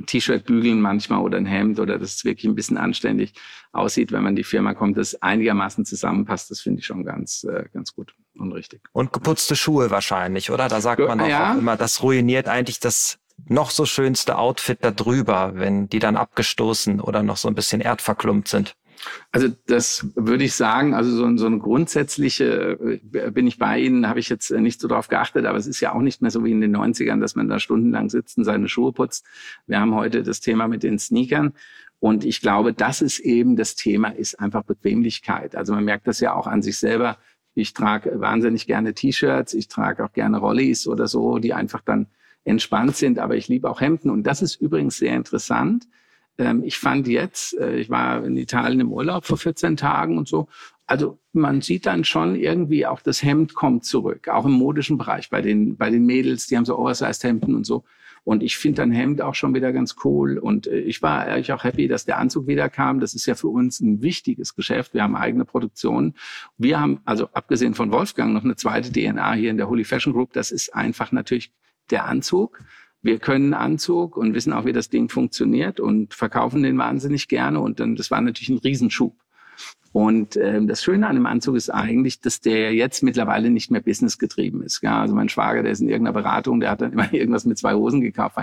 T-Shirt 0.06 0.46
bügeln 0.46 0.82
manchmal 0.82 1.22
oder 1.22 1.38
ein 1.38 1.46
Hemd 1.46 1.80
oder 1.80 1.98
das 1.98 2.16
ist 2.16 2.26
wirklich 2.26 2.46
ein 2.46 2.56
bisschen 2.56 2.78
anständig 2.78 3.34
aussieht, 3.72 4.12
wenn 4.12 4.24
man 4.24 4.36
die 4.36 4.44
Firma 4.44 4.74
kommt, 4.74 4.98
das 4.98 5.22
einigermaßen 5.22 5.86
zusammenpasst, 5.86 6.52
das 6.52 6.62
finde 6.62 6.80
ich 6.80 6.86
schon 6.86 7.04
ganz, 7.06 7.44
äh, 7.44 7.66
ganz 7.74 7.94
gut 7.94 8.14
und 8.38 8.52
richtig. 8.52 8.82
Und 8.92 9.14
geputzte 9.14 9.56
Schuhe 9.56 9.90
wahrscheinlich, 9.92 10.52
oder? 10.52 10.68
Da 10.68 10.82
sagt 10.82 11.00
man 11.00 11.26
ja. 11.28 11.54
auch 11.54 11.58
immer, 11.58 11.78
das 11.78 12.04
ruiniert 12.04 12.48
eigentlich 12.48 12.80
das 12.80 13.18
noch 13.48 13.72
so 13.72 13.86
schönste 13.86 14.38
Outfit 14.38 14.80
da 14.82 14.92
drüber, 14.92 15.54
wenn 15.56 15.88
die 15.88 16.00
dann 16.00 16.16
abgestoßen 16.16 17.00
oder 17.02 17.24
noch 17.24 17.38
so 17.38 17.48
ein 17.48 17.56
bisschen 17.56 17.82
erdverklumpt 17.82 18.48
sind. 18.48 18.76
Also 19.32 19.48
das 19.68 20.08
würde 20.16 20.44
ich 20.44 20.54
sagen, 20.54 20.94
also 20.94 21.12
so, 21.12 21.38
so 21.38 21.46
eine 21.46 21.60
grundsätzliche, 21.60 23.00
äh, 23.14 23.32
bin 23.32 23.48
ich 23.48 23.58
bei 23.58 23.80
Ihnen, 23.80 24.08
habe 24.08 24.20
ich 24.20 24.30
jetzt 24.30 24.52
nicht 24.52 24.82
so 24.82 24.88
drauf 24.88 25.08
geachtet, 25.08 25.46
aber 25.46 25.58
es 25.58 25.68
ist 25.68 25.80
ja 25.80 25.94
auch 25.94 26.02
nicht 26.02 26.22
mehr 26.22 26.32
so 26.32 26.44
wie 26.44 26.52
in 26.52 26.62
den 26.62 26.76
90ern, 26.76 27.20
dass 27.20 27.36
man 27.36 27.48
da 27.48 27.60
stundenlang 27.60 28.10
sitzt 28.10 28.38
und 28.38 28.44
seine 28.44 28.68
Schuhe 28.68 28.92
putzt. 28.94 29.26
Wir 29.68 29.80
haben 29.80 29.96
heute 29.96 30.24
das 30.24 30.40
Thema 30.40 30.68
mit 30.68 30.84
den 30.84 31.00
Sneakern. 31.00 31.54
Und 32.00 32.26
ich 32.26 32.42
glaube, 32.42 32.74
das 32.74 33.02
ist 33.02 33.20
eben 33.20 33.56
das 33.56 33.76
Thema, 33.76 34.10
ist 34.10 34.40
einfach 34.40 34.64
Bequemlichkeit. 34.64 35.56
Also 35.56 35.74
man 35.74 35.86
merkt 35.86 36.08
das 36.08 36.20
ja 36.20 36.34
auch 36.34 36.48
an 36.48 36.64
sich 36.64 36.80
selber. 36.80 37.18
Ich 37.54 37.74
trage 37.74 38.20
wahnsinnig 38.20 38.66
gerne 38.66 38.94
T-Shirts, 38.94 39.54
ich 39.54 39.68
trage 39.68 40.04
auch 40.04 40.12
gerne 40.12 40.40
Rollis 40.40 40.88
oder 40.88 41.08
so, 41.08 41.38
die 41.38 41.54
einfach 41.54 41.82
dann 41.82 42.08
entspannt 42.44 42.96
sind, 42.96 43.20
aber 43.20 43.36
ich 43.36 43.48
liebe 43.50 43.70
auch 43.70 43.82
Hemden. 43.82 44.10
Und 44.10 44.24
das 44.24 44.42
ist 44.42 44.56
übrigens 44.56 44.98
sehr 44.98 45.16
interessant. 45.16 45.88
Ähm, 46.42 46.64
ich 46.64 46.78
fand 46.78 47.08
jetzt, 47.08 47.58
äh, 47.58 47.78
ich 47.78 47.90
war 47.90 48.24
in 48.26 48.36
Italien 48.36 48.80
im 48.80 48.92
Urlaub 48.92 49.26
vor 49.26 49.38
14 49.38 49.78
Tagen 49.78 50.18
und 50.18 50.28
so. 50.28 50.48
Also 50.88 51.20
man 51.32 51.62
sieht 51.62 51.86
dann 51.86 52.04
schon 52.04 52.36
irgendwie 52.36 52.86
auch 52.86 53.02
das 53.02 53.24
Hemd 53.24 53.54
kommt 53.54 53.86
zurück, 53.86 54.28
auch 54.28 54.46
im 54.46 54.52
modischen 54.52 54.98
Bereich 54.98 55.30
bei 55.30 55.42
den, 55.42 55.78
bei 55.78 55.90
den 55.90 56.06
Mädels, 56.06 56.48
die 56.48 56.58
haben 56.58 56.66
so 56.66 56.78
Oversized 56.78 57.24
Hemden 57.24 57.56
und 57.56 57.66
so. 57.66 57.84
Und 58.24 58.44
ich 58.44 58.58
finde 58.58 58.84
ein 58.84 58.92
Hemd 58.92 59.22
auch 59.22 59.34
schon 59.34 59.56
wieder 59.56 59.72
ganz 59.72 59.96
cool. 60.04 60.38
Und 60.38 60.68
äh, 60.68 60.80
ich 60.80 61.02
war 61.02 61.22
eigentlich 61.22 61.54
auch 61.54 61.64
happy, 61.64 61.88
dass 61.88 62.06
der 62.06 62.18
Anzug 62.18 62.48
wieder 62.48 62.70
kam. 62.70 63.00
Das 63.00 63.14
ist 63.14 63.26
ja 63.26 63.36
für 63.36 63.48
uns 63.48 63.80
ein 63.80 64.02
wichtiges 64.02 64.56
Geschäft. 64.56 64.94
Wir 64.94 65.04
haben 65.04 65.16
eigene 65.16 65.46
Produktion. 65.46 66.14
Wir 66.58 66.80
haben, 66.80 67.02
also 67.06 67.30
abgesehen 67.34 67.74
von 67.74 67.92
Wolfgang, 67.92 68.34
noch 68.34 68.44
eine 68.44 68.56
zweite 68.56 68.92
DNA 68.92 69.34
hier 69.34 69.50
in 69.50 69.58
der 69.58 69.70
Holy 69.70 69.84
Fashion 69.84 70.14
Group. 70.14 70.34
Das 70.34 70.52
ist 70.52 70.76
einfach 70.76 71.12
natürlich 71.12 71.52
der 71.90 72.06
Anzug. 72.06 72.60
Wir 73.02 73.20
können 73.20 73.54
Anzug 73.54 74.16
und 74.18 74.34
wissen 74.34 74.54
auch, 74.54 74.66
wie 74.66 74.74
das 74.74 74.90
Ding 74.90 75.10
funktioniert 75.10 75.80
und 75.80 76.14
verkaufen 76.14 76.64
den 76.64 76.78
wahnsinnig 76.78 77.28
gerne. 77.28 77.60
Und 77.60 77.80
dann, 77.80 77.96
das 77.96 78.12
war 78.12 78.22
natürlich 78.22 78.50
ein 78.50 78.60
Riesenschub. 78.60 79.16
Und 79.94 80.38
ähm, 80.38 80.68
das 80.68 80.84
Schöne 80.84 81.08
an 81.08 81.16
dem 81.16 81.26
Anzug 81.26 81.58
ist 81.58 81.70
eigentlich, 81.70 82.22
dass 82.22 82.40
der 82.40 82.74
jetzt 82.74 83.04
mittlerweile 83.04 83.50
nicht 83.50 83.72
mehr 83.72 83.82
businessgetrieben 83.82 84.64
ist. 84.64 84.82
Ja, 84.82 85.02
also 85.02 85.14
mein 85.14 85.28
Schwager, 85.28 85.64
der 85.64 85.74
ist 85.74 85.82
in 85.82 85.90
irgendeiner 85.90 86.14
Beratung, 86.14 86.62
der 86.62 86.72
hat 86.72 86.82
dann 86.82 86.94
immer 86.94 87.14
irgendwas 87.14 87.46
mit 87.46 87.58
zwei 87.58 87.74
Hosen 87.74 88.00
gekauft. 88.00 88.38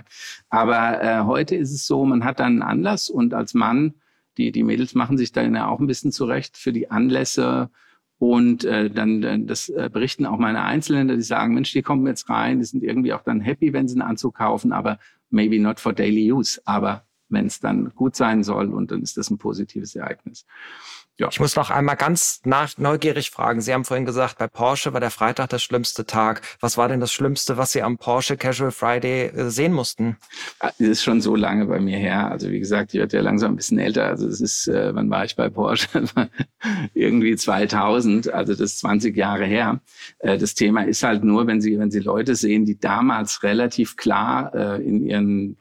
Aber 0.50 1.02
äh, 1.02 1.22
heute 1.24 1.56
ist 1.56 1.72
es 1.72 1.86
so, 1.86 2.04
man 2.04 2.24
hat 2.24 2.40
dann 2.40 2.60
einen 2.60 2.62
Anlass 2.62 3.08
und 3.08 3.32
als 3.32 3.54
Mann, 3.54 3.94
die, 4.36 4.52
die 4.52 4.62
Mädels 4.62 4.94
machen 4.94 5.16
sich 5.16 5.32
da 5.32 5.42
ja 5.42 5.66
auch 5.68 5.80
ein 5.80 5.86
bisschen 5.86 6.12
zurecht 6.12 6.56
für 6.56 6.72
die 6.72 6.90
Anlässe. 6.90 7.70
Und 8.18 8.64
äh, 8.64 8.90
dann 8.90 9.22
äh, 9.22 9.38
das 9.40 9.68
äh, 9.68 9.88
berichten 9.92 10.26
auch 10.26 10.38
meine 10.38 10.62
Einzelländer, 10.62 11.14
die 11.14 11.22
sagen, 11.22 11.54
Mensch, 11.54 11.72
die 11.72 11.82
kommen 11.82 12.06
jetzt 12.06 12.28
rein, 12.28 12.58
die 12.58 12.64
sind 12.64 12.82
irgendwie 12.82 13.12
auch 13.12 13.22
dann 13.22 13.40
happy, 13.40 13.72
wenn 13.72 13.86
sie 13.86 13.94
einen 13.94 14.08
Anzug 14.08 14.36
kaufen, 14.36 14.72
aber 14.72 14.98
maybe 15.30 15.60
not 15.60 15.78
for 15.78 15.92
daily 15.92 16.32
use. 16.32 16.60
Aber 16.64 17.04
wenn 17.28 17.46
es 17.46 17.60
dann 17.60 17.90
gut 17.94 18.16
sein 18.16 18.42
soll 18.42 18.72
und 18.72 18.90
dann 18.90 19.02
ist 19.02 19.16
das 19.16 19.30
ein 19.30 19.38
positives 19.38 19.94
Ereignis. 19.94 20.46
Ja. 21.18 21.28
Ich 21.32 21.40
muss 21.40 21.56
noch 21.56 21.70
einmal 21.70 21.96
ganz 21.96 22.40
nach, 22.44 22.78
neugierig 22.78 23.32
fragen. 23.32 23.60
Sie 23.60 23.74
haben 23.74 23.84
vorhin 23.84 24.06
gesagt, 24.06 24.38
bei 24.38 24.46
Porsche 24.46 24.92
war 24.92 25.00
der 25.00 25.10
Freitag 25.10 25.48
der 25.48 25.58
schlimmste 25.58 26.06
Tag. 26.06 26.42
Was 26.60 26.78
war 26.78 26.86
denn 26.86 27.00
das 27.00 27.12
Schlimmste, 27.12 27.56
was 27.56 27.72
Sie 27.72 27.82
am 27.82 27.98
Porsche 27.98 28.36
Casual 28.36 28.70
Friday 28.70 29.26
äh, 29.26 29.50
sehen 29.50 29.72
mussten? 29.72 30.16
Ah, 30.60 30.70
das 30.78 30.88
ist 30.88 31.02
schon 31.02 31.20
so 31.20 31.34
lange 31.34 31.66
bei 31.66 31.80
mir 31.80 31.98
her. 31.98 32.30
Also 32.30 32.50
wie 32.50 32.60
gesagt, 32.60 32.94
ich 32.94 33.00
werde 33.00 33.16
ja 33.16 33.22
langsam 33.24 33.52
ein 33.52 33.56
bisschen 33.56 33.80
älter. 33.80 34.04
Also 34.04 34.28
es 34.28 34.40
ist, 34.40 34.68
äh, 34.68 34.94
wann 34.94 35.10
war 35.10 35.24
ich 35.24 35.34
bei 35.34 35.48
Porsche? 35.48 35.88
Irgendwie 36.94 37.34
2000, 37.34 38.32
also 38.32 38.52
das 38.52 38.60
ist 38.60 38.78
20 38.78 39.16
Jahre 39.16 39.44
her. 39.44 39.80
Äh, 40.20 40.38
das 40.38 40.54
Thema 40.54 40.82
ist 40.82 41.02
halt 41.02 41.24
nur, 41.24 41.48
wenn 41.48 41.60
Sie, 41.60 41.80
wenn 41.80 41.90
Sie 41.90 41.98
Leute 41.98 42.36
sehen, 42.36 42.64
die 42.64 42.78
damals 42.78 43.42
relativ 43.42 43.96
klar 43.96 44.54
äh, 44.54 44.86
in 44.86 45.04
ihren 45.04 45.56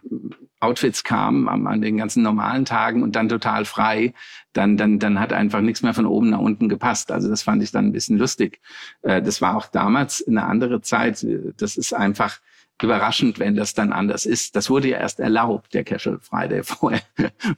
Outfits 0.59 1.03
kamen 1.03 1.47
an, 1.47 1.67
an 1.67 1.81
den 1.81 1.97
ganzen 1.97 2.23
normalen 2.23 2.65
Tagen 2.65 3.03
und 3.03 3.15
dann 3.15 3.29
total 3.29 3.65
frei, 3.65 4.13
dann, 4.53 4.77
dann, 4.77 4.99
dann 4.99 5.19
hat 5.19 5.33
einfach 5.33 5.61
nichts 5.61 5.83
mehr 5.83 5.93
von 5.93 6.05
oben 6.05 6.31
nach 6.31 6.39
unten 6.39 6.67
gepasst. 6.67 7.11
Also 7.11 7.29
das 7.29 7.43
fand 7.43 7.61
ich 7.61 7.71
dann 7.71 7.85
ein 7.85 7.91
bisschen 7.91 8.17
lustig. 8.17 8.59
Äh, 9.03 9.21
das 9.21 9.41
war 9.41 9.55
auch 9.55 9.67
damals 9.67 10.25
eine 10.27 10.45
andere 10.45 10.81
Zeit. 10.81 11.25
Das 11.57 11.77
ist 11.77 11.93
einfach 11.93 12.39
überraschend, 12.81 13.39
wenn 13.39 13.55
das 13.55 13.73
dann 13.73 13.91
anders 13.91 14.25
ist. 14.25 14.55
Das 14.55 14.69
wurde 14.69 14.89
ja 14.89 14.97
erst 14.99 15.19
erlaubt, 15.19 15.73
der 15.73 15.83
Casual 15.83 16.19
Friday. 16.19 16.63
Vorher, 16.63 17.01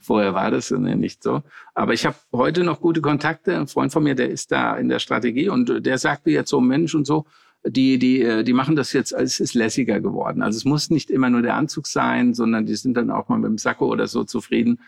vorher 0.00 0.34
war 0.34 0.50
das 0.50 0.70
nicht 0.70 1.22
so. 1.22 1.42
Aber 1.74 1.92
ich 1.92 2.06
habe 2.06 2.16
heute 2.32 2.64
noch 2.64 2.80
gute 2.80 3.00
Kontakte. 3.00 3.56
Ein 3.56 3.66
Freund 3.66 3.92
von 3.92 4.02
mir, 4.02 4.14
der 4.14 4.30
ist 4.30 4.52
da 4.52 4.76
in 4.76 4.88
der 4.88 4.98
Strategie 4.98 5.48
und 5.48 5.84
der 5.84 5.98
sagte 5.98 6.30
jetzt 6.30 6.50
so, 6.50 6.60
Mensch 6.60 6.94
und 6.94 7.06
so, 7.06 7.26
die, 7.64 7.98
die, 7.98 8.22
äh, 8.22 8.42
die 8.42 8.52
machen 8.52 8.76
das 8.76 8.92
jetzt, 8.92 9.12
es 9.12 9.40
ist 9.40 9.54
lässiger 9.54 10.00
geworden. 10.00 10.42
Also 10.42 10.56
es 10.56 10.64
muss 10.64 10.90
nicht 10.90 11.10
immer 11.10 11.30
nur 11.30 11.42
der 11.42 11.56
Anzug 11.56 11.86
sein, 11.86 12.34
sondern 12.34 12.66
die 12.66 12.76
sind 12.76 12.96
dann 12.96 13.10
auch 13.10 13.28
mal 13.28 13.38
mit 13.38 13.48
dem 13.48 13.58
Sakko 13.58 13.86
oder 13.86 14.06
so 14.06 14.24
zufrieden. 14.24 14.80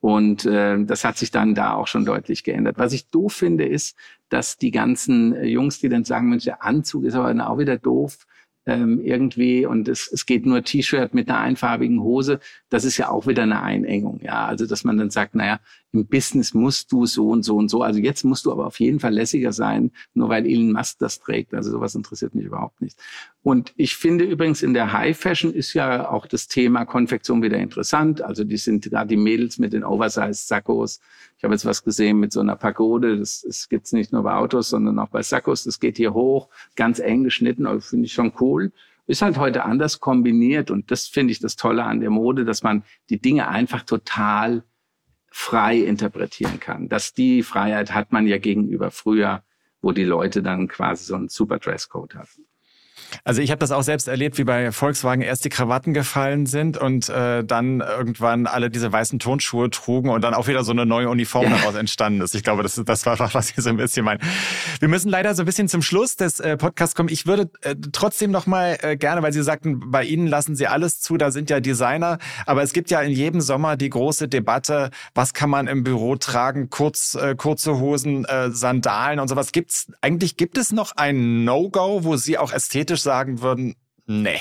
Und 0.00 0.46
äh, 0.46 0.82
das 0.84 1.04
hat 1.04 1.18
sich 1.18 1.30
dann 1.30 1.54
da 1.54 1.74
auch 1.74 1.86
schon 1.86 2.06
deutlich 2.06 2.42
geändert. 2.42 2.78
Was 2.78 2.92
ich 2.92 3.10
doof 3.10 3.34
finde, 3.34 3.66
ist, 3.66 3.96
dass 4.30 4.56
die 4.56 4.70
ganzen 4.70 5.34
äh, 5.34 5.46
Jungs, 5.46 5.80
die 5.80 5.90
dann 5.90 6.04
sagen, 6.04 6.30
Mensch, 6.30 6.44
der 6.44 6.62
Anzug 6.64 7.04
ist 7.04 7.14
aber 7.14 7.28
dann 7.28 7.42
auch 7.42 7.58
wieder 7.58 7.76
doof, 7.76 8.26
ähm, 8.66 9.00
irgendwie 9.00 9.66
und 9.66 9.88
es, 9.88 10.10
es 10.12 10.26
geht 10.26 10.46
nur 10.46 10.62
T-Shirt 10.62 11.14
mit 11.14 11.28
einer 11.28 11.40
einfarbigen 11.40 12.00
Hose, 12.00 12.40
das 12.68 12.84
ist 12.84 12.98
ja 12.98 13.08
auch 13.08 13.26
wieder 13.26 13.42
eine 13.42 13.62
Einengung. 13.62 14.20
Ja, 14.22 14.46
also 14.46 14.66
dass 14.66 14.84
man 14.84 14.98
dann 14.98 15.10
sagt, 15.10 15.34
naja, 15.34 15.60
im 15.92 16.06
Business 16.06 16.54
musst 16.54 16.92
du 16.92 17.06
so 17.06 17.30
und 17.30 17.42
so 17.42 17.56
und 17.56 17.68
so. 17.68 17.82
Also 17.82 17.98
jetzt 17.98 18.22
musst 18.22 18.46
du 18.46 18.52
aber 18.52 18.66
auf 18.66 18.78
jeden 18.78 19.00
Fall 19.00 19.12
lässiger 19.12 19.52
sein, 19.52 19.90
nur 20.14 20.28
weil 20.28 20.46
Elon 20.46 20.72
Musk 20.72 20.98
das 21.00 21.18
trägt. 21.18 21.52
Also 21.52 21.70
sowas 21.70 21.94
interessiert 21.94 22.34
mich 22.34 22.44
überhaupt 22.44 22.80
nicht. 22.80 22.96
Und 23.42 23.72
ich 23.76 23.96
finde 23.96 24.24
übrigens 24.24 24.62
in 24.62 24.74
der 24.74 24.92
High 24.92 25.18
Fashion 25.18 25.52
ist 25.52 25.74
ja 25.74 26.08
auch 26.08 26.26
das 26.26 26.46
Thema 26.46 26.84
Konfektion 26.84 27.42
wieder 27.42 27.58
interessant. 27.58 28.22
Also 28.22 28.44
die 28.44 28.58
sind 28.58 28.84
gerade 28.84 29.08
die 29.08 29.16
Mädels 29.16 29.58
mit 29.58 29.72
den 29.72 29.82
Oversized 29.82 30.46
Sackos. 30.46 31.00
Ich 31.40 31.44
habe 31.44 31.54
jetzt 31.54 31.64
was 31.64 31.82
gesehen 31.82 32.20
mit 32.20 32.32
so 32.32 32.40
einer 32.40 32.54
Pagode. 32.54 33.18
Das, 33.18 33.40
das 33.40 33.70
gibt's 33.70 33.92
nicht 33.92 34.12
nur 34.12 34.24
bei 34.24 34.34
Autos, 34.34 34.68
sondern 34.68 34.98
auch 34.98 35.08
bei 35.08 35.22
Sackos. 35.22 35.64
Das 35.64 35.80
geht 35.80 35.96
hier 35.96 36.12
hoch, 36.12 36.50
ganz 36.76 36.98
eng 36.98 37.24
geschnitten. 37.24 37.66
Finde 37.80 38.04
ich 38.04 38.12
schon 38.12 38.34
cool 38.40 38.72
ist 39.06 39.22
halt 39.22 39.38
heute 39.38 39.64
anders 39.64 39.98
kombiniert 39.98 40.70
und 40.70 40.92
das 40.92 41.08
finde 41.08 41.32
ich 41.32 41.40
das 41.40 41.56
Tolle 41.56 41.82
an 41.82 41.98
der 41.98 42.10
Mode, 42.10 42.44
dass 42.44 42.62
man 42.62 42.84
die 43.08 43.20
Dinge 43.20 43.48
einfach 43.48 43.82
total 43.82 44.62
frei 45.26 45.78
interpretieren 45.78 46.60
kann. 46.60 46.88
Dass 46.88 47.12
die 47.12 47.42
Freiheit 47.42 47.92
hat 47.92 48.12
man 48.12 48.28
ja 48.28 48.38
gegenüber 48.38 48.92
früher, 48.92 49.42
wo 49.82 49.90
die 49.90 50.04
Leute 50.04 50.44
dann 50.44 50.68
quasi 50.68 51.06
so 51.06 51.16
einen 51.16 51.28
super 51.28 51.58
Dresscode 51.58 52.14
hatten. 52.14 52.46
Also 53.24 53.42
ich 53.42 53.50
habe 53.50 53.58
das 53.58 53.70
auch 53.70 53.82
selbst 53.82 54.08
erlebt, 54.08 54.38
wie 54.38 54.44
bei 54.44 54.72
Volkswagen 54.72 55.22
erst 55.22 55.44
die 55.44 55.48
Krawatten 55.48 55.94
gefallen 55.94 56.46
sind 56.46 56.76
und 56.76 57.08
äh, 57.08 57.44
dann 57.44 57.80
irgendwann 57.80 58.46
alle 58.46 58.70
diese 58.70 58.92
weißen 58.92 59.18
Turnschuhe 59.18 59.70
trugen 59.70 60.10
und 60.10 60.22
dann 60.22 60.34
auch 60.34 60.48
wieder 60.48 60.64
so 60.64 60.72
eine 60.72 60.86
neue 60.86 61.08
Uniform 61.08 61.44
ja. 61.44 61.56
daraus 61.56 61.74
entstanden 61.74 62.20
ist. 62.20 62.34
Ich 62.34 62.42
glaube, 62.42 62.62
das, 62.62 62.80
das 62.84 63.06
war, 63.06 63.18
was 63.18 63.50
ich 63.50 63.56
so 63.56 63.70
ein 63.70 63.76
bisschen 63.76 64.04
meine. 64.04 64.20
Wir 64.78 64.88
müssen 64.88 65.08
leider 65.08 65.34
so 65.34 65.42
ein 65.42 65.46
bisschen 65.46 65.68
zum 65.68 65.82
Schluss 65.82 66.16
des 66.16 66.40
äh, 66.40 66.56
Podcasts 66.56 66.94
kommen. 66.94 67.08
Ich 67.08 67.26
würde 67.26 67.50
äh, 67.62 67.74
trotzdem 67.92 68.30
noch 68.30 68.46
mal 68.46 68.78
äh, 68.82 68.96
gerne, 68.96 69.22
weil 69.22 69.32
Sie 69.32 69.42
sagten, 69.42 69.90
bei 69.90 70.04
Ihnen 70.04 70.26
lassen 70.26 70.56
Sie 70.56 70.66
alles 70.66 71.00
zu, 71.00 71.16
da 71.16 71.30
sind 71.30 71.50
ja 71.50 71.60
Designer, 71.60 72.18
aber 72.46 72.62
es 72.62 72.72
gibt 72.72 72.90
ja 72.90 73.00
in 73.00 73.12
jedem 73.12 73.40
Sommer 73.40 73.76
die 73.76 73.90
große 73.90 74.28
Debatte, 74.28 74.90
was 75.14 75.34
kann 75.34 75.50
man 75.50 75.66
im 75.66 75.84
Büro 75.84 76.16
tragen, 76.16 76.70
kurz, 76.70 77.14
äh, 77.14 77.34
kurze 77.34 77.78
Hosen, 77.78 78.24
äh, 78.24 78.50
Sandalen 78.50 79.20
und 79.20 79.28
sowas. 79.28 79.52
Gibt's 79.52 79.88
eigentlich 80.00 80.36
gibt 80.36 80.58
es 80.58 80.72
noch 80.72 80.92
ein 80.96 81.44
No-Go, 81.44 82.04
wo 82.04 82.16
Sie 82.16 82.38
auch 82.38 82.52
ästhetisch 82.52 82.99
skeptisch 83.00 83.02
sagen 83.02 83.42
würden, 83.42 83.76
nee. 84.06 84.40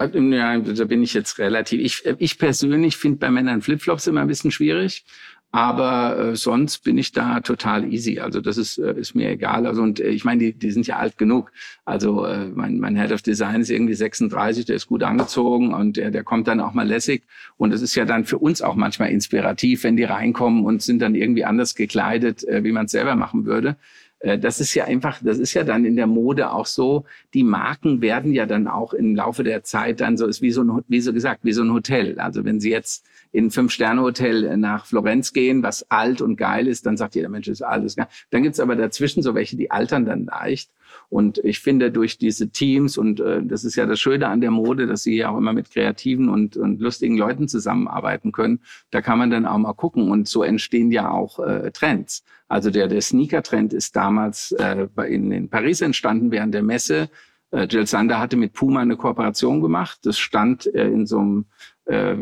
Ja, 0.00 0.58
da 0.58 0.84
bin 0.84 1.02
ich 1.02 1.12
jetzt 1.12 1.38
relativ. 1.38 1.80
Ich, 1.80 2.04
ich 2.18 2.38
persönlich 2.38 2.96
finde 2.96 3.18
bei 3.18 3.30
Männern 3.30 3.62
Flipflops 3.62 4.06
immer 4.06 4.20
ein 4.20 4.28
bisschen 4.28 4.52
schwierig. 4.52 5.04
Aber 5.50 6.18
äh, 6.18 6.36
sonst 6.36 6.84
bin 6.84 6.98
ich 6.98 7.12
da 7.12 7.40
total 7.40 7.90
easy. 7.90 8.20
Also 8.20 8.42
das 8.42 8.58
ist, 8.58 8.76
äh, 8.76 8.92
ist 8.92 9.14
mir 9.14 9.30
egal. 9.30 9.66
Also 9.66 9.80
und 9.80 9.98
äh, 9.98 10.10
ich 10.10 10.24
meine, 10.24 10.40
die, 10.40 10.52
die 10.52 10.70
sind 10.70 10.86
ja 10.86 10.96
alt 10.96 11.16
genug. 11.16 11.50
Also 11.86 12.26
äh, 12.26 12.48
mein, 12.48 12.78
mein 12.78 12.96
Head 12.96 13.12
of 13.12 13.22
Design 13.22 13.62
ist 13.62 13.70
irgendwie 13.70 13.94
36, 13.94 14.66
der 14.66 14.76
ist 14.76 14.88
gut 14.88 15.02
angezogen 15.02 15.72
und 15.72 15.96
der, 15.96 16.10
der 16.10 16.22
kommt 16.22 16.48
dann 16.48 16.60
auch 16.60 16.74
mal 16.74 16.86
lässig. 16.86 17.22
Und 17.56 17.72
es 17.72 17.80
ist 17.80 17.94
ja 17.94 18.04
dann 18.04 18.26
für 18.26 18.36
uns 18.38 18.60
auch 18.60 18.74
manchmal 18.74 19.10
inspirativ, 19.10 19.84
wenn 19.84 19.96
die 19.96 20.04
reinkommen 20.04 20.66
und 20.66 20.82
sind 20.82 21.00
dann 21.00 21.14
irgendwie 21.14 21.46
anders 21.46 21.74
gekleidet, 21.74 22.44
äh, 22.44 22.62
wie 22.62 22.72
man 22.72 22.84
es 22.84 22.92
selber 22.92 23.16
machen 23.16 23.46
würde. 23.46 23.76
Äh, 24.20 24.38
das 24.38 24.60
ist 24.60 24.74
ja 24.74 24.84
einfach, 24.84 25.20
das 25.22 25.38
ist 25.38 25.54
ja 25.54 25.64
dann 25.64 25.84
in 25.84 25.96
der 25.96 26.06
Mode 26.06 26.50
auch 26.50 26.66
so, 26.66 27.04
die 27.34 27.44
Marken 27.44 28.00
werden 28.00 28.32
ja 28.32 28.46
dann 28.46 28.66
auch 28.66 28.92
im 28.92 29.14
Laufe 29.14 29.44
der 29.44 29.62
Zeit 29.62 30.00
dann 30.00 30.16
so, 30.16 30.26
ist 30.26 30.42
wie 30.42 30.50
so 30.50 30.62
ein, 30.62 30.84
wie 30.88 31.00
so 31.00 31.12
gesagt, 31.12 31.40
wie 31.44 31.52
so 31.52 31.62
ein 31.62 31.72
Hotel. 31.72 32.18
Also 32.18 32.44
wenn 32.44 32.60
Sie 32.60 32.70
jetzt 32.70 33.06
in 33.32 33.46
ein 33.46 33.50
Fünf-Sterne-Hotel 33.50 34.56
nach 34.56 34.86
Florenz 34.86 35.32
gehen, 35.32 35.62
was 35.62 35.90
alt 35.90 36.20
und 36.20 36.36
geil 36.36 36.66
ist, 36.66 36.86
dann 36.86 36.96
sagt 36.96 37.14
jeder 37.14 37.28
Mensch, 37.28 37.48
ist 37.48 37.62
alles 37.62 37.96
geil. 37.96 38.08
Dann 38.30 38.42
gibt's 38.42 38.60
aber 38.60 38.76
dazwischen 38.76 39.22
so 39.22 39.34
welche, 39.34 39.56
die 39.56 39.70
altern 39.70 40.04
dann 40.04 40.24
leicht. 40.24 40.70
Und 41.10 41.38
ich 41.38 41.60
finde, 41.60 41.90
durch 41.90 42.18
diese 42.18 42.50
Teams, 42.50 42.98
und 42.98 43.20
äh, 43.20 43.42
das 43.42 43.64
ist 43.64 43.76
ja 43.76 43.86
das 43.86 43.98
Schöne 43.98 44.28
an 44.28 44.40
der 44.40 44.50
Mode, 44.50 44.86
dass 44.86 45.02
sie 45.02 45.16
ja 45.16 45.30
auch 45.30 45.38
immer 45.38 45.54
mit 45.54 45.70
kreativen 45.70 46.28
und, 46.28 46.56
und 46.56 46.80
lustigen 46.80 47.16
Leuten 47.16 47.48
zusammenarbeiten 47.48 48.30
können, 48.30 48.60
da 48.90 49.00
kann 49.00 49.18
man 49.18 49.30
dann 49.30 49.46
auch 49.46 49.56
mal 49.56 49.72
gucken. 49.72 50.10
Und 50.10 50.28
so 50.28 50.42
entstehen 50.42 50.90
ja 50.90 51.10
auch 51.10 51.38
äh, 51.38 51.70
Trends. 51.70 52.24
Also 52.48 52.70
der, 52.70 52.88
der 52.88 53.00
Sneaker-Trend 53.00 53.72
ist 53.72 53.96
damals 53.96 54.52
äh, 54.52 54.86
in, 55.06 55.32
in 55.32 55.48
Paris 55.48 55.80
entstanden 55.80 56.30
während 56.30 56.52
der 56.52 56.62
Messe. 56.62 57.08
Äh, 57.52 57.64
Jill 57.64 57.86
Sander 57.86 58.18
hatte 58.18 58.36
mit 58.36 58.52
Puma 58.52 58.80
eine 58.80 58.96
Kooperation 58.96 59.62
gemacht. 59.62 60.00
Das 60.02 60.18
stand 60.18 60.66
äh, 60.74 60.88
in 60.88 61.06
so 61.06 61.18
einem 61.20 61.46
äh, 61.88 62.16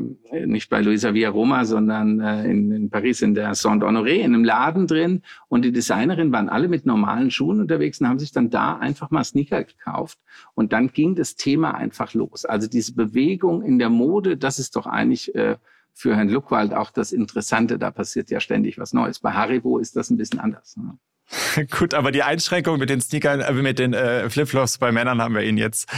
nicht 0.46 0.70
bei 0.70 0.80
Luisa 0.80 1.12
Via 1.12 1.28
Roma, 1.28 1.64
sondern 1.64 2.20
äh, 2.20 2.44
in, 2.44 2.70
in 2.70 2.88
Paris 2.88 3.20
in 3.20 3.34
der 3.34 3.54
Saint-Honoré, 3.54 4.14
in 4.14 4.34
einem 4.34 4.44
Laden 4.44 4.86
drin. 4.86 5.22
Und 5.48 5.64
die 5.64 5.72
Designerinnen 5.72 6.32
waren 6.32 6.48
alle 6.48 6.68
mit 6.68 6.86
normalen 6.86 7.30
Schuhen 7.30 7.60
unterwegs 7.60 8.00
und 8.00 8.08
haben 8.08 8.18
sich 8.20 8.32
dann 8.32 8.48
da 8.48 8.76
einfach 8.76 9.10
mal 9.10 9.24
Sneaker 9.24 9.64
gekauft. 9.64 10.18
Und 10.54 10.72
dann 10.72 10.92
ging 10.92 11.16
das 11.16 11.34
Thema 11.34 11.74
einfach 11.74 12.14
los. 12.14 12.44
Also 12.44 12.68
diese 12.68 12.94
Bewegung 12.94 13.62
in 13.62 13.78
der 13.78 13.90
Mode, 13.90 14.36
das 14.36 14.58
ist 14.58 14.76
doch 14.76 14.86
eigentlich 14.86 15.34
äh, 15.34 15.56
für 15.92 16.14
Herrn 16.14 16.28
Luckwald 16.28 16.72
auch 16.72 16.90
das 16.90 17.10
Interessante. 17.10 17.78
Da 17.78 17.90
passiert 17.90 18.30
ja 18.30 18.38
ständig 18.38 18.78
was 18.78 18.92
Neues. 18.92 19.18
Bei 19.18 19.32
Haribo 19.32 19.78
ist 19.78 19.96
das 19.96 20.10
ein 20.10 20.16
bisschen 20.16 20.38
anders. 20.38 20.76
Ne? 20.76 20.96
Gut, 21.70 21.94
aber 21.94 22.12
die 22.12 22.22
Einschränkung 22.22 22.78
mit 22.78 22.90
den 22.90 23.00
Sneakern, 23.00 23.40
äh, 23.40 23.52
mit 23.52 23.78
den 23.78 23.94
äh, 23.94 24.30
Flipflops 24.30 24.78
bei 24.78 24.92
Männern 24.92 25.20
haben 25.20 25.34
wir 25.34 25.42
Ihnen 25.42 25.58
jetzt 25.58 25.88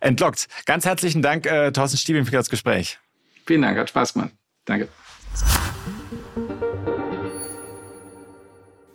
entlockt. 0.00 0.48
Ganz 0.66 0.84
herzlichen 0.84 1.22
Dank, 1.22 1.46
äh, 1.46 1.70
Thorsten 1.70 1.98
Stiebing, 1.98 2.24
für 2.24 2.32
das 2.32 2.50
Gespräch. 2.50 2.98
Vielen 3.46 3.62
Dank, 3.62 3.78
hat 3.78 3.88
Spaß 3.88 4.14
gemacht. 4.14 4.30
Danke. 4.64 4.88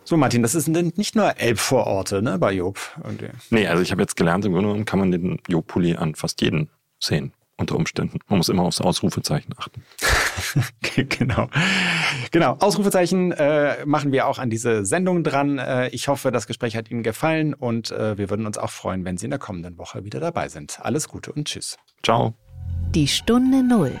So, 0.04 0.16
Martin, 0.16 0.40
das 0.40 0.52
sind 0.52 0.96
nicht 0.96 1.16
nur 1.16 1.38
Elbvororte 1.38 2.22
ne, 2.22 2.38
bei 2.38 2.52
Job. 2.52 2.78
Okay. 3.00 3.28
Nee, 3.50 3.66
also 3.66 3.82
ich 3.82 3.90
habe 3.90 4.00
jetzt 4.00 4.16
gelernt, 4.16 4.44
im 4.46 4.52
Grunde 4.52 4.68
genommen 4.68 4.86
kann 4.86 4.98
man 4.98 5.10
den 5.10 5.38
Job-Pulli 5.46 5.96
an 5.96 6.14
fast 6.14 6.40
jeden 6.40 6.70
sehen 6.98 7.34
unter 7.58 7.76
Umständen. 7.76 8.20
Man 8.28 8.38
muss 8.38 8.48
immer 8.48 8.62
aufs 8.62 8.80
Ausrufezeichen 8.80 9.52
achten. 9.58 9.82
genau. 11.08 11.48
Genau. 12.30 12.56
Ausrufezeichen 12.60 13.32
äh, 13.32 13.84
machen 13.84 14.12
wir 14.12 14.28
auch 14.28 14.38
an 14.38 14.48
diese 14.48 14.86
Sendung 14.86 15.24
dran. 15.24 15.58
Äh, 15.58 15.88
ich 15.88 16.08
hoffe, 16.08 16.30
das 16.30 16.46
Gespräch 16.46 16.76
hat 16.76 16.90
Ihnen 16.90 17.02
gefallen 17.02 17.52
und 17.52 17.90
äh, 17.90 18.16
wir 18.16 18.30
würden 18.30 18.46
uns 18.46 18.56
auch 18.56 18.70
freuen, 18.70 19.04
wenn 19.04 19.18
Sie 19.18 19.26
in 19.26 19.30
der 19.30 19.40
kommenden 19.40 19.76
Woche 19.76 20.04
wieder 20.04 20.20
dabei 20.20 20.48
sind. 20.48 20.78
Alles 20.80 21.08
Gute 21.08 21.32
und 21.32 21.48
Tschüss. 21.48 21.76
Ciao. 22.02 22.34
Die 22.94 23.08
Stunde 23.08 23.62
Null. 23.62 24.00